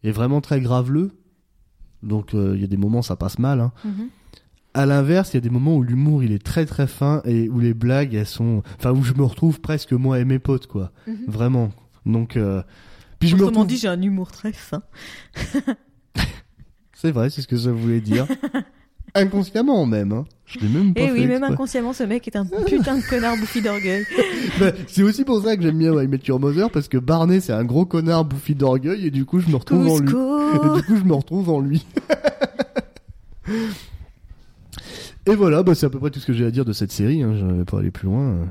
[0.03, 1.12] et vraiment très graveleux,
[2.01, 3.62] donc euh, il y a des moments ça passe mal.
[3.62, 3.72] Hein.
[3.86, 4.08] Mhm.
[4.74, 7.49] À l'inverse, il y a des moments où l'humour il est très très fin et
[7.49, 10.66] où les blagues elles sont, enfin où je me retrouve presque moi et mes potes
[10.68, 11.16] quoi, Mhm.
[11.28, 11.70] vraiment.
[12.08, 12.64] Donc euh,
[13.20, 13.68] puis je me Autrement retrouve.
[13.68, 14.82] dit, j'ai un humour très fin.
[16.93, 18.26] C'est vrai, c'est ce que ça voulait dire.
[19.14, 20.12] Inconsciemment même.
[20.14, 20.26] Hein.
[20.47, 22.97] Je l'ai même pas Et fait Eh oui, même inconsciemment, ce mec est un putain
[22.97, 24.03] de connard bouffi d'orgueil.
[24.60, 27.39] Bah, c'est aussi pour ça que j'aime bien I Met Your Mother parce que Barney
[27.41, 30.10] c'est un gros connard bouffi d'orgueil et du coup je me retrouve en lui.
[30.10, 31.86] Et du coup je me retrouve en lui.
[35.28, 36.91] et voilà, bah, c'est à peu près tout ce que j'ai à dire de cette
[36.91, 37.22] série.
[37.22, 37.36] Hein.
[37.39, 38.47] Je vais pas aller plus loin.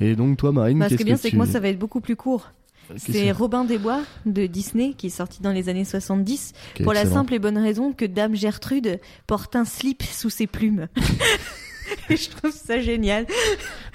[0.00, 1.32] Et donc toi Marine, Bah, Ce qui qu'est-ce est bien, que c'est tu...
[1.32, 2.52] que moi, ça va être beaucoup plus court.
[2.96, 6.92] C'est Robin des Bois de Disney qui est sorti dans les années 70 Ok, pour
[6.92, 10.88] la simple et bonne raison que Dame Gertrude porte un slip sous ses plumes.
[12.10, 13.26] et je trouve ça génial.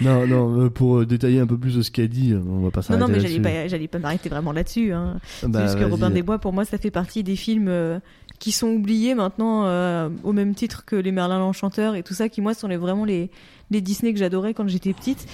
[0.01, 2.61] Non, non, euh, pour euh, détailler un peu plus de ce qu'elle dit, euh, on
[2.61, 4.91] va pas Non, s'arrêter non, mais j'allais pas, j'allais pas m'arrêter vraiment là-dessus.
[4.91, 5.19] Hein.
[5.39, 5.83] C'est Bah, juste que.
[5.85, 7.99] Robin des Bois, pour moi, ça fait partie des films euh,
[8.39, 12.27] qui sont oubliés maintenant euh, au même titre que les Merlin l'Enchanteur et tout ça,
[12.29, 13.29] qui moi sont les, vraiment les,
[13.71, 15.25] les Disney que j'adorais quand j'étais petite.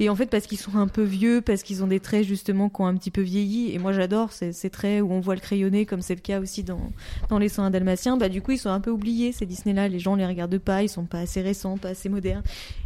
[0.00, 2.68] Et en fait, parce qu'ils sont un peu vieux, parce qu'ils ont des traits justement
[2.68, 5.40] qui ont un petit peu vieilli, et moi j'adore ces, traits où on voit le
[5.40, 6.92] crayonné, comme c'est le cas aussi dans,
[7.28, 9.98] dans Les Soins Dalmatiens, bah du coup ils sont un peu oubliés ces Disney-là, les
[9.98, 12.42] gens les regardent pas, ils sont pas assez récents, pas assez modernes.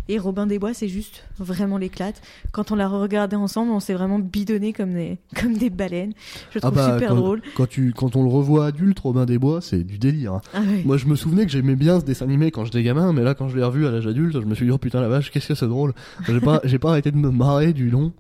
[0.09, 2.21] Et Robin des Bois, c'est juste vraiment l'éclate.
[2.51, 6.13] Quand on l'a regardé ensemble, on s'est vraiment bidonné comme des, comme des baleines.
[6.51, 7.43] Je Ah trouve bah, super quand, drôle.
[7.55, 10.35] Quand, tu, quand on le revoit adulte, Robin des Bois, c'est du délire.
[10.35, 10.41] hein.
[10.55, 10.61] Ah.
[10.85, 13.35] Moi, je me souvenais que j'aimais bien ce dessin animé quand j'étais gamin, mais là,
[13.35, 15.31] quand je l'ai revu à l'âge adulte, je me suis dit, oh putain la vache,
[15.31, 15.93] qu'est-ce que c'est drôle.
[16.27, 18.13] J'ai pas, j'ai pas arrêté de me marrer du long.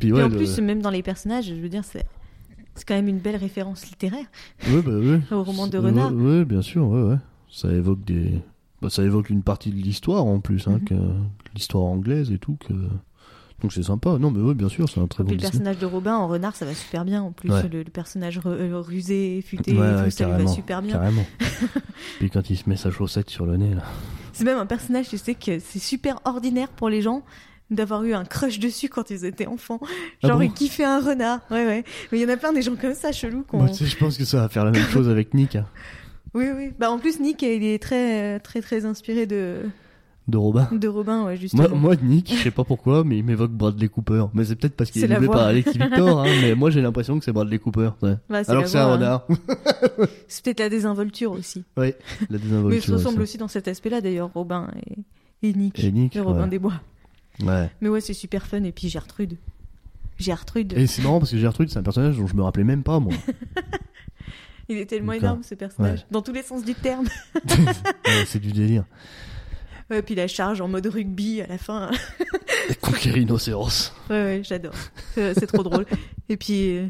[0.00, 2.04] Puis Et en le- plus, même dans les personnages, je veux dire, c'est,
[2.74, 4.26] c'est quand même une belle référence littéraire
[4.68, 5.20] ouais, bah, ouais.
[5.34, 6.12] au roman de Renard.
[6.12, 7.16] Ouais, bien sûr, ouais, ouais.
[7.50, 8.40] Ça évoque des,
[8.84, 11.26] bah, ça évoque une partie de l'histoire en plus, hein, Mhm.
[11.54, 12.72] l'histoire anglaise et tout, que.
[13.62, 14.18] Donc c'est sympa.
[14.18, 15.50] Non, mais ouais, bien sûr, c'est un très Et bon puis le Disney.
[15.64, 17.22] personnage de Robin en renard, ça va super bien.
[17.22, 17.66] En plus, Ouais.
[17.72, 20.92] le, le personnage euh, rusé, futé, Ouais, et tout, ouais, ça lui va super bien.
[20.94, 21.24] Carrément.
[22.18, 23.82] Puis quand il se met sa chaussette sur le nez, là.
[24.32, 27.22] C'est même un personnage, tu sais, que c'est super ordinaire pour les gens
[27.70, 29.80] d'avoir eu un crush dessus quand ils étaient enfants.
[30.22, 31.40] Ah Genre, bon ils kiffaient un renard.
[31.50, 31.84] Ouais, ouais.
[32.12, 33.46] Mais il y en a plein des gens comme ça, chelous.
[33.72, 35.64] sais, je pense que ça va faire la même chose avec Nick, hein,
[36.34, 36.72] Oui, oui.
[36.78, 39.62] Bah, en plus, Nick, il est très, très, très inspiré de,
[40.26, 40.68] de Robin.
[40.72, 41.68] de Robin, ouais, justement.
[41.68, 44.24] Moi, moi, Nick, je sais pas pourquoi, mais il m'évoque Bradley Cooper.
[44.34, 47.18] Mais c'est peut-être parce qu'il est élevé par Alexis Victor, hein, mais moi j'ai l'impression
[47.18, 47.90] que c'est Bradley Cooper.
[48.02, 48.16] ouais.
[48.28, 48.92] Bah, c'est Alors que c'est un hein.
[48.94, 49.26] renard.
[50.28, 51.62] C'est peut-être la désinvolture aussi.
[51.76, 51.92] oui, la
[52.30, 52.82] Mais ils désinvolture.
[52.84, 54.68] se ressemblent aussi dans cet aspect-là, d'ailleurs, Robin
[55.42, 55.78] et, et Nick.
[55.84, 56.48] Et Nick, le Robin ouais.
[56.48, 56.80] des Bois.
[57.44, 57.70] Ouais.
[57.80, 58.62] Mais ouais, c'est super fun.
[58.64, 59.36] Et puis Gertrude.
[60.18, 60.72] Gertrude.
[60.76, 62.98] Et c'est marrant parce que Gertrude, c'est un personnage dont je me rappelais même pas,
[62.98, 63.12] moi.
[64.68, 66.06] Il est tellement énorme, ce personnage.
[66.10, 67.06] Dans tous les sens du terme.
[68.06, 68.84] Ouais, c'est du délire.
[69.90, 71.90] Ouais, puis la charge en mode rugby à la fin.
[72.70, 73.92] Et Conquérir rhinocéros.
[74.08, 74.74] Ouais, ouais, j'adore.
[75.14, 75.86] C'est trop drôle.
[76.28, 76.86] Et puis, euh,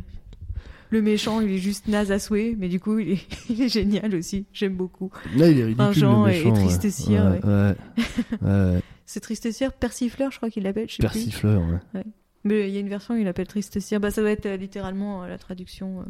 [0.90, 3.68] le méchant, il est juste naze à souhait, mais du coup, il est, il est
[3.68, 4.46] génial aussi.
[4.52, 5.10] J'aime beaucoup.
[5.36, 6.54] Là, il est ridicule, Un Jean le et méchant.
[6.54, 7.08] Triste
[8.42, 8.80] ouais.
[9.06, 10.88] C'est Tristessière, Persifleur, je crois qu'il l'appelle.
[10.98, 11.62] Persifleur,
[11.94, 12.02] ouais.
[12.44, 14.00] Mais il y a une version où il l'appelle Tristessière.
[14.00, 16.04] Bah, ça doit être euh, littéralement euh, la traduction.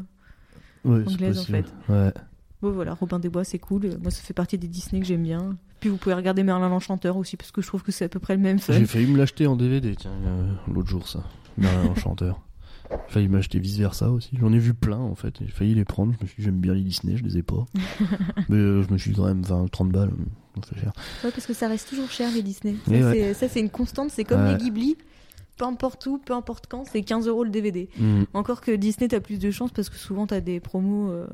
[0.84, 1.64] C'est Anglaise, en.
[1.88, 2.12] Ouais.
[2.62, 3.82] Bon, voilà, Robin des Bois, c'est cool.
[4.02, 5.56] Moi, ça fait partie des Disney que j'aime bien.
[5.80, 8.18] Puis vous pouvez regarder Merlin l'Enchanteur aussi, parce que je trouve que c'est à peu
[8.20, 8.58] près le même.
[8.58, 11.22] J'ai failli me l'acheter en DVD, tiens, euh, l'autre jour, ça.
[11.58, 12.40] Merlin l'Enchanteur.
[12.90, 14.30] J'ai failli m'acheter vice versa aussi.
[14.40, 15.34] J'en ai vu plein en fait.
[15.40, 16.12] J'ai failli les prendre.
[16.18, 17.64] Je me suis dit, j'aime bien les Disney, je les ai pas.
[18.48, 20.10] Mais euh, je me suis dit quand même 20, 30 balles,
[20.62, 20.92] ça fait cher.
[21.24, 22.76] Ouais, parce que ça reste toujours cher, les Disney.
[22.86, 23.34] Ça, ouais.
[23.34, 24.10] c'est- une constante.
[24.10, 24.52] C'est comme Ouais.
[24.52, 24.96] les Ghibli.
[25.56, 27.88] Peu importe où, peu importe quand, c'est 15 euros le DVD.
[27.98, 28.24] Hmm.
[28.34, 31.10] Encore que Disney, t'as plus de chance parce que souvent t'as des promos.
[31.10, 31.26] euh,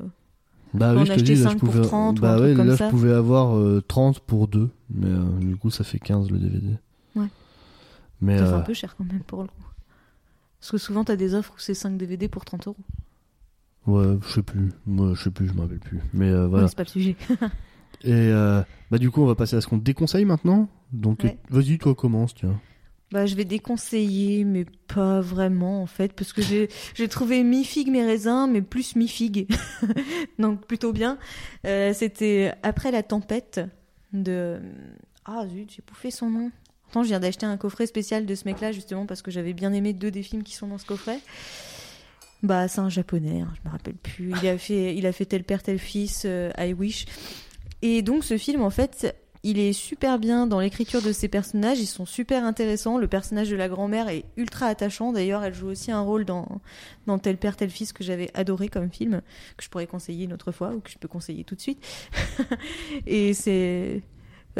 [0.75, 2.45] Bah oui, je te dis, là, 5 je pour pouvais, 30 ou bah un ouais,
[2.47, 2.85] truc comme là, ça.
[2.85, 4.69] je pouvais avoir euh, 30 pour 2.
[4.93, 6.67] Mais euh, du coup, ça fait 15 le DVD.
[7.15, 7.25] Ouais.
[8.21, 9.53] Mais Ça fait euh, un peu cher quand même pour le coup.
[10.59, 12.77] Parce que souvent t'as des offres où c'est 5 DVD pour 30 euros.
[13.87, 14.69] ouais, je sais plus.
[14.85, 15.99] Moi, je sais plus, je me rappelle plus.
[16.13, 16.67] Mais euh, Ouais, voilà.
[16.67, 17.15] c'est pas le sujet.
[18.03, 18.31] Et
[18.91, 20.69] bah du coup, on va passer à ce qu'on te déconseille maintenant.
[20.91, 21.37] Donc, Ouais.
[21.49, 22.59] vas-y, toi, commence, tiens.
[23.11, 27.89] Bah, je vais déconseiller, mais pas vraiment en fait, parce que j'ai trouvé mi figue
[27.89, 29.47] mes raisins, mais plus mi figue,
[30.39, 31.17] donc plutôt bien.
[31.67, 33.59] Euh, C'était après la tempête
[34.13, 34.61] de
[35.25, 36.51] ah zut, j'ai bouffé son nom.
[36.89, 39.73] Attends, je viens d'acheter un coffret spécial de ce mec-là justement parce que j'avais bien
[39.73, 41.19] aimé deux des films qui sont dans ce coffret.
[42.43, 44.33] Bah, c'est un japonais, hein, je me rappelle plus.
[44.41, 47.05] Il a fait, il a fait tel père tel fils, euh, I Wish.
[47.81, 51.79] Et donc ce film en fait il est super bien dans l'écriture de ses personnages,
[51.79, 52.99] ils sont super intéressants.
[52.99, 55.11] Le personnage de la grand-mère est ultra attachant.
[55.11, 56.61] D'ailleurs, elle joue aussi un rôle dans,
[57.07, 59.21] dans Tel Père, Tel Fils que j'avais adoré comme film,
[59.57, 61.83] que je pourrais conseiller une autre fois ou que je peux conseiller tout de suite.
[63.07, 64.03] Et c'est.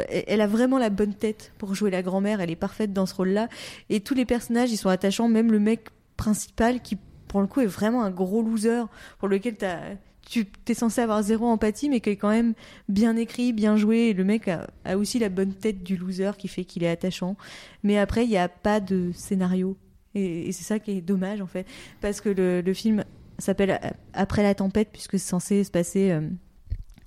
[0.08, 3.14] Elle a vraiment la bonne tête pour jouer la grand-mère, elle est parfaite dans ce
[3.14, 3.48] rôle-là.
[3.90, 6.96] Et tous les personnages, ils sont attachants, même le mec principal qui,
[7.28, 8.84] pour le coup, est vraiment un gros loser,
[9.18, 9.80] pour lequel t'as
[10.24, 12.54] tu es censé avoir zéro empathie, mais qui est quand même
[12.88, 14.08] bien écrit, bien joué.
[14.08, 17.36] Et le mec a, aussi la bonne tête du loser qui fait qu'il est attachant.
[17.82, 19.76] Mais après, il n'y a pas de scénario.
[20.14, 21.66] Et, c'est ça qui est dommage, en fait.
[22.00, 23.04] Parce que le, film
[23.38, 23.78] s'appelle
[24.12, 26.28] Après la tempête, puisque c'est censé se passer euh,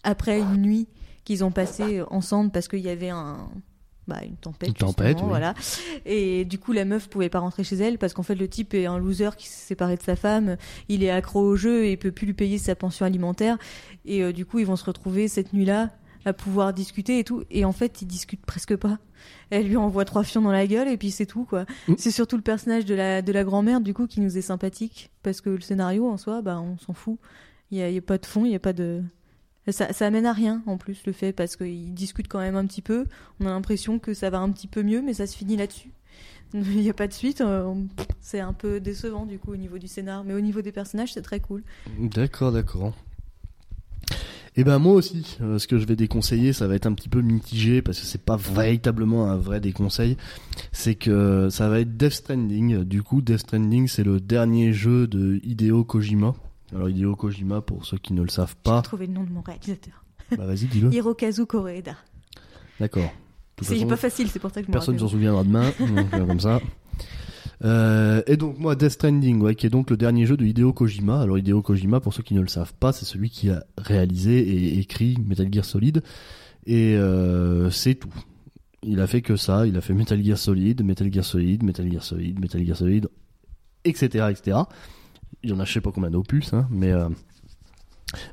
[0.04, 0.88] après une nuit
[1.24, 3.50] qu'ils ont passé ensemble parce qu'il y avait un,
[4.08, 4.70] bah, une tempête.
[4.70, 5.56] Une tempête, voilà.
[6.06, 8.74] Et du coup, la meuf pouvait pas rentrer chez elle parce qu'en fait, le type
[8.74, 10.58] est un loser qui s'est séparé de sa femme.
[10.90, 13.58] Il est accro au jeu et peut plus lui payer sa pension alimentaire.
[14.06, 15.92] Et euh, du coup, ils vont se retrouver cette nuit-là
[16.26, 17.44] à pouvoir discuter et tout.
[17.50, 19.00] Et en fait, ils discutent presque pas.
[19.50, 21.66] Elle lui envoie trois fions dans la gueule et puis c'est tout, quoi.
[21.98, 25.12] C'est surtout le personnage de la, de la grand-mère, du coup, qui nous est sympathique
[25.24, 27.18] parce que le scénario, en soi, bah, on s'en fout.
[27.72, 29.02] Il y a, y a pas de fond, il y a pas de,
[29.72, 32.66] ça, ça amène à rien en plus le fait parce qu'ils discutent quand même un
[32.66, 33.06] petit peu.
[33.40, 35.92] On a l'impression que ça va un petit peu mieux, mais ça se finit là-dessus.
[36.54, 37.42] Il n'y a pas de suite.
[37.42, 37.74] Euh,
[38.22, 41.14] c'est un peu décevant du coup au niveau du scénar, mais au niveau des personnages,
[41.14, 41.64] c'est très cool.
[42.00, 42.94] D'accord, d'accord.
[44.58, 46.94] Et eh ben moi aussi, euh, ce que je vais déconseiller, ça va être un
[46.94, 50.16] petit peu mitigé parce que c'est pas véritablement un vrai déconseil.
[50.72, 52.86] C'est que ça va être Death Stranding.
[52.86, 56.36] Du coup, Death Stranding, c'est le dernier jeu de Hideo Kojima.
[56.74, 58.78] Alors Hideo Kojima, pour ceux qui ne le savent pas.
[58.78, 60.04] J'ai trouvé le nom de mon réalisateur.
[60.36, 60.92] Bah vas-y, dis-le.
[60.94, 61.96] Hirokazu Koreeda.
[62.80, 63.12] D'accord.
[63.62, 66.26] C'est pas facile, c'est pour ça que je Personne ne s'en souviendra demain, donc, euh,
[66.26, 66.60] comme ça.
[67.64, 70.74] Euh, et donc moi, Death Stranding, ouais, qui est donc le dernier jeu de Hideo
[70.74, 71.22] Kojima.
[71.22, 74.40] Alors Hideo Kojima, pour ceux qui ne le savent pas, c'est celui qui a réalisé
[74.40, 76.04] et écrit Metal Gear Solid.
[76.66, 78.14] Et euh, c'est tout.
[78.84, 79.66] Il a fait que ça.
[79.66, 83.08] Il a fait Metal Gear Solid, Metal Gear Solid, Metal Gear Solid, Metal Gear Solid,
[83.86, 84.58] etc., etc.
[85.46, 87.08] Il y en a je sais pas combien d'opus, hein, mais euh,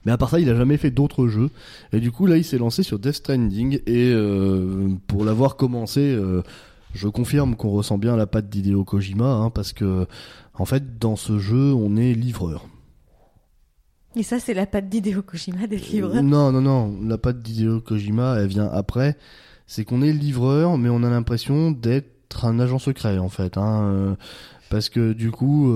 [0.06, 1.50] mais à part ça, il a jamais fait d'autres jeux.
[1.92, 3.80] Et du coup, là, il s'est lancé sur Death Stranding.
[3.86, 6.42] Et euh, pour l'avoir commencé, euh,
[6.94, 10.06] je confirme qu'on ressent bien la patte d'Hideo Kojima, hein, parce que
[10.54, 12.66] en fait, dans ce jeu, on est livreur.
[14.16, 16.22] Et ça, c'est la patte d'Hideo Kojima d'être livreur.
[16.22, 16.98] non, non, non.
[17.06, 19.18] La patte d'Hideo Kojima, elle vient après.
[19.66, 23.58] C'est qu'on est livreur, mais on a l'impression d'être un agent secret, en fait.
[23.58, 24.16] Hein,
[24.70, 25.70] parce que du coup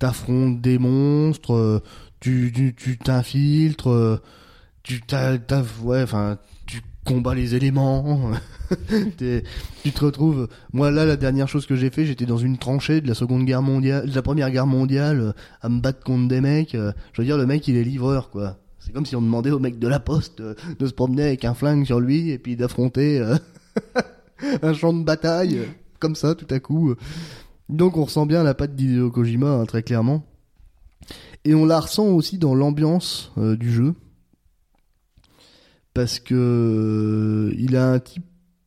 [0.00, 1.82] t'affrontes des monstres, euh,
[2.18, 2.72] tu
[3.04, 4.20] t'infiltres, euh,
[4.82, 5.36] tu t'as,
[5.84, 8.32] ouais, enfin, tu combats les éléments.
[9.18, 10.48] tu te retrouves.
[10.72, 13.44] Moi là, la dernière chose que j'ai fait, j'étais dans une tranchée de la Seconde
[13.44, 16.72] Guerre mondiale, de la Première Guerre mondiale, euh, à me battre contre des mecs.
[16.72, 18.56] Je veux dire, le mec, il est livreur, quoi.
[18.78, 21.52] C'est comme si on demandait au mec de la poste de se promener avec un
[21.52, 23.22] flingue sur lui et puis d'affronter
[24.62, 25.60] un champ de bataille
[25.98, 26.94] comme ça tout à coup.
[27.70, 30.24] Donc on ressent bien la patte d'Hideo Kojima hein, très clairement.
[31.44, 33.94] Et on la ressent aussi dans l'ambiance euh, du jeu.
[35.94, 38.24] Parce que euh, il a un type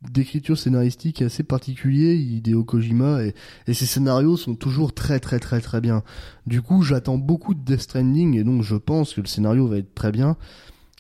[0.10, 3.34] d'écriture scénaristique assez particulier, Hideo Kojima, et,
[3.68, 6.04] et, ses scénarios sont toujours très très très très bien.
[6.45, 9.78] Du coup, j'attends beaucoup de Death Stranding, et donc je pense que le scénario va
[9.78, 10.36] être très bien.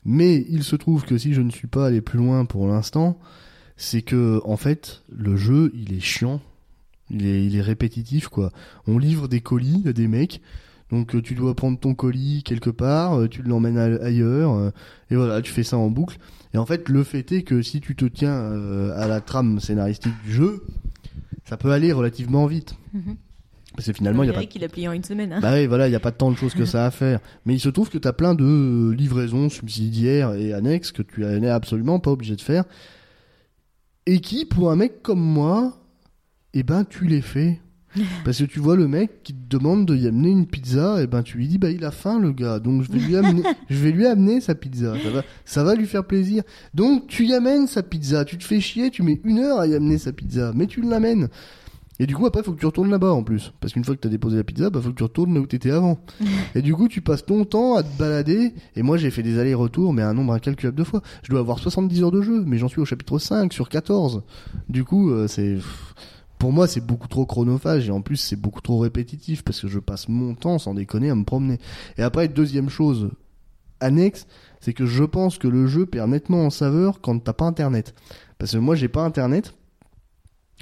[0.05, 3.19] Mais il se trouve que si je ne suis pas allé plus loin pour l'instant,
[3.75, 6.41] c'est que en fait, le jeu, il est chiant
[7.09, 8.51] il est, il est répétitif, quoi.
[8.87, 10.41] On livre des colis à des mecs.
[10.93, 14.69] Donc euh, tu dois prendre ton colis quelque part, euh, tu l'emmènes ailleurs, euh,
[15.09, 16.17] et voilà, tu fais ça en boucle.
[16.53, 18.51] Et en fait, le fait est que si tu te tiens
[18.95, 20.63] à la trame scénaristique du jeu,
[21.45, 22.75] ça peut aller relativement vite.
[22.93, 23.15] Mhm.
[23.75, 24.45] Parce que finalement, il y a pas.
[24.45, 25.33] qu'il a plié en une semaine.
[25.33, 25.39] Hein.
[25.41, 27.21] Bah oui, voilà, il y a pas tant de choses que ça à faire.
[27.47, 31.21] Mais il se trouve que tu as plein de livraisons subsidiaires et annexes que tu
[31.21, 32.65] n'es absolument pas obligé de faire.
[34.05, 35.82] Et qui, pour un mec comme moi,
[36.53, 37.59] eh ben tu les fais.
[38.25, 41.03] Parce que tu vois le mec qui te demande de y amener une pizza, et
[41.03, 43.15] eh ben tu lui dis bah il a faim le gars, donc je vais lui
[43.15, 46.43] amener, je vais lui amener sa pizza, ça va, ça va lui faire plaisir.
[46.73, 49.67] Donc tu y amènes sa pizza, tu te fais chier, tu mets une heure à
[49.67, 51.29] y amener sa pizza, mais tu l'amènes.
[51.99, 53.99] Et du coup après faut que tu retournes là-bas en plus, parce qu'une fois que
[53.99, 55.99] t'as déposé la pizza, bah faut que tu retournes là où t'étais avant.
[56.55, 59.37] et du coup tu passes ton temps à te balader, et moi j'ai fait des
[59.37, 61.03] allers-retours, mais un nombre incalculable de fois.
[61.21, 64.23] Je dois avoir 70 heures de jeu, mais j'en suis au chapitre 5 sur 14.
[64.67, 65.59] Du coup euh, c'est
[66.43, 69.69] pour moi, c'est beaucoup trop chronophage et en plus, c'est beaucoup trop répétitif parce que
[69.69, 71.57] je passe mon temps, sans déconner, à me promener.
[71.97, 73.11] Et après, deuxième chose
[73.79, 74.27] annexe,
[74.59, 77.95] c'est que je pense que le jeu perd nettement en saveur quand t'as pas internet.
[78.39, 79.55] Parce que moi, j'ai pas internet,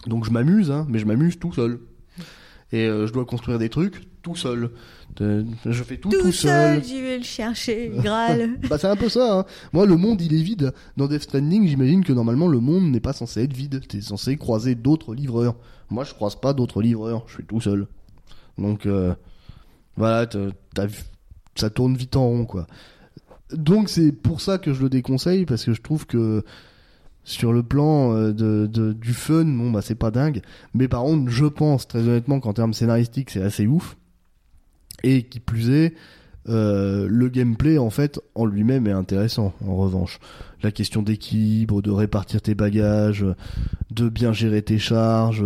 [0.06, 1.80] donc je m'amuse, hein, mais je m'amuse tout seul.
[2.72, 4.70] Et euh, je dois construire des trucs tout seul.
[5.20, 8.58] Je fais tout Tout, tout, seul, j'y vais le chercher, Graal.
[8.70, 9.40] Bah c'est un peu ça.
[9.40, 9.46] Hein.
[9.74, 10.74] Moi le monde il est vide.
[10.98, 13.82] Dans Death Stranding j'imagine que normalement le monde n'est pas censé être vide.
[13.88, 15.56] T'es censé croiser d'autres livreurs.
[15.90, 17.24] Moi je croise pas d'autres livreurs.
[17.28, 17.88] Je suis tout seul.
[18.58, 19.14] Donc euh,
[19.98, 20.28] voilà,
[21.56, 22.68] ça tourne vite en rond quoi.
[23.54, 26.44] Donc c'est pour ça que je le déconseille parce que je trouve que
[27.24, 30.42] sur le plan euh, de, de- du fun, bon bah c'est pas dingue.
[30.74, 33.98] Mais par contre, je pense très honnêtement qu'en termes scénaristiques, c'est assez ouf.
[35.04, 35.94] Et qui plus est,
[36.50, 39.54] euh, le gameplay en fait en lui-même est intéressant.
[39.66, 40.20] En revanche,
[40.64, 43.26] la question d'équilibre, de répartir tes bagages,
[43.92, 45.44] de bien gérer tes charges,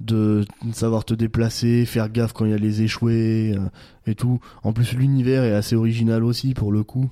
[0.00, 3.68] de savoir te déplacer, faire gaffe quand il y a les échoués euh,
[4.06, 4.40] et tout.
[4.62, 7.10] En plus, l'univers est assez original aussi pour le coup,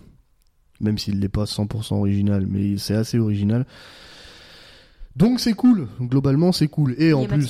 [0.81, 3.67] même s'il n'est pas 100% original, mais c'est assez original.
[5.17, 6.95] Donc c'est cool, globalement c'est cool.
[6.99, 7.47] Et Il y en plus,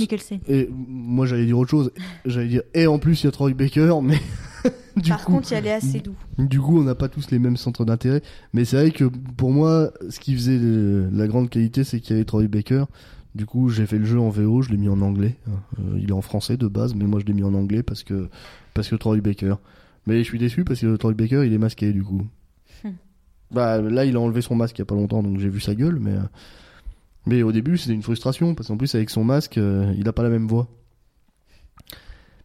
[0.49, 1.93] et moi j'allais dire autre chose,
[2.25, 4.19] j'allais dire et en plus il y a Troy Baker, mais
[4.97, 6.15] du Par coup, contre, il y allait assez doux.
[6.39, 8.21] du coup on n'a pas tous les mêmes centres d'intérêt.
[8.53, 12.15] Mais c'est vrai que pour moi, ce qui faisait le- la grande qualité, c'est qu'il
[12.17, 12.85] y avait Troy Baker.
[13.35, 15.37] Du coup, j'ai fait le jeu en VO, je l'ai mis en anglais.
[15.49, 18.03] Euh, il est en français de base, mais moi je l'ai mis en anglais parce
[18.03, 18.29] que
[18.75, 19.55] parce que Troy Baker.
[20.09, 22.23] Mais je suis déçu parce que Troy Baker, il est masqué du coup.
[22.85, 22.91] Hmm.
[23.53, 25.61] Bah là, il a enlevé son masque il y a pas longtemps, donc j'ai vu
[25.61, 26.23] sa gueule, mais euh,
[27.27, 30.13] mais au début, c'était une frustration parce qu'en plus avec son masque, euh, il a
[30.13, 30.69] pas la même voix.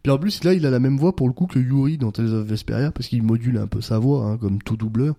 [0.02, 2.12] Puis en plus, là, il a la même voix pour le coup que Yuri dans
[2.12, 5.16] Tales of Vesperia parce qu'il module un peu sa voix, hein, comme tout doubleur.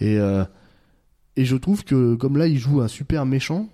[0.00, 0.44] Et euh,
[1.36, 3.68] et je trouve que comme là, il joue un super méchant,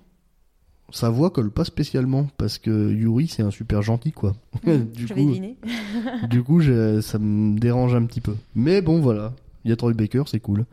[0.91, 4.37] sa voix colle pas spécialement parce que Yuri c'est un super gentil quoi.
[4.67, 5.35] du J'avais coup,
[6.29, 8.37] du coup, ça me dérange un petit peu.
[8.55, 9.33] Mais bon, voilà.
[9.65, 10.67] Il y a Troy Baker, c'est cool.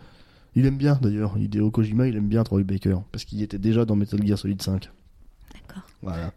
[0.55, 1.37] Il aime bien d'ailleurs.
[1.37, 2.97] Hideo Kojima, il aime bien Troy Baker.
[3.11, 4.89] Parce qu'il était déjà dans Metal Gear Solid 5.
[5.53, 5.83] D'accord.
[6.01, 6.33] Voilà.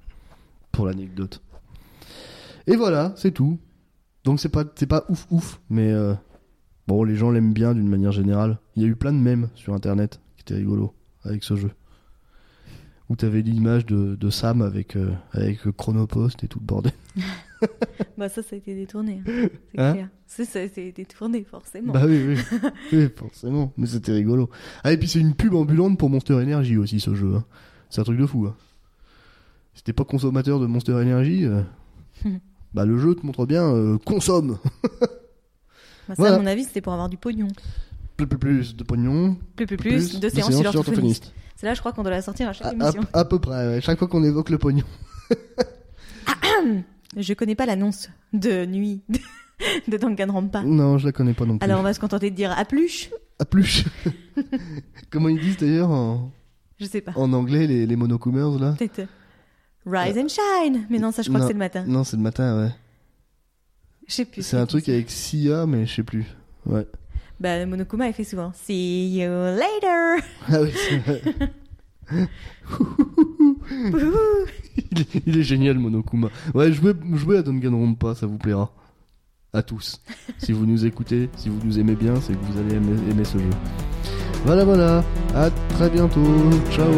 [0.73, 1.43] Pour l'anecdote.
[2.67, 3.59] Et voilà, c'est tout.
[4.25, 5.61] Donc c'est pas, c'est pas ouf ouf.
[5.69, 6.15] Mais euh,
[6.87, 8.59] bon, les gens l'aiment bien d'une manière générale.
[8.77, 10.95] Il y a eu plein de mèmes sur internet qui étaient rigolos
[11.25, 11.71] avec ce jeu.
[13.11, 16.93] Où t'avais l'image de, de Sam avec, euh, avec Chronopost et tout le bordel.
[18.19, 19.23] Bah ça, ça a été détourné.
[19.27, 19.49] hein.
[19.75, 20.09] C'est Hein clair.
[20.27, 21.93] Ça, ça a été détourné, forcément.
[21.95, 22.21] Bah oui,
[22.53, 22.59] oui.
[22.93, 23.73] oui, forcément.
[23.79, 24.51] Mais c'était rigolo.
[24.83, 27.35] Ah, et puis c'est une pub ambulante pour Monster Energy aussi, ce jeu.
[27.37, 27.45] hein.
[27.89, 28.47] C'est un truc de fou.
[28.47, 28.55] Hein.
[29.75, 31.63] Si t'es pas consommateur de Monster Energy, euh,
[32.75, 34.59] bah le jeu te montre bien, euh, consomme.
[35.01, 35.07] Bah,
[36.09, 36.37] ça, Voilà.
[36.37, 37.49] à mon avis, c'était pour avoir du pognon.
[38.19, 39.37] Plus, plus, plus de pognon.
[39.57, 40.85] Plus, plus, plus, de séances sur.
[41.57, 43.03] C'est là, je crois qu'on doit la sortir à chaque À, émission.
[43.13, 43.81] à peu près, ouais.
[43.81, 44.85] Chaque fois qu'on évoque le pognon.
[47.17, 49.03] Je connais pas l'annonce de nuit
[49.89, 50.63] de Danganronpa.
[50.63, 51.65] Non, je la connais pas non plus.
[51.65, 53.11] Alors, on va se contenter de dire à plus.
[53.39, 53.85] À plus.
[55.11, 56.33] Comment ils disent d'ailleurs en,
[56.81, 57.13] Je sais pas.
[57.15, 58.99] en anglais, les, les là Peut-être.
[59.01, 59.07] euh,
[59.87, 60.87] Rise and shine.
[60.91, 61.45] Mais non, ça, je crois Non.
[61.47, 61.85] que c'est le matin.
[61.87, 62.71] Non, c'est le matin, ouais.
[64.09, 64.43] Je sais plus.
[64.43, 66.27] C'est un truc avec Sia, mais je sais plus.
[66.67, 66.87] Ouais.
[67.41, 68.53] Bah, Monokuma, il fait souvent.
[68.55, 70.25] See you later.
[70.49, 71.23] Ah oui, c'est vrai.
[72.71, 73.59] Wouhou.
[74.93, 76.29] il, est, il est génial, Monokuma.
[76.55, 78.73] Ouais, jouez, jouez à Danganronpa, ça vous plaira.
[79.53, 80.01] À tous.
[80.39, 83.25] si vous nous écoutez, si vous nous aimez bien, c'est que vous allez aimer, aimer
[83.25, 83.51] ce jeu.
[84.45, 85.05] Voilà, voilà.
[85.35, 86.51] À très bientôt.
[86.71, 86.91] Ciao.